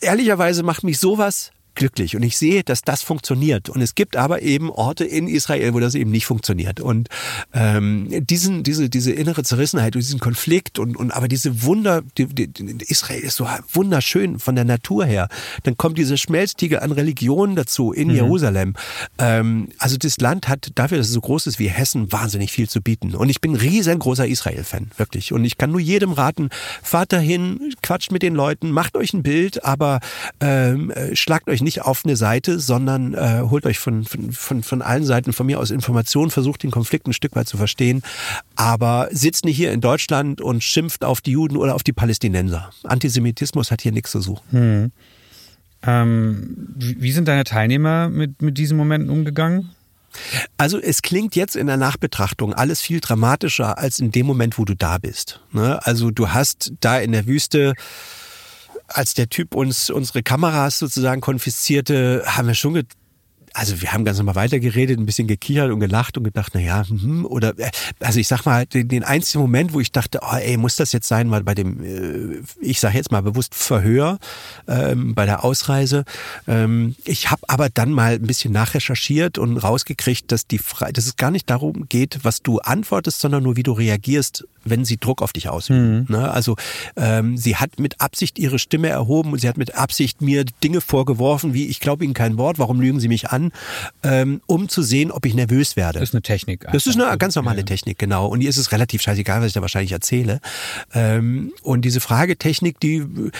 [0.00, 2.16] ehrlicherweise macht mich sowas glücklich.
[2.16, 3.68] Und ich sehe, dass das funktioniert.
[3.68, 6.80] Und es gibt aber eben Orte in Israel, wo das eben nicht funktioniert.
[6.80, 7.08] Und
[7.52, 12.26] ähm, diesen, diese, diese innere Zerrissenheit und diesen Konflikt und, und aber diese Wunder, die,
[12.26, 12.50] die,
[12.86, 15.28] Israel ist so wunderschön von der Natur her.
[15.62, 18.14] Dann kommt diese Schmelztiegel an Religionen dazu in mhm.
[18.14, 18.74] Jerusalem.
[19.18, 22.68] Ähm, also das Land hat dafür, dass es so groß ist wie Hessen, wahnsinnig viel
[22.68, 23.14] zu bieten.
[23.14, 25.32] Und ich bin riesengroßer Israel-Fan, wirklich.
[25.32, 26.50] Und ich kann nur jedem raten,
[26.82, 30.00] fahrt dahin, quatscht mit den Leuten, macht euch ein Bild, aber
[30.40, 34.62] ähm, äh, schlagt euch nicht auf eine Seite, sondern äh, holt euch von, von, von,
[34.62, 38.02] von allen Seiten von mir aus Informationen, versucht den Konflikt ein Stück weit zu verstehen,
[38.56, 42.70] aber sitzt nicht hier in Deutschland und schimpft auf die Juden oder auf die Palästinenser.
[42.84, 44.42] Antisemitismus hat hier nichts zu suchen.
[44.50, 44.92] Hm.
[45.84, 49.70] Ähm, wie sind deine Teilnehmer mit, mit diesen Momenten umgegangen?
[50.56, 54.64] Also es klingt jetzt in der Nachbetrachtung alles viel dramatischer als in dem Moment, wo
[54.64, 55.40] du da bist.
[55.52, 55.84] Ne?
[55.84, 57.74] Also du hast da in der Wüste
[58.88, 62.74] als der Typ uns unsere Kameras sozusagen konfiszierte, haben wir schon
[63.54, 66.86] also wir haben ganz normal weitergeredet, ein bisschen gekichert und gelacht und gedacht, na ja,
[66.88, 67.70] hm, oder äh,
[68.00, 70.92] also ich sag mal, den, den einzigen Moment, wo ich dachte, oh, ey, muss das
[70.92, 74.18] jetzt sein, weil bei dem, äh, ich sage jetzt mal bewusst Verhör
[74.68, 76.04] ähm, bei der Ausreise.
[76.46, 81.06] Ähm, ich habe aber dann mal ein bisschen nachrecherchiert und rausgekriegt, dass die Fre dass
[81.06, 84.96] es gar nicht darum geht, was du antwortest, sondern nur wie du reagierst, wenn sie
[84.96, 86.00] Druck auf dich ausüben.
[86.00, 86.06] Mhm.
[86.08, 86.30] Ne?
[86.30, 86.56] Also
[86.96, 90.80] ähm, sie hat mit Absicht ihre Stimme erhoben und sie hat mit Absicht mir Dinge
[90.80, 93.41] vorgeworfen, wie ich glaube Ihnen kein Wort, warum lügen Sie mich an?
[93.42, 93.52] An,
[94.02, 95.98] ähm, um zu sehen, ob ich nervös werde.
[95.98, 96.66] Das ist eine Technik.
[96.72, 97.64] Das ist eine ganz normale ja.
[97.64, 98.26] Technik, genau.
[98.26, 100.40] Und ihr ist es relativ scheißegal, was ich da wahrscheinlich erzähle.
[100.94, 103.30] Ähm, und diese Fragetechnik, die äh,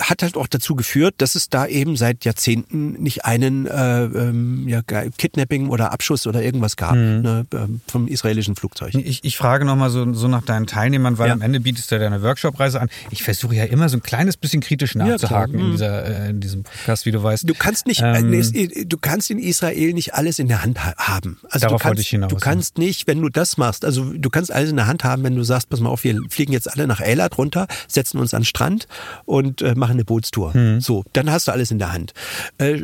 [0.00, 4.68] hat halt auch dazu geführt, dass es da eben seit Jahrzehnten nicht einen äh, ähm,
[4.68, 7.22] ja, Kidnapping oder Abschuss oder irgendwas gab mhm.
[7.22, 8.94] ne, ähm, vom israelischen Flugzeug.
[8.94, 11.34] Ich, ich frage nochmal so, so nach deinen Teilnehmern, weil ja.
[11.34, 12.88] am Ende bietest du deine Workshop-Reise an.
[13.10, 15.72] Ich versuche ja immer so ein kleines bisschen kritisch nachzuhaken ja, in, mhm.
[15.72, 17.48] dieser, äh, in diesem Podcast, wie du weißt.
[17.48, 21.38] Du kannst nicht, ähm, äh, du kannst in Israel nicht alles in der Hand haben.
[21.48, 24.30] Also Darauf du kannst, ich hinaus, du kannst nicht, wenn du das machst, also du
[24.30, 26.70] kannst alles in der Hand haben, wenn du sagst, pass mal auf, wir fliegen jetzt
[26.72, 28.88] alle nach Eilat runter, setzen uns an den Strand
[29.24, 30.56] und äh, machen eine Bootstour.
[30.56, 30.80] Mhm.
[30.80, 32.12] So, dann hast du alles in der Hand.
[32.58, 32.80] Äh,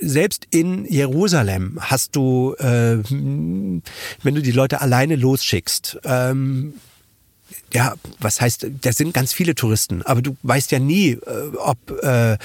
[0.00, 3.82] selbst in Jerusalem hast du, äh, wenn
[4.22, 6.74] du die Leute alleine losschickst, ähm,
[7.72, 11.78] ja, was heißt, da sind ganz viele Touristen, aber du weißt ja nie, äh, ob,
[12.02, 12.38] äh,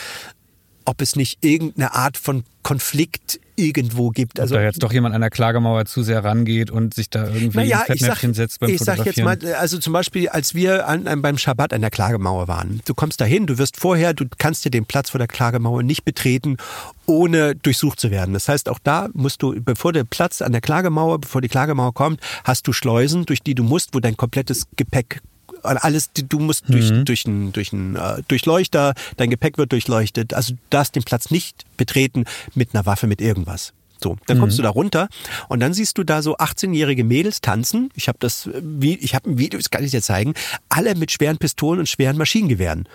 [0.86, 4.40] ob es nicht irgendeine Art von Konflikt irgendwo gibt.
[4.40, 7.28] Also, Ob da jetzt doch jemand an der Klagemauer zu sehr rangeht und sich da
[7.28, 10.88] irgendwie naja, ein Fettnäpfchen setzt beim Ich sag jetzt mal, also zum Beispiel, als wir
[10.88, 12.82] an, beim Schabbat an der Klagemauer waren.
[12.86, 16.06] Du kommst dahin, du wirst vorher, du kannst dir den Platz vor der Klagemauer nicht
[16.06, 16.58] betreten,
[17.06, 18.34] ohne durchsucht zu werden.
[18.34, 21.94] Das heißt, auch da musst du, bevor der Platz an der Klagemauer, bevor die Klagemauer
[21.94, 25.22] kommt, hast du Schleusen, durch die du musst, wo dein komplettes Gepäck
[25.64, 27.06] alles, du musst durch, mhm.
[27.06, 30.34] durch einen durch ein, äh, Durchleuchter, dein Gepäck wird durchleuchtet.
[30.34, 33.74] Also du darfst den Platz nicht betreten mit einer Waffe, mit irgendwas.
[34.04, 34.64] So, dann kommst mhm.
[34.64, 35.10] du da runter
[35.48, 37.90] und dann siehst du da so 18-jährige Mädels tanzen.
[37.94, 40.34] Ich habe das, wie ich habe ein Video, das kann ich dir zeigen.
[40.70, 42.88] Alle mit schweren Pistolen und schweren Maschinengewehren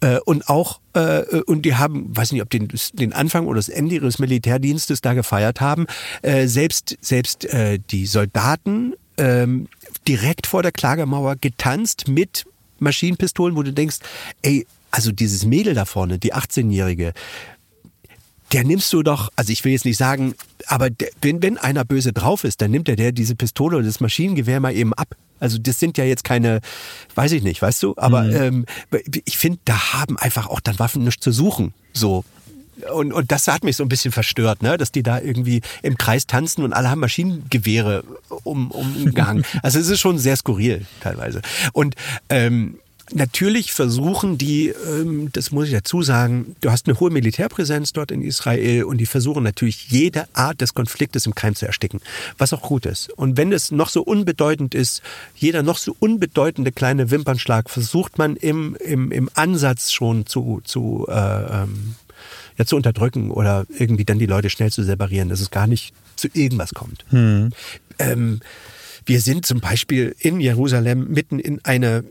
[0.00, 3.68] äh, und auch äh, und die haben, weiß nicht, ob den, den Anfang oder das
[3.68, 5.86] Ende ihres Militärdienstes da gefeiert haben.
[6.22, 9.68] Äh, selbst selbst äh, die Soldaten ähm,
[10.08, 12.44] direkt vor der Klagemauer getanzt mit
[12.78, 13.98] Maschinenpistolen, wo du denkst,
[14.42, 17.12] ey, also dieses Mädel da vorne, die 18-Jährige,
[18.52, 20.34] der nimmst du doch, also ich will jetzt nicht sagen,
[20.66, 23.86] aber der, wenn, wenn einer böse drauf ist, dann nimmt er der diese Pistole oder
[23.86, 25.16] das Maschinengewehr mal eben ab.
[25.40, 26.60] Also das sind ja jetzt keine,
[27.14, 28.66] weiß ich nicht, weißt du, aber mhm.
[28.90, 31.74] ähm, ich finde, da haben einfach auch dann Waffen nichts zu suchen.
[31.92, 32.24] So,
[32.92, 34.76] und, und das hat mich so ein bisschen verstört, ne?
[34.76, 38.04] dass die da irgendwie im Kreis tanzen und alle haben Maschinengewehre
[38.44, 39.44] um, umgehangen.
[39.62, 41.42] also es ist schon sehr skurril teilweise.
[41.72, 41.94] Und
[42.28, 42.78] ähm,
[43.12, 48.10] Natürlich versuchen die, ähm, das muss ich dazu sagen, du hast eine hohe Militärpräsenz dort
[48.10, 52.00] in Israel und die versuchen natürlich jede Art des Konfliktes im Keim zu ersticken,
[52.36, 53.10] was auch gut ist.
[53.12, 55.02] Und wenn es noch so unbedeutend ist,
[55.36, 61.06] jeder noch so unbedeutende kleine Wimpernschlag versucht man im, im, im Ansatz schon zu, zu
[61.08, 61.94] äh, ähm,
[62.58, 65.94] ja, zu unterdrücken oder irgendwie dann die Leute schnell zu separieren, dass es gar nicht
[66.16, 67.04] zu irgendwas kommt.
[67.10, 67.50] Hm.
[67.98, 68.40] Ähm,
[69.04, 72.04] wir sind zum Beispiel in Jerusalem mitten in eine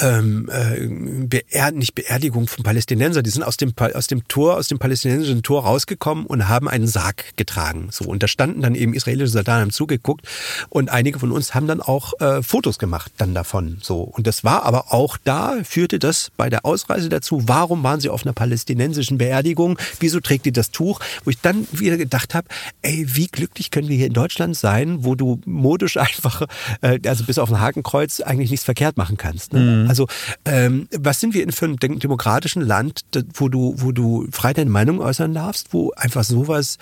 [0.00, 4.78] ähm, äh, nicht Beerdigung von Palästinenser, die sind aus dem, aus dem Tor, aus dem
[4.78, 7.88] palästinensischen Tor rausgekommen und haben einen Sarg getragen.
[7.90, 10.26] So, und da standen dann eben israelische Soldaten, haben zugeguckt
[10.68, 13.78] und einige von uns haben dann auch äh, Fotos gemacht dann davon.
[13.82, 18.00] So, und das war aber auch da, führte das bei der Ausreise dazu, warum waren
[18.00, 21.00] sie auf einer palästinensischen Beerdigung, wieso trägt die das Tuch?
[21.24, 22.48] Wo ich dann wieder gedacht habe,
[22.82, 26.42] ey, wie glücklich können wir hier in Deutschland sein, wo du modisch einfach,
[26.80, 29.52] äh, also bis auf ein Hakenkreuz eigentlich nichts verkehrt machen kannst.
[29.52, 29.67] Ne?
[29.68, 29.88] Mhm.
[29.88, 30.06] Also
[30.44, 33.02] ähm, was sind wir in für einem demokratischen Land,
[33.34, 36.78] wo du, wo du frei deine Meinung äußern darfst, wo einfach sowas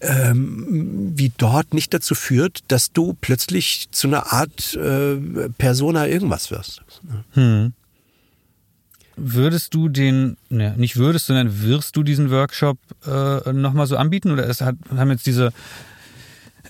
[0.00, 5.16] ähm, wie dort nicht dazu führt, dass du plötzlich zu einer Art äh,
[5.56, 6.82] Persona irgendwas wirst.
[7.32, 7.72] Hm.
[9.16, 14.32] Würdest du den, ne, nicht würdest, sondern wirst du diesen Workshop äh, nochmal so anbieten?
[14.32, 15.52] Oder es hat, haben jetzt diese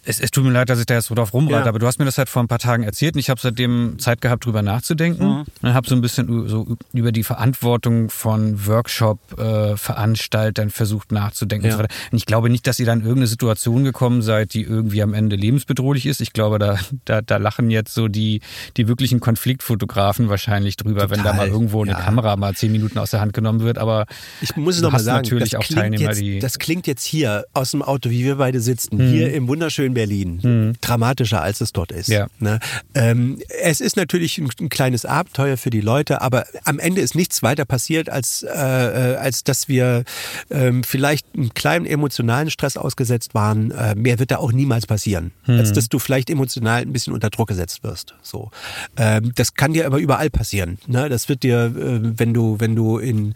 [0.06, 1.68] es, es tut mir leid, dass ich da jetzt so drauf rumreite, ja.
[1.68, 3.98] aber du hast mir das halt vor ein paar Tagen erzählt und ich habe seitdem
[3.98, 5.26] Zeit gehabt, drüber nachzudenken.
[5.26, 5.44] Mhm.
[5.62, 11.68] Und habe so ein bisschen so über die Verantwortung von Workshop-Veranstaltern äh, versucht nachzudenken.
[11.68, 11.76] Ja.
[11.76, 15.02] Und, und ich glaube nicht, dass ihr dann in irgendeine Situation gekommen seid, die irgendwie
[15.02, 16.20] am Ende lebensbedrohlich ist.
[16.20, 18.40] Ich glaube, da, da, da lachen jetzt so die,
[18.76, 21.16] die wirklichen Konfliktfotografen wahrscheinlich drüber, Total.
[21.16, 22.00] wenn da mal irgendwo eine ja.
[22.00, 23.78] Kamera mal zehn Minuten aus der Hand genommen wird.
[23.78, 24.06] Aber
[24.40, 26.38] ich muss es nochmal sagen, natürlich auch Teilnehmer, jetzt, die.
[26.38, 29.10] Das klingt jetzt hier aus dem Auto, wie wir beide sitzen, mhm.
[29.10, 30.40] hier im wunderschönen Berlin.
[30.42, 30.72] Mhm.
[30.80, 32.08] Dramatischer, als es dort ist.
[32.08, 32.26] Ja.
[32.38, 32.58] Ne?
[32.94, 37.14] Ähm, es ist natürlich ein, ein, kleines Abenteuer für die Leute, aber am Ende ist
[37.14, 40.04] nichts weiter passiert, als, äh, äh als dass wir
[40.50, 43.70] ähm, vielleicht einen kleinen emotionalen Stress ausgesetzt waren.
[43.70, 45.58] Äh, mehr wird da auch niemals passieren, mhm.
[45.58, 48.14] als dass du vielleicht emotional ein bisschen unter Druck gesetzt wirst.
[48.22, 48.50] So,
[48.96, 50.78] ähm, das kann dir aber überall passieren.
[50.86, 51.08] Ne?
[51.08, 53.34] Das wird dir, äh, wenn du, wenn du in,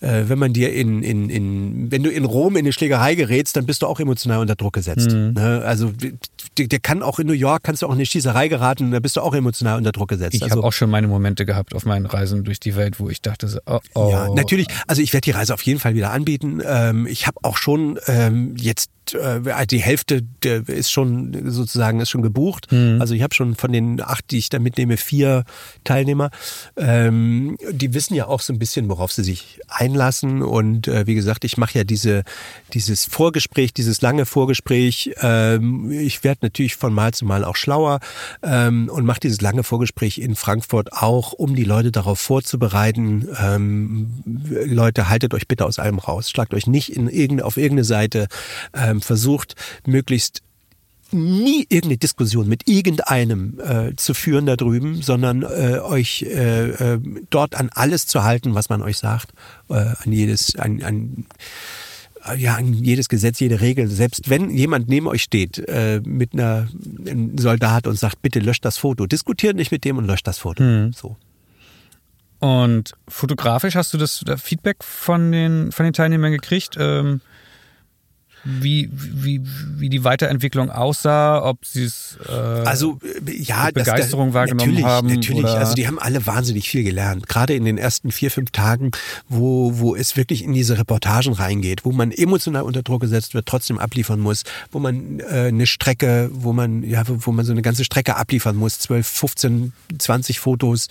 [0.00, 3.56] äh, wenn man dir in, in, in, wenn du in Rom in eine Schlägerei gerätst,
[3.56, 5.12] dann bist du auch emotional unter Druck gesetzt.
[5.12, 5.34] Mhm.
[5.34, 5.62] Ne?
[5.64, 8.90] Also der, der, kann auch in New York, kannst du auch in eine Schießerei geraten,
[8.90, 10.34] da bist du auch emotional unter Druck gesetzt.
[10.34, 13.08] Ich also, habe auch schon meine Momente gehabt auf meinen Reisen durch die Welt, wo
[13.08, 14.10] ich dachte, so, oh, oh.
[14.10, 14.66] Ja, natürlich.
[14.86, 16.62] Also ich werde die Reise auf jeden Fall wieder anbieten.
[16.64, 22.10] Ähm, ich habe auch schon ähm, jetzt äh, die Hälfte der ist schon sozusagen ist
[22.10, 22.70] schon gebucht.
[22.70, 22.98] Mhm.
[23.00, 25.44] Also ich habe schon von den acht, die ich da mitnehme, vier
[25.84, 26.30] Teilnehmer.
[26.76, 30.42] Ähm, die wissen ja auch so ein bisschen, worauf sie sich einlassen.
[30.42, 32.22] Und äh, wie gesagt, ich mache ja diese
[32.74, 35.14] dieses Vorgespräch, dieses lange Vorgespräch.
[35.20, 38.00] Ähm, ich werde natürlich von Mal zu Mal auch schlauer
[38.42, 43.28] ähm, und mache dieses lange Vorgespräch in Frankfurt auch, um die Leute darauf vorzubereiten.
[43.40, 47.84] Ähm, Leute, haltet euch bitte aus allem raus, schlagt euch nicht in irgendeine, auf irgendeine
[47.84, 48.28] Seite.
[48.92, 49.54] Ähm, versucht,
[49.86, 50.42] möglichst
[51.12, 57.00] nie irgendeine Diskussion mit irgendeinem äh, zu führen da drüben, sondern äh, euch äh, äh,
[57.28, 59.32] dort an alles zu halten, was man euch sagt,
[59.68, 61.26] äh, an jedes, an, an
[62.36, 63.88] ja, an jedes Gesetz, jede Regel.
[63.88, 66.68] Selbst wenn jemand neben euch steht äh, mit einer
[67.06, 70.38] einem Soldat und sagt, bitte löscht das Foto, diskutiert nicht mit dem und löscht das
[70.38, 70.62] Foto.
[70.62, 70.92] Mhm.
[70.92, 71.16] So.
[72.38, 76.76] Und fotografisch hast du das Feedback von den von den Teilnehmern gekriegt?
[76.78, 77.20] Ähm
[78.44, 79.40] wie, wie,
[79.76, 85.08] wie die Weiterentwicklung aussah, ob sie es äh, also ja Begeisterung das, wahrgenommen natürlich, haben.
[85.08, 85.58] Natürlich, oder?
[85.58, 87.28] also die haben alle wahnsinnig viel gelernt.
[87.28, 88.90] Gerade in den ersten vier, fünf Tagen,
[89.28, 93.46] wo, wo es wirklich in diese Reportagen reingeht, wo man emotional unter Druck gesetzt wird,
[93.46, 94.42] trotzdem abliefern muss,
[94.72, 98.16] wo man äh, eine Strecke, wo man, ja, wo, wo man so eine ganze Strecke
[98.16, 100.88] abliefern muss, 12, 15, 20 Fotos,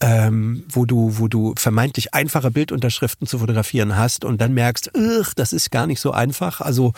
[0.00, 4.90] ähm, wo du, wo du vermeintlich einfache Bildunterschriften zu fotografieren hast und dann merkst,
[5.36, 6.60] das ist gar nicht so einfach.
[6.60, 6.89] Also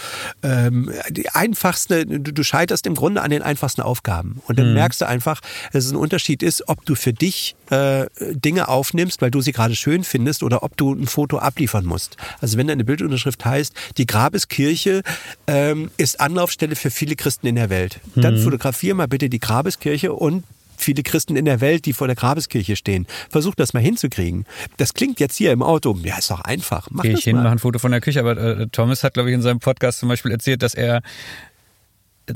[0.42, 4.40] ähm, die einfachste, du, scheiterst im Grunde an den einfachsten Aufgaben.
[4.46, 4.74] Und dann mhm.
[4.74, 5.40] merkst du einfach,
[5.72, 9.52] dass es ein Unterschied ist, ob du für dich äh, Dinge aufnimmst, weil du sie
[9.52, 12.16] gerade schön findest, oder ob du ein Foto abliefern musst.
[12.40, 15.02] Also wenn deine Bildunterschrift heißt, die Grabeskirche
[15.46, 18.42] ähm, ist Anlaufstelle für viele Christen in der Welt, dann mhm.
[18.42, 20.44] fotografier mal bitte die Grabeskirche und
[20.76, 23.06] viele Christen in der Welt, die vor der Grabeskirche stehen.
[23.30, 24.46] Versuch das mal hinzukriegen.
[24.76, 26.88] Das klingt jetzt hier im Auto, ja, ist doch einfach.
[26.90, 29.30] Mach Geh ich hin, mach ein Foto von der Küche, aber äh, Thomas hat, glaube
[29.30, 31.02] ich, in seinem Podcast zum Beispiel erzählt, dass er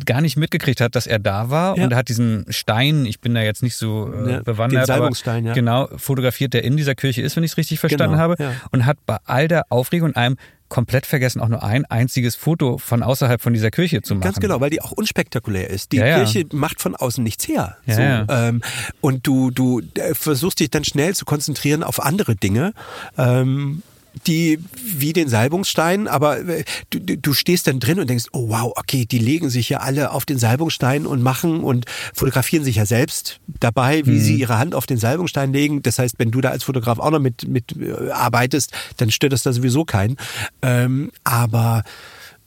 [0.04, 1.84] gar nicht mitgekriegt hat, dass er da war ja.
[1.84, 5.10] und er hat diesen Stein, ich bin da jetzt nicht so äh, ja, bewandert, aber
[5.40, 5.52] ja.
[5.52, 8.84] genau fotografiert, der in dieser Kirche ist, wenn ich es richtig verstanden genau, habe, und
[8.84, 10.36] hat bei all der Aufregung und allem
[10.68, 14.24] komplett vergessen, auch nur ein einziges Foto von außerhalb von dieser Kirche zu machen.
[14.24, 15.92] Ganz genau, weil die auch unspektakulär ist.
[15.92, 16.46] Die ja, Kirche ja.
[16.52, 17.76] macht von außen nichts her.
[17.86, 18.62] Ja, so, ähm,
[19.00, 22.72] und du, du äh, versuchst dich dann schnell zu konzentrieren auf andere Dinge.
[23.16, 23.82] Ähm,
[24.26, 28.72] die wie den Salbungsstein, aber äh, du, du stehst dann drin und denkst, oh wow,
[28.76, 32.86] okay, die legen sich ja alle auf den Salbungsstein und machen und fotografieren sich ja
[32.86, 34.20] selbst dabei, wie mhm.
[34.20, 35.82] sie ihre Hand auf den Salbungsstein legen.
[35.82, 39.32] Das heißt, wenn du da als Fotograf auch noch mit, mit äh, arbeitest, dann stört
[39.32, 40.16] das da sowieso keinen.
[40.62, 41.84] Ähm, aber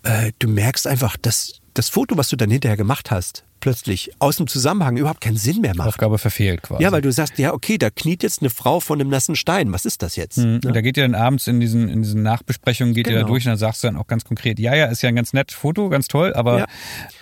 [0.04, 4.38] äh, du merkst einfach, dass das Foto, was du dann hinterher gemacht hast, plötzlich aus
[4.38, 5.90] dem Zusammenhang überhaupt keinen Sinn mehr macht.
[5.90, 6.84] Aufgabe verfehlt quasi.
[6.84, 9.72] Ja, weil du sagst, ja, okay, da kniet jetzt eine Frau von einem nassen Stein.
[9.73, 10.38] Was ist das jetzt?
[10.38, 10.61] Mhm.
[10.61, 13.15] Da geht ihr dann abends in diesen, in diesen Nachbesprechungen, geht genau.
[13.15, 13.34] ihr da genau.
[13.34, 15.34] durch und dann sagst du dann auch ganz konkret, ja, ja, ist ja ein ganz
[15.34, 16.65] nettes Foto, ganz toll, aber ja.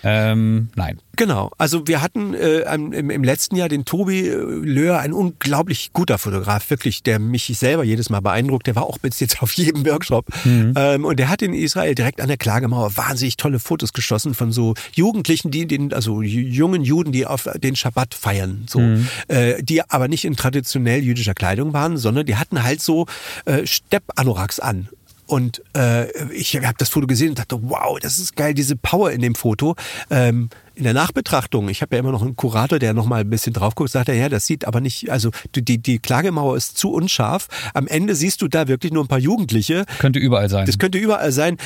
[0.03, 0.99] ähm, nein.
[1.17, 1.51] Genau.
[1.57, 6.19] Also wir hatten äh, im, im letzten Jahr den Tobi äh, Löhr, ein unglaublich guter
[6.19, 8.67] Fotograf, wirklich, der mich selber jedes Mal beeindruckt.
[8.67, 10.27] Der war auch bis jetzt auf jedem Workshop.
[10.45, 10.73] Mhm.
[10.75, 14.51] Ähm, und der hat in Israel direkt an der Klagemauer wahnsinnig tolle Fotos geschossen von
[14.51, 19.07] so Jugendlichen, die den, also jungen Juden, die auf den Schabbat feiern, so, mhm.
[19.27, 23.07] äh, die aber nicht in traditionell jüdischer Kleidung waren, sondern die hatten halt so
[23.45, 24.87] äh, Stepp-Anoraks an.
[25.25, 29.11] Und äh, ich habe das Foto gesehen und dachte, wow, das ist geil, diese Power
[29.11, 29.75] in dem Foto.
[30.09, 33.29] Ähm, in der Nachbetrachtung, ich habe ja immer noch einen Kurator, der noch mal ein
[33.29, 36.77] bisschen drauf guckt, sagt er, ja, das sieht aber nicht, also die, die Klagemauer ist
[36.77, 37.47] zu unscharf.
[37.73, 39.85] Am Ende siehst du da wirklich nur ein paar Jugendliche.
[39.97, 40.67] Könnte überall sein.
[40.67, 41.57] Das könnte überall sein.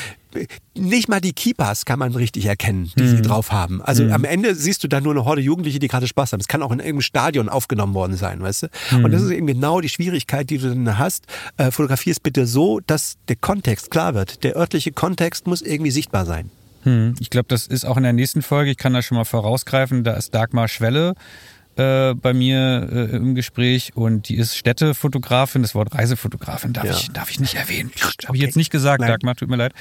[0.76, 3.08] Nicht mal die Keepers kann man richtig erkennen, die mhm.
[3.18, 3.82] sie drauf haben.
[3.82, 4.14] Also mhm.
[4.14, 6.40] am Ende siehst du da nur eine Horde Jugendliche, die gerade Spaß haben.
[6.40, 8.68] Es kann auch in irgendeinem Stadion aufgenommen worden sein, weißt du?
[8.92, 9.06] Mhm.
[9.06, 11.26] Und das ist eben genau die Schwierigkeit, die du dann hast.
[11.58, 14.46] Äh, fotografierst bitte so, dass der Kontext klar wird.
[14.46, 16.50] Der örtliche Kontext muss irgendwie sichtbar sein.
[16.84, 18.72] Hm, ich glaube, das ist auch in der nächsten Folge.
[18.72, 20.03] Ich kann da schon mal vorausgreifen.
[20.03, 21.16] Da ist Dagmar Schwelle
[21.76, 25.62] äh, bei mir äh, im Gespräch und die ist Städtefotografin.
[25.62, 26.91] Das Wort Reisefotografin darf, ja.
[26.94, 27.91] ich, darf ich nicht erwähnen.
[28.02, 28.40] Habe ich okay.
[28.40, 29.10] jetzt nicht gesagt, Nein.
[29.10, 29.74] Dagmar, tut mir leid.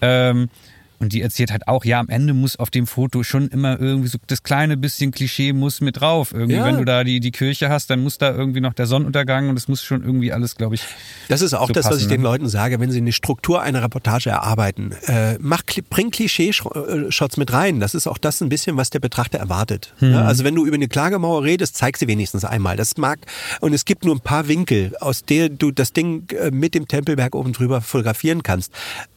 [0.00, 0.48] Ähm,
[0.98, 4.08] und die erzählt halt auch, ja, am Ende muss auf dem Foto schon immer irgendwie
[4.08, 6.32] so das kleine bisschen Klischee muss mit drauf.
[6.32, 6.64] Irgendwie, ja.
[6.64, 9.56] wenn du da die, die Kirche hast, dann muss da irgendwie noch der Sonnenuntergang und
[9.56, 10.82] es muss schon irgendwie alles, glaube ich.
[11.28, 12.16] Das ist auch so das, passen, was ich ne?
[12.16, 14.92] den Leuten sage, wenn sie eine Struktur einer Reportage erarbeiten.
[15.06, 17.80] Äh, mach, bring Klischee-Shots mit rein.
[17.80, 19.92] Das ist auch das ein bisschen, was der Betrachter erwartet.
[19.98, 20.12] Hm.
[20.12, 22.76] Ja, also wenn du über eine Klagemauer redest, zeig sie wenigstens einmal.
[22.76, 23.18] Das mag,
[23.60, 26.88] und es gibt nur ein paar Winkel, aus der du das Ding äh, mit dem
[26.88, 28.72] Tempelberg oben drüber fotografieren kannst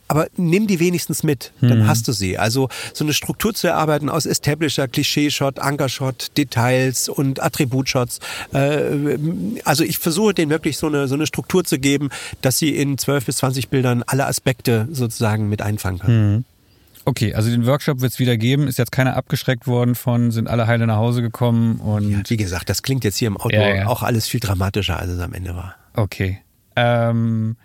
[0.10, 1.88] aber nimm die wenigstens mit, dann mhm.
[1.88, 2.38] hast du sie.
[2.38, 8.20] Also so eine Struktur zu erarbeiten aus Establisher, Klischee-Shot, Anker-Shot, Details und Attributshots.
[8.52, 9.18] Äh,
[9.66, 12.10] also ich versuche denen wirklich so eine, so eine Struktur zu geben,
[12.42, 16.34] dass sie in 12 bis 20 Bildern alle Aspekte sozusagen mit einfangen können.
[16.34, 16.46] Mhm.
[17.06, 18.68] Okay, also den Workshop wird es wieder geben.
[18.68, 22.12] Ist jetzt keiner abgeschreckt worden von, sind alle heile nach Hause gekommen und.
[22.12, 23.88] Ja, wie gesagt, das klingt jetzt hier im Auto ja, ja.
[23.88, 25.76] auch alles viel dramatischer, als es am Ende war.
[25.94, 26.40] Okay.
[26.76, 27.56] Ähm,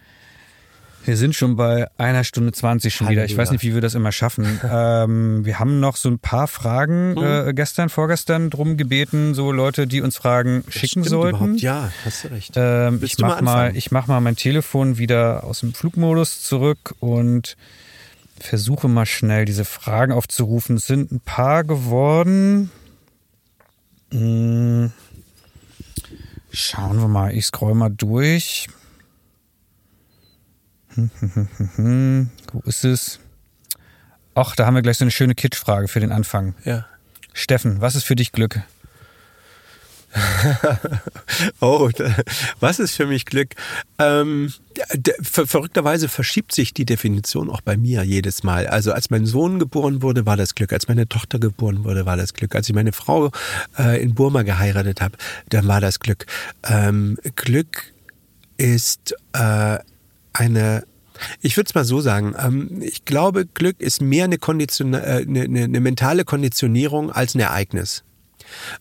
[1.05, 3.25] wir sind schon bei einer Stunde zwanzig schon wieder.
[3.25, 4.61] Ich weiß nicht, wie wir das immer schaffen.
[4.71, 7.49] ähm, wir haben noch so ein paar Fragen hm.
[7.49, 11.37] äh, gestern, vorgestern drum gebeten, so Leute, die uns Fragen das schicken sollten.
[11.37, 11.61] Überhaupt.
[11.61, 12.53] Ja, hast du recht.
[12.57, 16.95] Ähm, ich mach mal, mal, ich mach mal mein Telefon wieder aus dem Flugmodus zurück
[17.01, 17.57] und
[18.39, 20.77] versuche mal schnell diese Fragen aufzurufen.
[20.77, 22.71] Es sind ein paar geworden.
[24.11, 24.93] Hm.
[26.53, 27.35] Schauen wir mal.
[27.35, 28.69] Ich scroll mal durch.
[31.77, 33.21] Wo ist es?
[34.35, 36.55] Ach, da haben wir gleich so eine schöne Kitschfrage für den Anfang.
[36.65, 36.87] Ja.
[37.33, 38.61] Steffen, was ist für dich Glück?
[41.61, 41.91] oh,
[42.61, 43.55] was ist für mich Glück?
[43.99, 44.53] Ähm,
[45.23, 48.67] ver verrückterweise verschiebt sich die Definition auch bei mir jedes Mal.
[48.67, 50.73] Also als mein Sohn geboren wurde, war das Glück.
[50.73, 52.55] Als meine Tochter geboren wurde, war das Glück.
[52.55, 53.31] Als ich meine Frau
[53.79, 55.17] äh, in Burma geheiratet habe,
[55.49, 56.27] dann war das Glück.
[56.63, 57.93] Ähm, Glück
[58.57, 59.79] ist äh,
[60.35, 60.85] eine
[61.41, 62.35] ich würde es mal so sagen.
[62.39, 67.35] Ähm, ich glaube, Glück ist mehr eine, Kondition, äh, eine, eine, eine mentale Konditionierung als
[67.35, 68.03] ein Ereignis.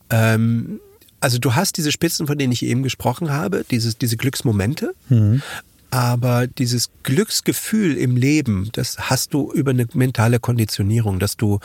[0.09, 0.79] Ähm,
[1.19, 4.93] also du hast diese Spitzen, von denen ich eben gesprochen habe, dieses, diese Glücksmomente.
[5.09, 5.41] Mhm.
[5.89, 11.59] Aber dieses Glücksgefühl im Leben, das hast du über eine mentale Konditionierung, dass du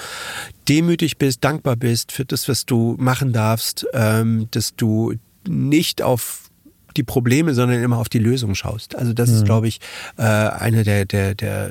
[0.69, 5.15] demütig bist, dankbar bist für das, was du machen darfst, ähm, dass du
[5.47, 6.48] nicht auf
[6.97, 8.97] die Probleme, sondern immer auf die Lösung schaust.
[8.97, 9.37] Also das mhm.
[9.37, 9.81] ist, glaube ich,
[10.17, 11.71] äh, eine der, der, der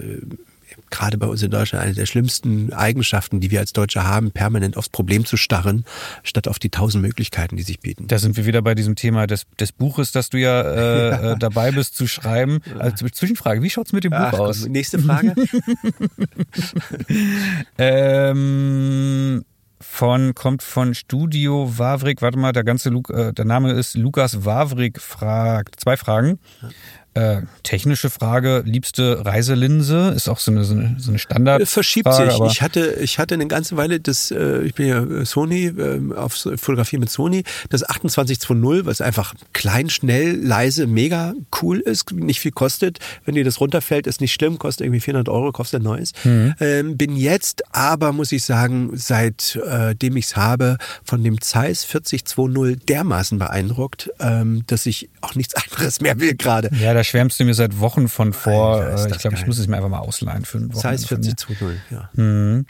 [0.90, 4.78] gerade bei uns in Deutschland eine der schlimmsten Eigenschaften, die wir als Deutsche haben, permanent
[4.78, 5.86] aufs Problem zu starren,
[6.24, 8.08] statt auf die tausend Möglichkeiten, die sich bieten.
[8.08, 11.38] Da sind wir wieder bei diesem Thema des, des Buches, das du ja äh, äh
[11.38, 12.60] dabei bist zu schreiben.
[12.80, 14.68] Also Zwischenfrage, wie schaut's mit dem Buch Ach, aus?
[14.68, 15.36] Nächste Frage.
[17.78, 19.44] ähm,
[19.80, 24.46] von, kommt von Studio Wawrik, warte mal, der ganze, Lu äh, der Name ist Lukas
[24.46, 26.40] Wawrik fragt, zwei Fragen.
[27.18, 31.62] Äh, technische Frage, liebste Reiselinse, ist auch so eine, so eine, so eine Standard.
[31.62, 32.42] Äh, verschiebt Frage, sich.
[32.52, 36.34] Ich hatte, ich hatte eine ganze Weile das, äh, ich bin ja Sony, äh, auf
[36.34, 42.52] Fotografie mit Sony, das 2820, was einfach klein, schnell, leise, mega cool ist, nicht viel
[42.52, 43.00] kostet.
[43.26, 46.14] Wenn dir das runterfällt, ist nicht schlimm, kostet irgendwie 400 Euro, kostet ein neues.
[46.24, 46.54] Mhm.
[46.60, 51.84] Ähm, bin jetzt aber, muss ich sagen, seitdem äh, ich es habe, von dem Zeiss
[51.84, 56.70] 4020 dermaßen beeindruckt, ähm, dass ich auch nichts anderes mehr will gerade.
[56.80, 58.78] Ja, da schwärmst du mir seit Wochen von vor.
[58.78, 60.98] Alter, ich glaube, ich muss es mir einfach mal ausleihen für ein Wochenende.
[60.98, 62.10] Size 40 zu 0, ja.
[62.14, 62.66] Mhm.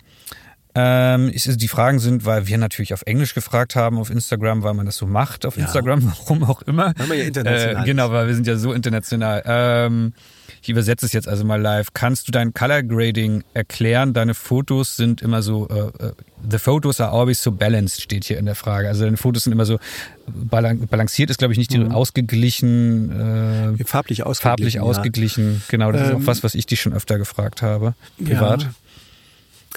[0.80, 4.86] Ähm, die Fragen sind, weil wir natürlich auf Englisch gefragt haben auf Instagram, weil man
[4.86, 5.64] das so macht auf ja.
[5.64, 6.94] Instagram, warum auch immer.
[6.98, 9.42] Weil man ja international äh, Genau, weil wir sind ja so international.
[9.46, 10.14] Ähm,
[10.62, 11.88] ich übersetze es jetzt also mal live.
[11.94, 14.14] Kannst du dein Color Grading erklären?
[14.14, 16.12] Deine Fotos sind immer so, äh, äh,
[16.48, 18.88] the photos are always so balanced, steht hier in der Frage.
[18.88, 19.80] Also deine Fotos sind immer so
[20.28, 21.92] balanciert, ist glaube ich nicht mhm.
[21.92, 24.50] ausgeglichen, äh, farblich ausgeglichen.
[24.50, 25.62] Farblich ausgeglichen, ja.
[25.70, 25.92] genau.
[25.92, 28.64] Das ähm, ist auch ähm, was, was ich dich schon öfter gefragt habe, privat.
[28.64, 28.70] Ja.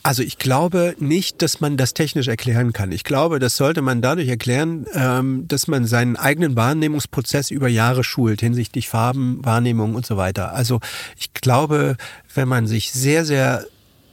[0.02, 2.92] Also ich glaube nicht, dass man das technisch erklären kann.
[2.92, 8.02] Ich glaube, das sollte man dadurch erklären, ähm, dass man seinen eigenen Wahrnehmungsprozess über Jahre
[8.04, 10.52] schult hinsichtlich Farben, Wahrnehmung und so weiter.
[10.52, 10.80] Also
[11.18, 11.96] ich glaube,
[12.34, 13.64] wenn man sich sehr, sehr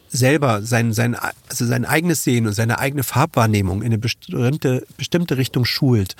[0.09, 1.15] selber sein, sein,
[1.49, 6.15] also sein eigenes Sehen und seine eigene Farbwahrnehmung in eine bestimmte, bestimmte Richtung schult,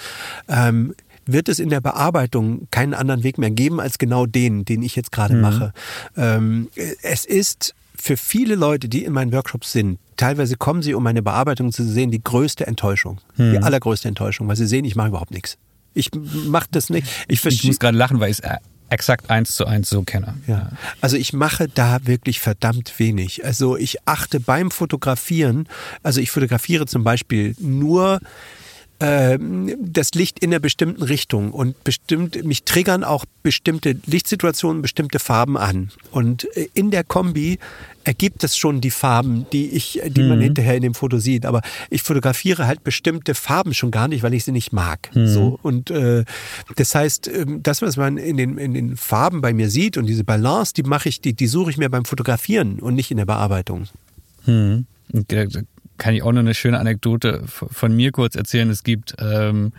[0.47, 0.93] ähm,
[1.25, 4.95] wird es in der Bearbeitung keinen anderen Weg mehr geben als genau den, den ich
[4.95, 5.41] jetzt gerade mhm.
[5.41, 5.73] mache.
[6.15, 6.69] Ähm,
[7.01, 11.21] es ist für viele Leute, die in meinen Workshops sind, teilweise kommen sie, um meine
[11.21, 13.19] Bearbeitung zu sehen, die größte Enttäuschung.
[13.35, 13.51] Hm.
[13.51, 15.57] Die allergrößte Enttäuschung, weil sie sehen, ich mache überhaupt nichts.
[15.93, 17.07] Ich mache das nicht.
[17.27, 18.57] Ich, ich muss gerade lachen, weil ich es äh,
[18.89, 20.35] exakt eins zu eins so kenne.
[20.45, 20.69] Ja.
[21.01, 23.43] Also ich mache da wirklich verdammt wenig.
[23.43, 25.67] Also ich achte beim Fotografieren,
[26.03, 28.19] also ich fotografiere zum Beispiel nur
[28.99, 35.55] das Licht in einer bestimmten Richtung und bestimmt, mich triggern auch bestimmte Lichtsituationen, bestimmte Farben
[35.55, 35.91] an.
[36.11, 37.59] Und äh, in der Kombi
[38.03, 40.29] ergibt es schon die Farben, die ich, die mhm.
[40.29, 41.45] man hinterher in dem Foto sieht.
[41.45, 41.61] Aber
[41.91, 45.09] ich fotografiere halt bestimmte Farben schon gar nicht, weil ich sie nicht mag.
[45.13, 45.27] Mhm.
[45.27, 46.25] So und äh,
[46.75, 50.07] das heißt, ähm, das was man in den in den Farben bei mir sieht und
[50.07, 53.17] diese Balance, die mache ich, die die suche ich mir beim Fotografieren und nicht in
[53.17, 53.87] der Bearbeitung.
[54.45, 54.87] Mhm
[55.97, 58.69] kann ich auch noch eine schöne Anekdote von mir kurz erzählen.
[58.69, 59.73] Es gibt, ähm,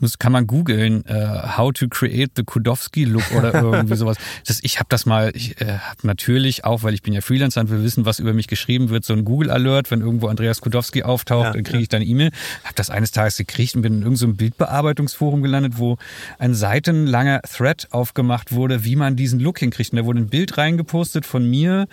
[0.00, 4.16] muss, kann man googeln, uh, how to create the Kudowski Look oder irgendwie sowas.
[4.46, 7.60] Das, ich habe das mal, ich äh, habe natürlich auch, weil ich bin ja Freelancer
[7.60, 10.60] und wir wissen, was über mich geschrieben wird, so ein Google Alert, wenn irgendwo Andreas
[10.60, 12.30] Kudowski auftaucht, ja, dann kriege ich dann E-Mail.
[12.64, 15.96] Habe das eines Tages gekriegt und bin in irgendeinem so Bildbearbeitungsforum gelandet, wo
[16.38, 19.92] ein seitenlanger Thread aufgemacht wurde, wie man diesen Look hinkriegt.
[19.92, 21.86] Und da wurde ein Bild reingepostet von mir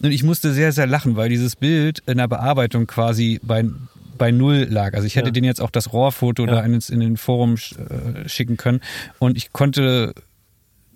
[0.00, 3.64] und ich musste sehr, sehr lachen, weil dieses Bild in der Bearbeitung quasi bei,
[4.18, 4.94] bei Null lag.
[4.94, 5.32] Also ich hätte ja.
[5.32, 6.52] den jetzt auch das Rohrfoto ja.
[6.52, 8.80] da in, in den Forum äh, schicken können.
[9.18, 10.14] Und ich konnte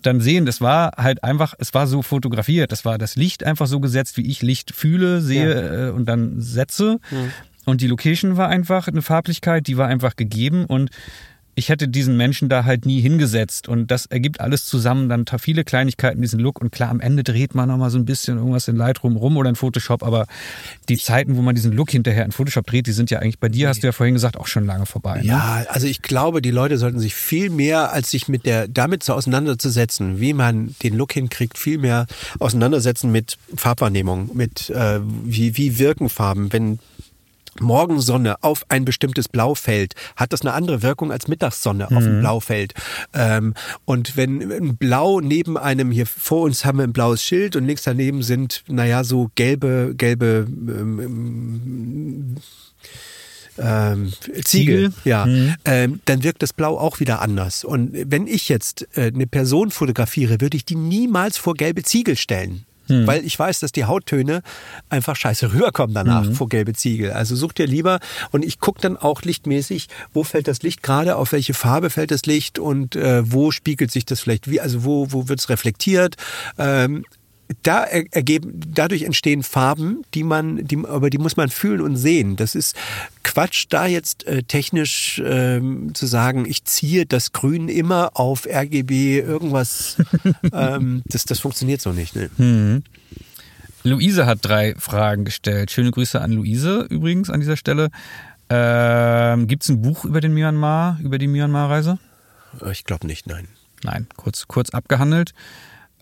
[0.01, 2.71] dann sehen, das war halt einfach, es war so fotografiert.
[2.71, 5.87] Das war das Licht einfach so gesetzt, wie ich Licht fühle, sehe ja.
[5.87, 6.99] äh, und dann setze.
[7.09, 7.31] Mhm.
[7.65, 10.89] Und die Location war einfach eine Farblichkeit, die war einfach gegeben und
[11.55, 15.63] ich hätte diesen Menschen da halt nie hingesetzt und das ergibt alles zusammen dann viele
[15.63, 18.75] Kleinigkeiten, diesen Look und klar, am Ende dreht man nochmal so ein bisschen irgendwas in
[18.75, 20.25] Lightroom rum oder in Photoshop, aber
[20.89, 23.49] die Zeiten, wo man diesen Look hinterher in Photoshop dreht, die sind ja eigentlich bei
[23.49, 25.19] dir, hast du ja vorhin gesagt, auch schon lange vorbei.
[25.21, 25.27] Ne?
[25.27, 29.03] Ja, also ich glaube, die Leute sollten sich viel mehr, als sich mit der, damit
[29.03, 32.07] so auseinanderzusetzen, wie man den Look hinkriegt, viel mehr
[32.39, 36.79] auseinandersetzen mit Farbwahrnehmung, mit äh, wie, wie wirken Farben, wenn
[37.59, 41.97] Morgensonne auf ein bestimmtes Blau fällt, hat das eine andere Wirkung als Mittagssonne mhm.
[41.97, 42.19] auf ein mhm.
[42.21, 42.73] Blaufeld.
[43.13, 43.53] Ähm,
[43.85, 47.65] und wenn ein Blau neben einem, hier vor uns haben wir ein blaues Schild und
[47.65, 52.37] links daneben sind, naja, so gelbe, gelbe ähm,
[53.57, 55.55] ähm, Ziegel, Ziegel, ja, mhm.
[55.65, 57.63] ähm, dann wirkt das Blau auch wieder anders.
[57.63, 62.15] Und wenn ich jetzt äh, eine Person fotografiere, würde ich die niemals vor gelbe Ziegel
[62.15, 62.65] stellen.
[62.87, 63.07] Hm.
[63.07, 64.41] Weil ich weiß, dass die Hauttöne
[64.89, 66.33] einfach scheiße rüberkommen danach mhm.
[66.33, 67.11] vor gelbe Ziegel.
[67.11, 67.99] Also such dir lieber
[68.31, 72.11] und ich gucke dann auch lichtmäßig, wo fällt das Licht gerade, auf welche Farbe fällt
[72.11, 75.49] das Licht und äh, wo spiegelt sich das vielleicht wie, also wo, wo wird es
[75.49, 76.15] reflektiert.
[76.57, 77.05] Ähm,
[77.61, 82.35] da ergeben, dadurch entstehen Farben, die man, die, aber die muss man fühlen und sehen.
[82.35, 82.75] Das ist
[83.23, 89.19] Quatsch, da jetzt äh, technisch ähm, zu sagen, ich ziehe das Grün immer auf RGB
[89.19, 89.97] irgendwas.
[90.53, 92.15] ähm, das, das funktioniert so nicht.
[92.15, 92.29] Ne?
[92.37, 92.83] Mhm.
[93.83, 95.71] Luise hat drei Fragen gestellt.
[95.71, 97.89] Schöne Grüße an Luise übrigens an dieser Stelle.
[98.49, 101.99] Ähm, Gibt es ein Buch über den Myanmar, über die Myanmar-Reise?
[102.71, 103.47] Ich glaube nicht, nein.
[103.83, 105.33] Nein, kurz, kurz abgehandelt.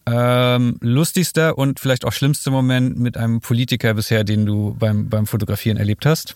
[0.06, 5.28] Ähm, lustigster und vielleicht auch schlimmster Moment mit einem Politiker bisher, den du beim, beim
[5.28, 6.36] Fotografieren erlebt hast?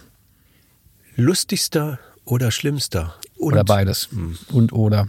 [1.16, 3.16] Lustigster oder schlimmster?
[3.38, 4.10] Und, oder beides.
[4.12, 4.38] Hm.
[4.52, 5.08] Und oder.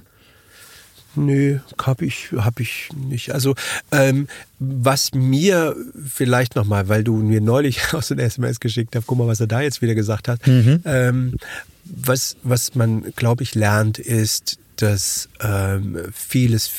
[1.16, 3.33] Nö, habe ich, hab ich nicht.
[3.33, 3.55] Also
[3.91, 4.28] ähm,
[4.59, 5.74] was mir
[6.07, 9.47] vielleicht nochmal, weil du mir neulich aus den SMS geschickt hast, guck mal, was er
[9.47, 10.47] da jetzt wieder gesagt hat.
[10.47, 10.81] Mhm.
[10.85, 11.37] Ähm,
[11.85, 16.70] was, was man, glaube ich, lernt, ist, dass ähm, vieles,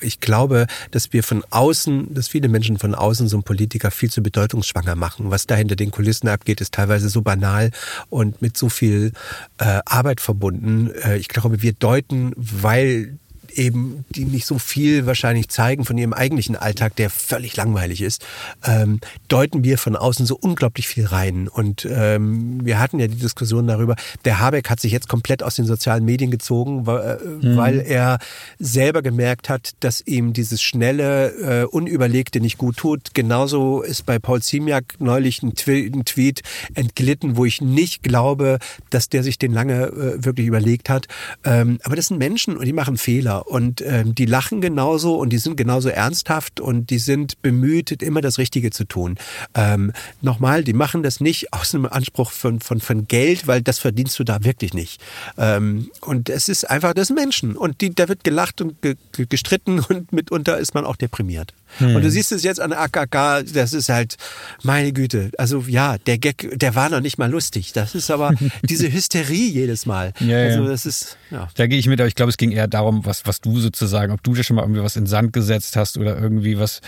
[0.00, 4.10] ich glaube, dass wir von außen, dass viele Menschen von außen so einen Politiker viel
[4.10, 5.30] zu bedeutungsschwanger machen.
[5.30, 7.70] Was da hinter den Kulissen abgeht, ist teilweise so banal
[8.08, 9.12] und mit so viel
[9.58, 10.90] äh, Arbeit verbunden.
[11.02, 13.18] Äh, ich glaube, wir deuten, weil
[13.56, 18.24] eben, die nicht so viel wahrscheinlich zeigen von ihrem eigentlichen Alltag, der völlig langweilig ist,
[18.64, 21.48] ähm, deuten wir von außen so unglaublich viel rein.
[21.48, 25.56] Und ähm, wir hatten ja die Diskussion darüber, der Habeck hat sich jetzt komplett aus
[25.56, 27.56] den sozialen Medien gezogen, weil, mhm.
[27.56, 28.18] weil er
[28.58, 33.14] selber gemerkt hat, dass ihm dieses schnelle, äh, unüberlegte nicht gut tut.
[33.14, 36.42] Genauso ist bei Paul Ziemiak neulich ein, Twi ein Tweet
[36.74, 38.58] entglitten, wo ich nicht glaube,
[38.90, 41.06] dass der sich den lange äh, wirklich überlegt hat.
[41.44, 45.30] Ähm, aber das sind Menschen und die machen Fehler und ähm, die lachen genauso und
[45.30, 49.16] die sind genauso ernsthaft und die sind bemüht, immer das Richtige zu tun.
[49.54, 53.78] Ähm, Nochmal, die machen das nicht aus einem Anspruch von, von, von Geld, weil das
[53.78, 55.00] verdienst du da wirklich nicht.
[55.36, 58.96] Ähm, und es ist einfach das Menschen und die, da wird gelacht und ge,
[59.28, 61.54] gestritten und mitunter ist man auch deprimiert.
[61.78, 61.96] Hm.
[61.96, 64.16] Und du siehst es jetzt an AKK, das ist halt,
[64.62, 67.72] meine Güte, also ja, der Gag, der war noch nicht mal lustig.
[67.72, 68.32] Das ist aber
[68.62, 70.12] diese Hysterie jedes Mal.
[70.20, 71.48] Ja, also das ist, ja.
[71.56, 74.12] Da gehe ich mit, aber ich glaube, es ging eher darum, was, was du sozusagen,
[74.12, 76.80] ob du dir schon mal irgendwie was in Sand gesetzt hast oder irgendwie was,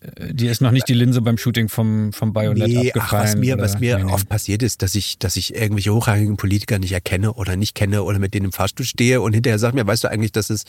[0.00, 3.22] äh, die ist noch nicht die Linse beim Shooting vom, vom Bayonet nee, abgefallen.
[3.22, 6.36] Ach, was mir, was mir nee, oft passiert ist, dass ich, dass ich irgendwelche hochrangigen
[6.36, 9.74] Politiker nicht erkenne oder nicht kenne oder mit denen im Fahrstuhl stehe und hinterher sagt
[9.74, 10.64] mir, weißt du eigentlich, dass es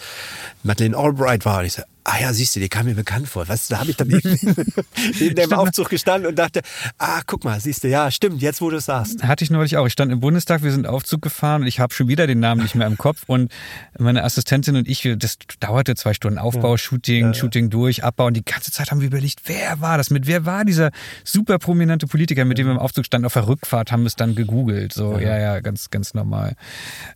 [0.64, 1.60] Madeleine Albright war?
[1.60, 3.48] Und ich sage, ah ja, siehst du, die kam mir bekannt vor.
[3.48, 4.10] Was, da habe ich dann
[5.20, 6.62] in dem Aufzug gestanden und dachte,
[7.00, 9.24] ah, guck mal, siehst du, ja, stimmt, jetzt wo du es sagst.
[9.24, 9.88] Hatte ich neulich auch.
[9.88, 12.62] Ich stand im Bundestag, wir sind Aufzug gefahren und ich habe schon wieder den Namen
[12.62, 13.52] nicht mehr im Kopf und
[13.98, 16.78] meine Assistentin und ich, das dauerte zwei Stunden Aufbau, ja.
[16.78, 17.34] Shooting, ja.
[17.34, 20.46] Shooting durch, Abbau und die ganze Zeit haben wir überlegt, wer war das mit, wer
[20.46, 20.92] war dieser
[21.24, 24.16] super prominente Politiker, mit dem wir im Aufzug standen, auf der Rückfahrt haben wir es
[24.16, 24.94] dann gegoogelt.
[24.94, 26.56] So, ja, ja, ja ganz, ganz normal.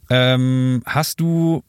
[0.09, 1.63] Ähm, hast du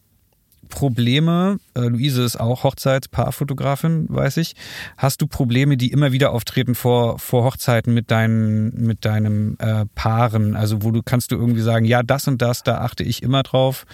[0.71, 4.55] Probleme, äh, Luise ist auch Hochzeitspaarfotografin, weiß ich.
[4.97, 9.85] Hast du Probleme, die immer wieder auftreten vor, vor Hochzeiten mit deinen, mit deinem äh,
[9.95, 10.57] Paaren?
[10.57, 13.43] Also wo du kannst du irgendwie sagen, ja, das und das, da achte ich immer
[13.43, 13.85] drauf.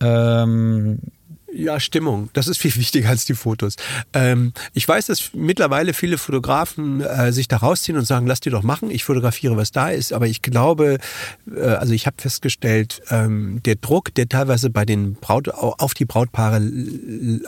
[0.00, 1.00] Ähm,
[1.54, 2.30] ja, Stimmung.
[2.32, 3.76] Das ist viel wichtiger als die Fotos.
[4.12, 8.50] Ähm, ich weiß, dass mittlerweile viele Fotografen äh, sich da rausziehen und sagen, lass die
[8.50, 8.90] doch machen.
[8.90, 10.12] Ich fotografiere, was da ist.
[10.12, 10.98] Aber ich glaube,
[11.54, 16.04] äh, also ich habe festgestellt, ähm, der Druck, der teilweise bei den Braut auf die
[16.04, 16.60] Brautpaare,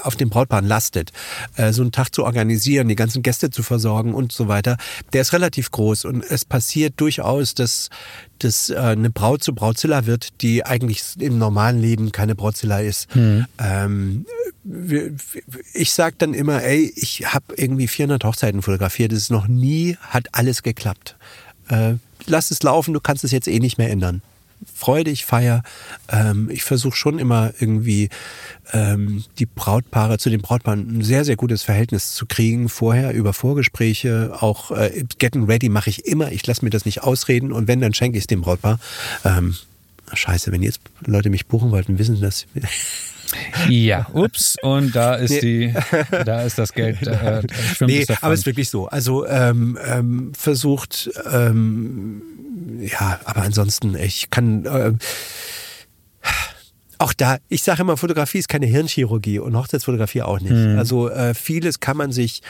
[0.03, 1.13] auf den Brautpaaren lastet,
[1.57, 4.77] äh, so einen Tag zu organisieren, die ganzen Gäste zu versorgen und so weiter,
[5.13, 6.05] der ist relativ groß.
[6.05, 7.91] Und es passiert durchaus, dass
[8.39, 13.15] dass äh, eine Braut zu Brautzilla wird, die eigentlich im normalen Leben keine Brautzilla ist.
[13.15, 13.47] Mhm.
[13.59, 14.27] Ähm,
[15.73, 19.97] ich sage dann immer, ey, ich habe irgendwie 400 Hochzeiten fotografiert, es ist noch nie,
[20.01, 21.17] hat alles geklappt.
[21.69, 21.95] Äh,
[22.27, 24.23] lass es laufen, du kannst es jetzt eh nicht mehr ändern
[24.73, 25.63] freudig feier.
[26.09, 28.09] Ähm, ich versuche schon immer irgendwie
[28.73, 32.69] ähm, die Brautpaare zu den Brautpaaren ein sehr, sehr gutes Verhältnis zu kriegen.
[32.69, 36.33] Vorher über Vorgespräche, auch äh, Getting Ready mache ich immer.
[36.33, 38.79] Ich lasse mir das nicht ausreden und wenn, dann schenke ich es dem Brautpaar.
[39.25, 39.57] Ähm,
[40.13, 42.47] scheiße, wenn jetzt Leute mich buchen wollten, wissen sie das.
[43.69, 45.73] Ja, ups, und da ist nee.
[45.73, 45.75] die,
[46.25, 47.07] da ist das Geld.
[47.07, 47.43] Äh,
[47.81, 48.87] nee, aber es ist wirklich so.
[48.87, 52.23] Also ähm, ähm, versucht ähm,
[52.81, 54.65] ja, aber ansonsten, ich kann.
[54.65, 54.93] Äh,
[56.99, 60.53] auch da, ich sage immer, Fotografie ist keine Hirnchirurgie und Hochzeitsfotografie auch nicht.
[60.53, 60.79] Mhm.
[60.79, 62.41] Also äh, vieles kann man sich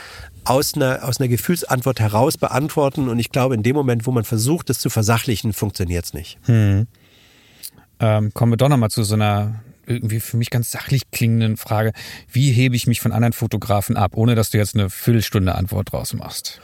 [0.44, 4.22] aus einer, aus einer Gefühlsantwort heraus beantworten und ich glaube, in dem Moment, wo man
[4.22, 6.38] versucht, es zu versachlichen, funktioniert es nicht.
[6.48, 6.86] Mhm.
[7.98, 11.92] Ähm, kommen wir doch nochmal zu so einer irgendwie für mich ganz sachlich klingenden Frage.
[12.30, 15.92] Wie hebe ich mich von anderen Fotografen ab, ohne dass du jetzt eine Viertelstunde Antwort
[15.92, 16.60] draus machst?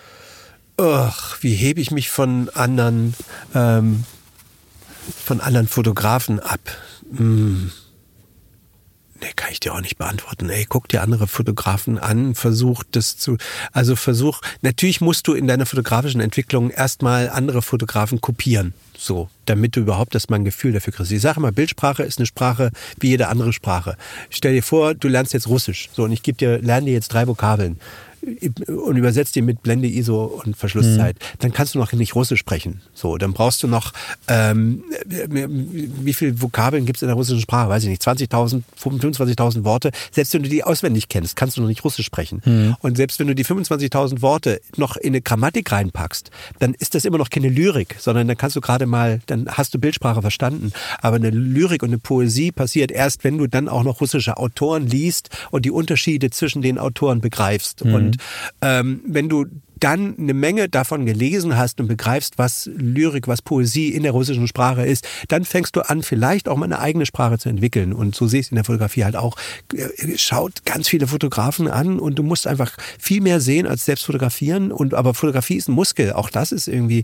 [0.76, 3.14] Ach, wie hebe ich mich von anderen,
[3.54, 4.04] ähm,
[5.24, 6.60] von anderen Fotografen ab?
[7.16, 7.70] Hm.
[9.22, 10.50] Nee, kann ich dir auch nicht beantworten.
[10.50, 13.36] Ey, guck dir andere Fotografen an, versuch das zu,
[13.72, 18.74] also versuch, natürlich musst du in deiner fotografischen Entwicklung erstmal andere Fotografen kopieren.
[18.98, 21.12] So, damit du überhaupt erstmal ein Gefühl dafür kriegst.
[21.12, 23.96] Ich sage mal, Bildsprache ist eine Sprache wie jede andere Sprache.
[24.28, 25.88] Stell dir vor, du lernst jetzt Russisch.
[25.92, 27.78] So, und ich gebe dir, lerne dir jetzt drei Vokabeln
[28.22, 31.38] und übersetzt die mit Blende, ISO und Verschlusszeit, mhm.
[31.40, 32.80] dann kannst du noch nicht Russisch sprechen.
[32.94, 33.92] So, dann brauchst du noch,
[34.28, 37.68] ähm, wie viele Vokabeln gibt es in der russischen Sprache?
[37.68, 39.90] Weiß ich nicht, 20.000, 25.000 Worte.
[40.10, 42.42] Selbst wenn du die auswendig kennst, kannst du noch nicht Russisch sprechen.
[42.44, 42.76] Mhm.
[42.80, 47.04] Und selbst wenn du die 25.000 Worte noch in eine Grammatik reinpackst, dann ist das
[47.04, 50.72] immer noch keine Lyrik, sondern dann kannst du gerade mal, dann hast du Bildsprache verstanden.
[51.00, 54.86] Aber eine Lyrik und eine Poesie passiert erst, wenn du dann auch noch russische Autoren
[54.86, 57.84] liest und die Unterschiede zwischen den Autoren begreifst.
[57.84, 57.94] Mhm.
[57.94, 58.22] Und und
[58.60, 59.46] ähm, wenn du
[59.80, 64.46] dann eine Menge davon gelesen hast und begreifst, was Lyrik, was Poesie in der russischen
[64.46, 67.92] Sprache ist, dann fängst du an, vielleicht auch mal eine eigene Sprache zu entwickeln.
[67.92, 69.36] Und so siehst du in der Fotografie halt auch,
[69.74, 74.04] äh, schaut ganz viele Fotografen an und du musst einfach viel mehr sehen als selbst
[74.04, 74.70] fotografieren.
[74.70, 76.12] Und aber Fotografie ist ein Muskel.
[76.12, 77.02] Auch das ist irgendwie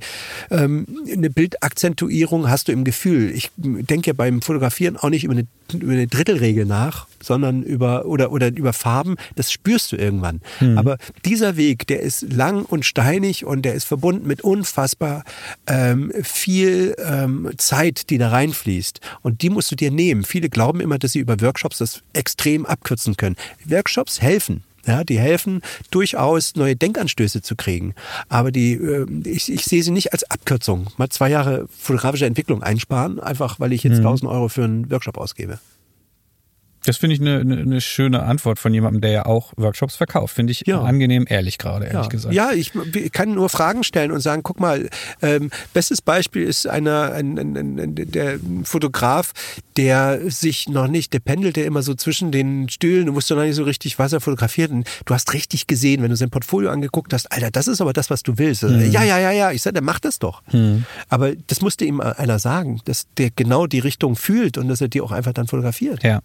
[0.53, 3.33] ähm, eine Bildakzentuierung hast du im Gefühl.
[3.33, 8.33] Ich denke beim Fotografieren auch nicht über eine über eine Drittelregel nach, sondern über oder
[8.33, 10.41] oder über Farben, das spürst du irgendwann.
[10.61, 10.79] Mhm.
[10.79, 15.25] Aber dieser Weg, der ist lang und steinig und der ist verbunden mit unfassbar
[15.67, 19.01] ähm, viel ähm, Zeit, die da reinfließt.
[19.23, 20.25] Und die musst du dir nehmen.
[20.25, 23.37] Viele glauben immer, dass sie über Workshops das extrem abkürzen können.
[23.67, 24.65] Workshops helfen.
[24.87, 25.61] Ja, die helfen
[25.91, 27.95] durchaus, neue Denkanstöße zu kriegen.
[28.31, 30.87] Aber die, äh, ich, ich sehe sie nicht als Abkürzung.
[30.97, 34.07] Mal zwei Jahre fotografische Entwicklung einsparen, einfach weil ich jetzt mhm.
[34.07, 35.59] 1000 Euro für einen Workshop ausgebe.
[36.89, 40.35] Das finde ich eine, eine, eine, schöne Antwort von jemandem, der ja auch Workshops verkauft.
[40.35, 40.81] Finde ich ja.
[40.81, 42.09] angenehm ehrlich gerade, ehrlich ja.
[42.09, 42.35] gesagt.
[42.35, 42.73] Ja, ich,
[43.13, 44.89] kann nur Fragen stellen und sagen, guck mal,
[45.21, 49.33] ähm, bestes Beispiel ist einer, ein, ein, ein, der Fotograf,
[49.77, 53.57] der sich noch nicht, der pendelte immer so zwischen den Stühlen, du wusstest noch nicht
[53.57, 54.71] so richtig, was er fotografiert.
[54.71, 57.93] Und du hast richtig gesehen, wenn du sein Portfolio angeguckt hast, Alter, das ist aber
[57.93, 58.63] das, was du willst.
[58.63, 58.91] Mhm.
[58.91, 59.53] Ja, ja, ja, ja.
[59.53, 60.43] Ich sage, der macht das doch.
[60.53, 60.87] Mhm.
[61.11, 64.89] Aber das musste ihm einer sagen, dass der genau die Richtung fühlt und dass er
[64.89, 66.03] die auch einfach dann fotografiert.
[66.03, 66.23] Ja.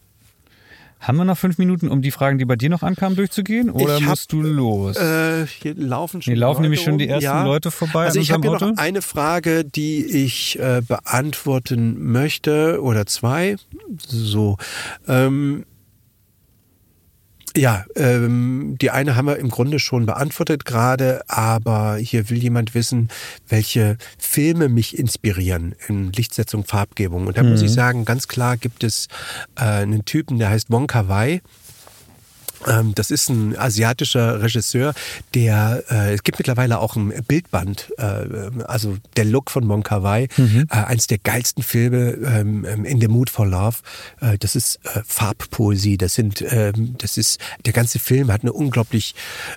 [1.03, 3.69] Haben wir noch fünf Minuten, um die Fragen, die bei dir noch ankamen, durchzugehen?
[3.69, 4.95] Oder hab, musst du los?
[4.95, 6.31] Äh, hier laufen schon.
[6.31, 7.43] Hier laufen Leute nämlich schon die ersten ja.
[7.43, 8.05] Leute vorbei.
[8.05, 13.57] Also ich habe noch eine Frage, die ich äh, beantworten möchte oder zwei.
[14.07, 14.57] So.
[15.05, 15.65] Ähm,
[17.55, 22.73] ja, ähm, die eine haben wir im Grunde schon beantwortet gerade, aber hier will jemand
[22.73, 23.09] wissen,
[23.47, 27.27] welche Filme mich inspirieren in Lichtsetzung, Farbgebung.
[27.27, 27.51] Und da mhm.
[27.51, 27.75] muss ich mhm.
[27.75, 29.07] sagen, ganz klar gibt es
[29.55, 31.41] äh, einen Typen, der heißt Wonka Wai.
[32.67, 34.93] Ähm, das ist ein asiatischer Regisseur,
[35.33, 38.03] der, äh, es gibt mittlerweile auch ein Bildband, äh,
[38.65, 40.67] also der Look von Mon Kar-wai, mhm.
[40.69, 43.77] äh, eins der geilsten Filme ähm, ähm, in The Mood for Love.
[44.21, 48.53] Äh, das ist äh, Farbpoesie, das sind, ähm, das ist, der ganze Film hat eine
[48.53, 49.15] unglaublich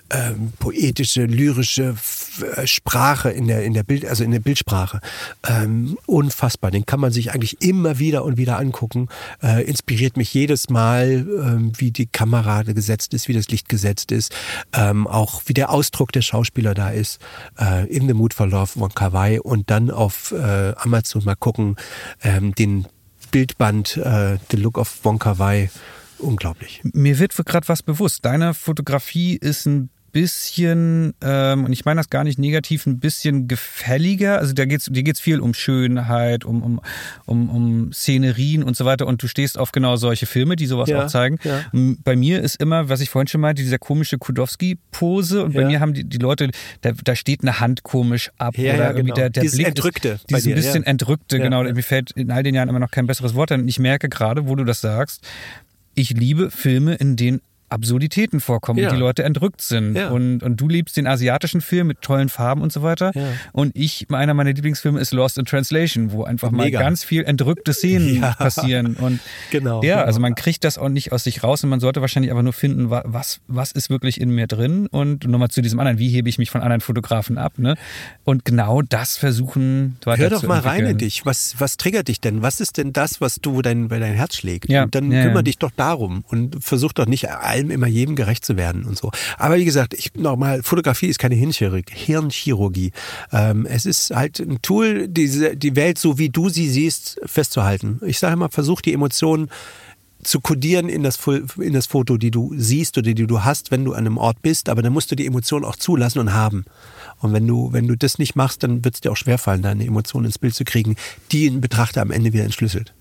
[0.09, 1.95] ähm, poetische, lyrische
[2.55, 5.01] äh, Sprache in der, in der Bild, also in der Bildsprache.
[5.47, 9.09] Ähm, unfassbar, den kann man sich eigentlich immer wieder und wieder angucken.
[9.41, 13.69] Äh, inspiriert mich jedes Mal, äh, wie die Kamera gesetzt gesetzt ist, wie das Licht
[13.69, 14.33] gesetzt ist,
[14.73, 17.19] ähm, auch wie der Ausdruck der Schauspieler da ist,
[17.59, 21.75] äh, in The Mood for Love von Kawaii und dann auf äh, Amazon mal gucken,
[22.23, 22.87] ähm, den
[23.31, 25.69] Bildband äh, The Look of Wonka Wai
[26.17, 26.81] unglaublich.
[26.83, 28.25] Mir wird gerade was bewusst.
[28.25, 33.47] Deine Fotografie ist ein bisschen, ähm, und ich meine das gar nicht negativ, ein bisschen
[33.47, 34.39] gefälliger.
[34.39, 36.81] Also da geht's, dir geht's viel um Schönheit, um, um,
[37.25, 39.07] um, um Szenerien und so weiter.
[39.07, 41.37] Und du stehst auf genau solche Filme, die sowas ja, auch zeigen.
[41.43, 41.65] Ja.
[42.03, 45.43] Bei mir ist immer, was ich vorhin schon meinte, dieser komische Kudowski-Pose.
[45.43, 45.67] Und bei ja.
[45.67, 46.49] mir haben die, die Leute,
[46.81, 48.57] da, da steht eine Hand komisch ab.
[48.57, 49.15] Ja, oder irgendwie genau.
[49.15, 50.09] der, der dieses Blick Entrückte.
[50.09, 51.63] Ist, dieses ein bisschen Entrückte, genau.
[51.63, 53.61] Mir fällt in all den Jahren immer noch kein besseres Wort ein.
[53.61, 55.25] Und ich merke gerade, wo du das sagst,
[55.97, 58.89] ich liebe Filme, in denen Absurditäten vorkommen ja.
[58.89, 59.95] und die Leute entrückt sind.
[59.95, 60.09] Ja.
[60.09, 63.11] Und, und du liebst den asiatischen Film mit tollen Farben und so weiter.
[63.13, 63.27] Ja.
[63.51, 66.79] Und ich, einer meiner Lieblingsfilme ist Lost in Translation, wo einfach Mega.
[66.79, 68.95] mal ganz viel entrückte Szenen passieren.
[68.95, 69.19] Und
[69.51, 70.05] genau, ja, genau.
[70.05, 72.53] also man kriegt das auch nicht aus sich raus und man sollte wahrscheinlich einfach nur
[72.53, 74.87] finden, was, was ist wirklich in mir drin.
[74.87, 77.59] Und nochmal zu diesem anderen, wie hebe ich mich von anderen Fotografen ab.
[77.59, 77.75] Ne?
[78.23, 81.25] Und genau das versuchen weiter Hör doch mal rein in dich.
[81.25, 82.41] Was, was triggert dich denn?
[82.41, 84.69] Was ist denn das, was du, dein, dein Herz schlägt?
[84.69, 84.83] Ja.
[84.83, 88.57] Und dann kümmere dich doch darum und versuch doch nicht allem immer jedem gerecht zu
[88.57, 89.11] werden und so.
[89.37, 91.93] Aber wie gesagt, ich nochmal, Fotografie ist keine Hirnchirurgie.
[91.93, 92.91] Hirnchirurgie.
[93.31, 97.99] Ähm, es ist halt ein Tool, diese, die Welt so wie du sie siehst, festzuhalten.
[98.05, 99.49] Ich sage immer, versuch die Emotionen
[100.23, 101.19] zu kodieren in das,
[101.57, 104.41] in das Foto, die du siehst oder die du hast, wenn du an einem Ort
[104.41, 106.65] bist, aber dann musst du die Emotionen auch zulassen und haben.
[107.19, 109.85] Und wenn du, wenn du das nicht machst, dann wird es dir auch schwerfallen, deine
[109.85, 110.95] Emotionen ins Bild zu kriegen,
[111.31, 112.93] die ein Betrachter am Ende wieder entschlüsselt.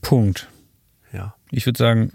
[0.00, 0.48] Punkt.
[1.12, 1.34] Ja.
[1.50, 2.12] Ich würde sagen,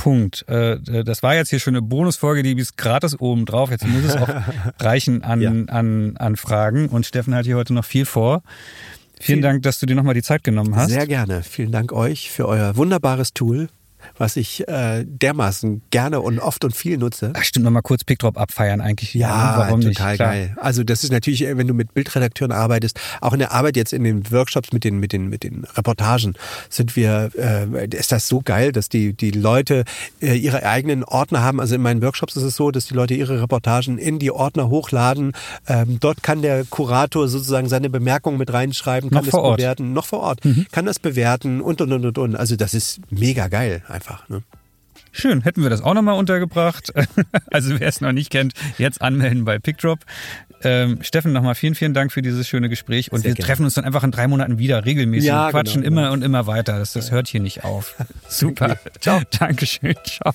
[0.00, 0.46] Punkt.
[0.48, 3.70] Äh, äh, das war jetzt hier schon eine Bonusfolge, die ist gratis oben drauf.
[3.70, 4.28] Jetzt muss es auch
[4.80, 5.50] reichen an, ja.
[5.50, 6.88] an, an Fragen.
[6.88, 8.42] Und Steffen hat hier heute noch viel vor.
[9.20, 10.88] Vielen Dank, dass du dir nochmal die Zeit genommen hast.
[10.88, 11.42] Sehr gerne.
[11.42, 13.68] Vielen Dank euch für euer wunderbares Tool
[14.16, 17.32] was ich äh, dermaßen gerne und oft und viel nutze.
[17.34, 19.14] Ach, stimmt, nochmal kurz Pickdrop abfeiern eigentlich.
[19.14, 20.18] Ja, warum total nicht?
[20.18, 20.56] geil.
[20.60, 24.04] Also das ist natürlich, wenn du mit Bildredakteuren arbeitest, auch in der Arbeit jetzt in
[24.04, 26.34] den Workshops mit den, mit den, mit den Reportagen,
[26.68, 29.84] sind wir, äh, ist das so geil, dass die, die Leute
[30.20, 31.60] äh, ihre eigenen Ordner haben.
[31.60, 34.68] Also in meinen Workshops ist es so, dass die Leute ihre Reportagen in die Ordner
[34.68, 35.32] hochladen.
[35.66, 40.06] Ähm, dort kann der Kurator sozusagen seine Bemerkungen mit reinschreiben, kann noch das bewerten, noch
[40.06, 40.66] vor Ort, mhm.
[40.72, 42.36] kann das bewerten und und und und und.
[42.36, 44.28] Also das ist mega geil einfach.
[44.28, 44.42] Ne?
[45.12, 46.92] Schön, hätten wir das auch nochmal untergebracht.
[47.50, 50.00] also wer es noch nicht kennt, jetzt anmelden bei PickDrop.
[50.62, 53.12] Ähm, Steffen, nochmal vielen, vielen Dank für dieses schöne Gespräch.
[53.12, 53.46] Und Sehr wir gerne.
[53.46, 56.02] treffen uns dann einfach in drei Monaten wieder regelmäßig ja, und genau, quatschen genau, immer
[56.02, 56.12] genau.
[56.12, 56.78] und immer weiter.
[56.78, 57.96] Das, das hört hier nicht auf.
[58.28, 58.78] Super.
[59.00, 59.22] Ciao.
[59.38, 59.94] Dankeschön.
[60.04, 60.34] Ciao.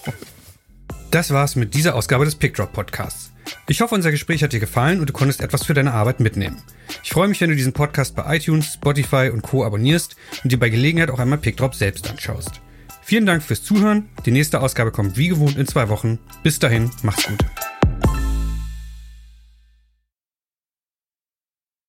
[1.11, 3.32] Das war's mit dieser Ausgabe des PickDrop Podcasts.
[3.68, 6.57] Ich hoffe, unser Gespräch hat dir gefallen und du konntest etwas für deine Arbeit mitnehmen.
[7.03, 9.64] Ich freue mich, wenn du diesen Podcast bei iTunes, Spotify und Co.
[9.64, 12.61] abonnierst und dir bei Gelegenheit auch einmal PickDrop selbst anschaust.
[13.07, 14.10] Vielen Dank fürs Zuhören.
[14.26, 16.18] Die nächste Ausgabe kommt wie gewohnt in zwei Wochen.
[16.41, 17.45] Bis dahin, macht's gut.